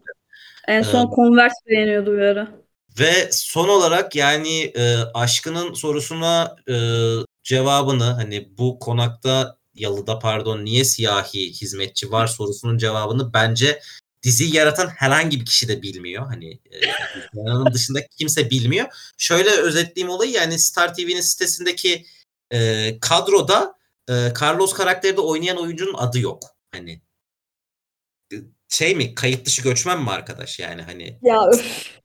En 0.68 0.82
son 0.82 1.12
Converse 1.16 1.56
beğeniyordu 1.68 2.14
bir 2.14 2.22
ara. 2.22 2.52
Ve 3.00 3.30
son 3.32 3.68
olarak 3.70 4.16
yani 4.16 4.64
e, 4.64 4.96
aşkının 5.14 5.74
sorusuna 5.74 6.56
e, 6.70 6.76
cevabını 7.44 8.04
hani 8.04 8.58
bu 8.58 8.80
konakta 8.80 9.58
yalıda 9.74 10.20
pardon 10.20 10.66
niye 10.66 10.84
siyahi 10.84 11.52
hizmetçi 11.52 12.12
var 12.12 12.28
sorusunun 12.28 12.78
cevabını 12.78 13.34
bence 13.34 13.80
diziyi 14.24 14.56
yaratan 14.56 14.88
herhangi 14.88 15.40
bir 15.40 15.46
kişi 15.46 15.68
de 15.68 15.82
bilmiyor. 15.82 16.28
Hani 16.28 16.52
e, 16.52 16.80
dışında 17.74 18.08
kimse 18.08 18.50
bilmiyor. 18.50 18.88
Şöyle 19.18 19.50
özetleyeyim 19.50 20.16
olayı 20.16 20.32
yani 20.32 20.60
Star 20.60 20.94
TV'nin 20.94 21.22
sitesindeki 21.22 22.06
e, 22.52 22.90
kadroda 23.02 23.76
e, 24.10 24.14
Carlos 24.42 24.74
karakterde 24.74 25.22
oynayan 25.22 25.58
oyuncunun 25.58 25.94
adı 25.94 26.20
yok. 26.20 26.44
Hani 26.72 27.02
şey 28.70 28.96
mi 28.96 29.16
kayıt 29.16 29.46
dışı 29.46 29.62
göçmen 29.62 30.02
mi 30.02 30.10
arkadaş 30.10 30.60
yani 30.60 30.82
hani 30.82 31.20
Ya 31.22 31.48
öf. 31.48 32.03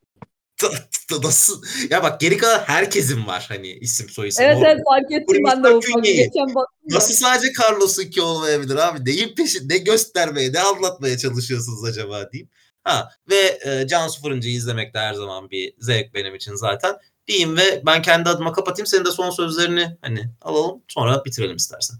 Nasıl? 1.23 1.63
Ya 1.91 2.03
bak 2.03 2.21
geri 2.21 2.37
kalan 2.37 2.59
herkesin 2.59 3.27
var 3.27 3.45
hani 3.49 3.69
isim 3.69 4.09
soy 4.09 4.29
isim. 4.29 4.45
Evet 4.45 4.59
evet 4.63 4.81
fark 4.85 5.13
ettim 5.13 5.45
ben 5.47 5.65
de 5.65 5.69
o. 5.69 5.81
Geçen. 6.03 6.55
Nasıl 6.87 7.15
sadece 7.15 7.53
Carlos'unki 7.63 8.23
olmayabilir 8.23 8.77
abi? 8.77 9.05
Neyin 9.05 9.35
peşin, 9.35 9.69
ne 9.69 9.79
göstermeye, 9.79 10.53
ne 10.53 10.61
anlatmaya 10.61 11.19
çalışıyorsunuz 11.19 11.85
acaba 11.85 12.33
diyeyim. 12.33 12.51
Ha 12.85 13.11
ve 13.31 13.59
e, 13.65 13.87
Cansu 13.87 14.23
Fırıncı'yı 14.23 14.55
izlemek 14.55 14.95
de 14.95 14.99
her 14.99 15.15
zaman 15.15 15.51
bir 15.51 15.75
zevk 15.79 16.15
benim 16.15 16.35
için 16.35 16.55
zaten. 16.55 16.97
Diyeyim 17.27 17.57
ve 17.57 17.83
ben 17.87 18.03
kendi 18.03 18.29
adıma 18.29 18.53
kapatayım. 18.53 18.87
Senin 18.87 19.05
de 19.05 19.11
son 19.11 19.31
sözlerini 19.31 19.97
hani 20.01 20.31
alalım 20.43 20.83
sonra 20.89 21.25
bitirelim 21.25 21.57
istersen. 21.57 21.97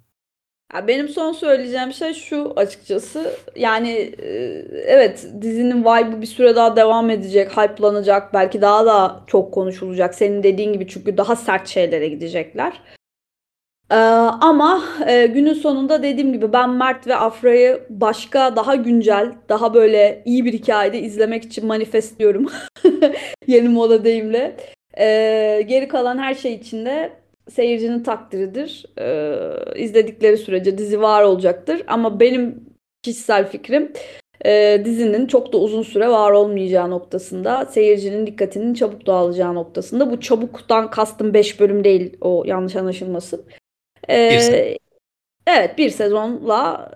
Benim 0.87 1.09
son 1.09 1.33
söyleyeceğim 1.33 1.93
şey 1.93 2.15
şu 2.15 2.53
açıkçası. 2.57 3.33
Yani 3.57 3.91
e, 4.23 4.29
evet 4.87 5.27
dizinin 5.41 5.81
vibe'ı 5.81 6.21
bir 6.21 6.27
süre 6.27 6.57
daha 6.57 6.77
devam 6.77 7.11
edecek, 7.11 7.57
hype'lanacak, 7.57 8.35
belki 8.35 8.61
daha 8.61 8.87
da 8.87 9.21
çok 9.27 9.55
konuşulacak. 9.55 10.15
Senin 10.15 10.43
dediğin 10.43 10.73
gibi 10.73 10.89
çünkü 10.89 11.17
daha 11.17 11.37
sert 11.37 11.69
şeylere 11.69 12.09
gidecekler. 12.09 12.81
Ee, 13.91 13.95
ama 13.95 14.85
e, 15.07 15.27
günün 15.27 15.55
sonunda 15.55 16.03
dediğim 16.03 16.33
gibi 16.33 16.53
ben 16.53 16.71
Mert 16.71 17.07
ve 17.07 17.17
Afra'yı 17.17 17.87
başka 17.91 18.57
daha 18.57 18.75
güncel, 18.75 19.33
daha 19.49 19.75
böyle 19.75 20.23
iyi 20.25 20.45
bir 20.45 20.53
hikayede 20.53 21.01
izlemek 21.01 21.45
için 21.45 21.67
manifestliyorum. 21.67 22.47
Yeni 23.47 23.69
moda 23.69 24.05
deyimle. 24.05 24.57
Ee, 24.99 25.65
geri 25.69 25.89
kalan 25.89 26.19
her 26.19 26.35
şey 26.35 26.55
için 26.55 26.87
de 26.87 27.13
seyircinin 27.51 28.03
takdiridir. 28.03 28.87
Ee, 28.99 29.81
izledikleri 29.83 30.37
sürece 30.37 30.79
dizi 30.79 31.01
var 31.01 31.23
olacaktır. 31.23 31.83
Ama 31.87 32.21
benim 32.21 32.65
kişisel 33.03 33.49
fikrim 33.51 33.93
e, 34.47 34.83
dizinin 34.85 35.27
çok 35.27 35.53
da 35.53 35.59
uzun 35.59 35.83
süre 35.83 36.09
var 36.09 36.33
olmayacağı 36.33 36.91
noktasında, 36.91 37.67
seyircinin 37.67 38.27
dikkatinin 38.27 38.75
çabuk 38.75 39.07
dağılacağı 39.07 39.55
noktasında. 39.55 40.11
Bu 40.11 40.21
çabuktan 40.21 40.91
kastım 40.91 41.35
5 41.35 41.61
bölüm 41.61 41.85
değil, 41.85 42.17
o 42.21 42.43
yanlış 42.47 42.77
anlaşılmasın. 42.77 43.45
Ee, 44.09 44.77
evet, 45.47 45.79
bir 45.79 45.91
sezonla 45.91 46.91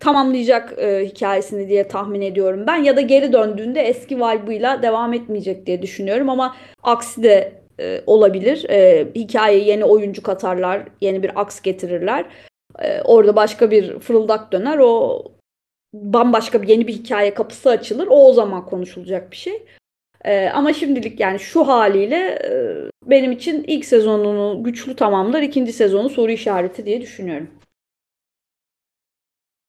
tamamlayacak 0.00 0.78
e, 0.78 1.06
hikayesini 1.06 1.68
diye 1.68 1.88
tahmin 1.88 2.20
ediyorum 2.20 2.64
ben. 2.66 2.76
Ya 2.76 2.96
da 2.96 3.00
geri 3.00 3.32
döndüğünde 3.32 3.80
eski 3.80 4.16
vibe'ıyla 4.16 4.82
devam 4.82 5.12
etmeyecek 5.12 5.66
diye 5.66 5.82
düşünüyorum 5.82 6.28
ama 6.28 6.56
aksi 6.82 7.22
de 7.22 7.59
e, 7.80 8.02
olabilir. 8.06 8.70
E, 8.70 9.08
hikayeye 9.14 9.64
yeni 9.64 9.84
oyuncu 9.84 10.22
katarlar, 10.22 10.82
yeni 11.00 11.22
bir 11.22 11.40
aks 11.40 11.60
getirirler. 11.60 12.24
E, 12.78 13.02
orada 13.02 13.36
başka 13.36 13.70
bir 13.70 13.98
fırıldak 13.98 14.52
döner. 14.52 14.78
O 14.78 15.24
bambaşka 15.94 16.62
bir 16.62 16.68
yeni 16.68 16.86
bir 16.86 16.92
hikaye 16.92 17.34
kapısı 17.34 17.70
açılır. 17.70 18.06
O 18.06 18.28
o 18.28 18.32
zaman 18.32 18.66
konuşulacak 18.66 19.30
bir 19.30 19.36
şey. 19.36 19.62
E, 20.24 20.48
ama 20.48 20.72
şimdilik 20.72 21.20
yani 21.20 21.38
şu 21.38 21.68
haliyle 21.68 22.38
e, 22.44 22.50
benim 23.10 23.32
için 23.32 23.64
ilk 23.66 23.84
sezonunu 23.84 24.64
güçlü 24.64 24.96
tamamlar, 24.96 25.42
ikinci 25.42 25.72
sezonu 25.72 26.10
soru 26.10 26.32
işareti 26.32 26.86
diye 26.86 27.00
düşünüyorum. 27.00 27.50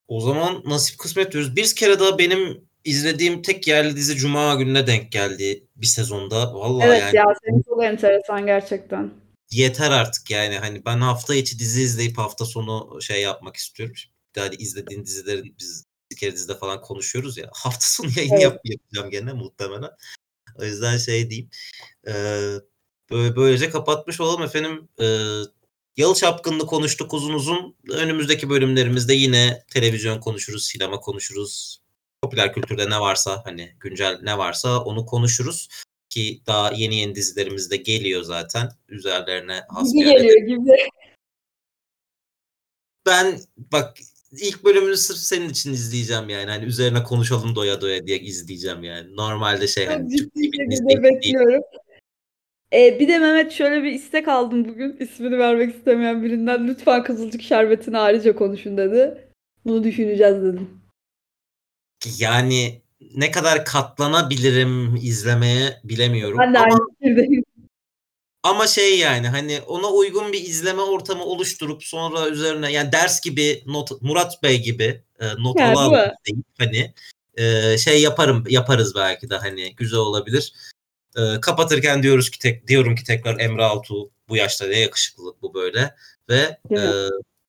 O 0.07 0.19
zaman 0.19 0.61
nasip 0.65 0.99
kısmet 0.99 1.31
diyoruz. 1.31 1.55
Bir 1.55 1.75
kere 1.75 1.99
daha 1.99 2.17
benim 2.17 2.70
izlediğim 2.85 3.41
tek 3.41 3.67
yerli 3.67 3.95
dizi 3.95 4.15
Cuma 4.15 4.55
gününe 4.55 4.87
denk 4.87 5.11
geldi 5.11 5.67
bir 5.75 5.87
sezonda. 5.87 6.53
Vallahi 6.53 6.87
Evet 6.87 6.99
yani 7.01 7.15
ya 7.15 7.25
senin 7.45 7.61
çok 7.61 7.83
enteresan 7.83 8.45
gerçekten. 8.45 9.11
yeter 9.51 9.91
artık 9.91 10.31
yani. 10.31 10.57
Hani 10.57 10.85
ben 10.85 10.97
hafta 10.97 11.35
içi 11.35 11.59
dizi 11.59 11.81
izleyip 11.81 12.17
hafta 12.17 12.45
sonu 12.45 13.01
şey 13.01 13.21
yapmak 13.21 13.55
istiyorum. 13.55 13.95
Bir 14.35 14.41
daha 14.41 14.47
izlediğin 14.47 15.05
dizilerin 15.05 15.55
biz 15.59 15.85
bir 16.11 16.15
kere 16.15 16.31
dizide 16.31 16.57
falan 16.57 16.81
konuşuyoruz 16.81 17.37
ya. 17.37 17.49
Hafta 17.53 17.85
sonu 17.85 18.09
yayın 18.15 18.31
Evet. 18.31 18.43
yap, 18.43 18.59
yapacağım 18.63 19.09
gene 19.11 19.33
muhtemelen. 19.33 19.91
O 20.55 20.63
yüzden 20.63 20.97
şey 20.97 21.29
diyeyim. 21.29 21.49
Ee, 22.07 22.11
böyle, 23.11 23.35
böylece 23.35 23.69
kapatmış 23.69 24.21
olalım 24.21 24.41
efendim. 24.43 24.87
Ee, 25.01 25.05
Yalı 25.97 26.15
Çapkın'ı 26.15 26.65
konuştuk 26.65 27.13
uzun 27.13 27.33
uzun. 27.33 27.75
Önümüzdeki 27.89 28.49
bölümlerimizde 28.49 29.13
yine 29.13 29.63
televizyon 29.73 30.19
konuşuruz, 30.19 30.65
sinema 30.65 30.99
konuşuruz. 30.99 31.80
Popüler 32.31 32.53
kültürde 32.53 32.89
ne 32.89 32.99
varsa 32.99 33.41
hani 33.45 33.69
güncel 33.79 34.19
ne 34.23 34.37
varsa 34.37 34.83
onu 34.83 35.05
konuşuruz. 35.05 35.67
Ki 36.09 36.41
daha 36.47 36.71
yeni 36.71 36.95
yeni 36.95 37.15
dizilerimiz 37.15 37.71
de 37.71 37.77
geliyor 37.77 38.23
zaten. 38.23 38.69
Üzerlerine 38.89 39.53
Gibi 39.53 39.63
hasbihal 39.67 40.11
geliyor 40.11 40.47
gibi. 40.47 40.71
Ben 43.05 43.39
bak 43.57 43.97
ilk 44.31 44.63
bölümünü 44.63 44.97
sırf 44.97 45.17
senin 45.17 45.49
için 45.49 45.73
izleyeceğim 45.73 46.29
yani. 46.29 46.51
Hani 46.51 46.65
üzerine 46.65 47.03
konuşalım 47.03 47.55
doya 47.55 47.81
doya 47.81 48.07
diye 48.07 48.19
izleyeceğim 48.19 48.83
yani. 48.83 49.15
Normalde 49.15 49.67
şey 49.67 49.85
hani 49.85 50.17
ciddi 50.17 50.51
değil. 50.51 51.03
bekliyorum. 51.03 51.61
Ee, 52.73 52.99
bir 52.99 53.07
de 53.07 53.19
Mehmet 53.19 53.51
şöyle 53.51 53.83
bir 53.83 53.91
istek 53.91 54.27
aldım 54.27 54.67
bugün. 54.67 54.97
İsmini 54.99 55.37
vermek 55.39 55.75
istemeyen 55.75 56.23
birinden. 56.23 56.67
Lütfen 56.67 57.03
Kızılcık 57.03 57.41
Şerbeti'ni 57.41 57.97
ayrıca 57.97 58.35
konuşun 58.35 58.77
dedi. 58.77 59.27
Bunu 59.65 59.83
düşüneceğiz 59.83 60.43
dedim. 60.43 60.80
Yani 62.17 62.81
ne 63.15 63.31
kadar 63.31 63.65
katlanabilirim 63.65 64.95
izlemeye 64.95 65.79
bilemiyorum. 65.83 66.39
Ben 66.39 66.53
de 66.53 66.59
Ama 66.59 66.79
aynı 67.01 67.43
ama 68.43 68.67
şey 68.67 68.99
yani 68.99 69.27
hani 69.27 69.61
ona 69.67 69.87
uygun 69.87 70.33
bir 70.33 70.41
izleme 70.41 70.81
ortamı 70.81 71.23
oluşturup 71.23 71.83
sonra 71.83 72.29
üzerine 72.29 72.71
yani 72.71 72.91
ders 72.91 73.21
gibi 73.21 73.63
not 73.65 74.01
Murat 74.01 74.43
Bey 74.43 74.61
gibi 74.61 75.03
e, 75.19 75.25
not 75.39 75.59
Yani 75.59 75.77
ala 75.77 75.89
bu. 75.89 75.95
ala 75.95 76.15
deyip 76.25 76.45
hani 76.57 76.93
e, 77.37 77.77
şey 77.77 78.01
yaparım 78.01 78.43
yaparız 78.49 78.95
belki 78.95 79.29
de 79.29 79.37
hani 79.37 79.75
güzel 79.75 79.99
olabilir. 79.99 80.53
E, 81.17 81.41
kapatırken 81.41 82.03
diyoruz 82.03 82.29
ki 82.29 82.39
tek 82.39 82.67
diyorum 82.67 82.95
ki 82.95 83.03
tekrar 83.03 83.39
Emre 83.39 83.63
Altuğ 83.63 84.09
bu 84.29 84.35
yaşta 84.35 84.67
ne 84.67 84.79
yakışıklı 84.79 85.35
bu 85.41 85.53
böyle 85.53 85.95
ve 86.29 86.57
e? 86.71 86.79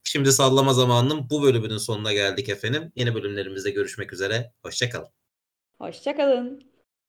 Şimdi 0.05 0.33
sallama 0.33 0.75
zamanının 0.75 1.31
bu 1.31 1.43
bölümünün 1.43 1.79
sonuna 1.79 2.13
geldik 2.13 2.49
efendim. 2.49 2.93
Yeni 2.97 3.15
bölümlerimizde 3.15 3.71
görüşmek 3.71 4.13
üzere. 4.13 4.53
Hoşçakalın. 4.63 5.09
Hoşçakalın. 5.79 6.72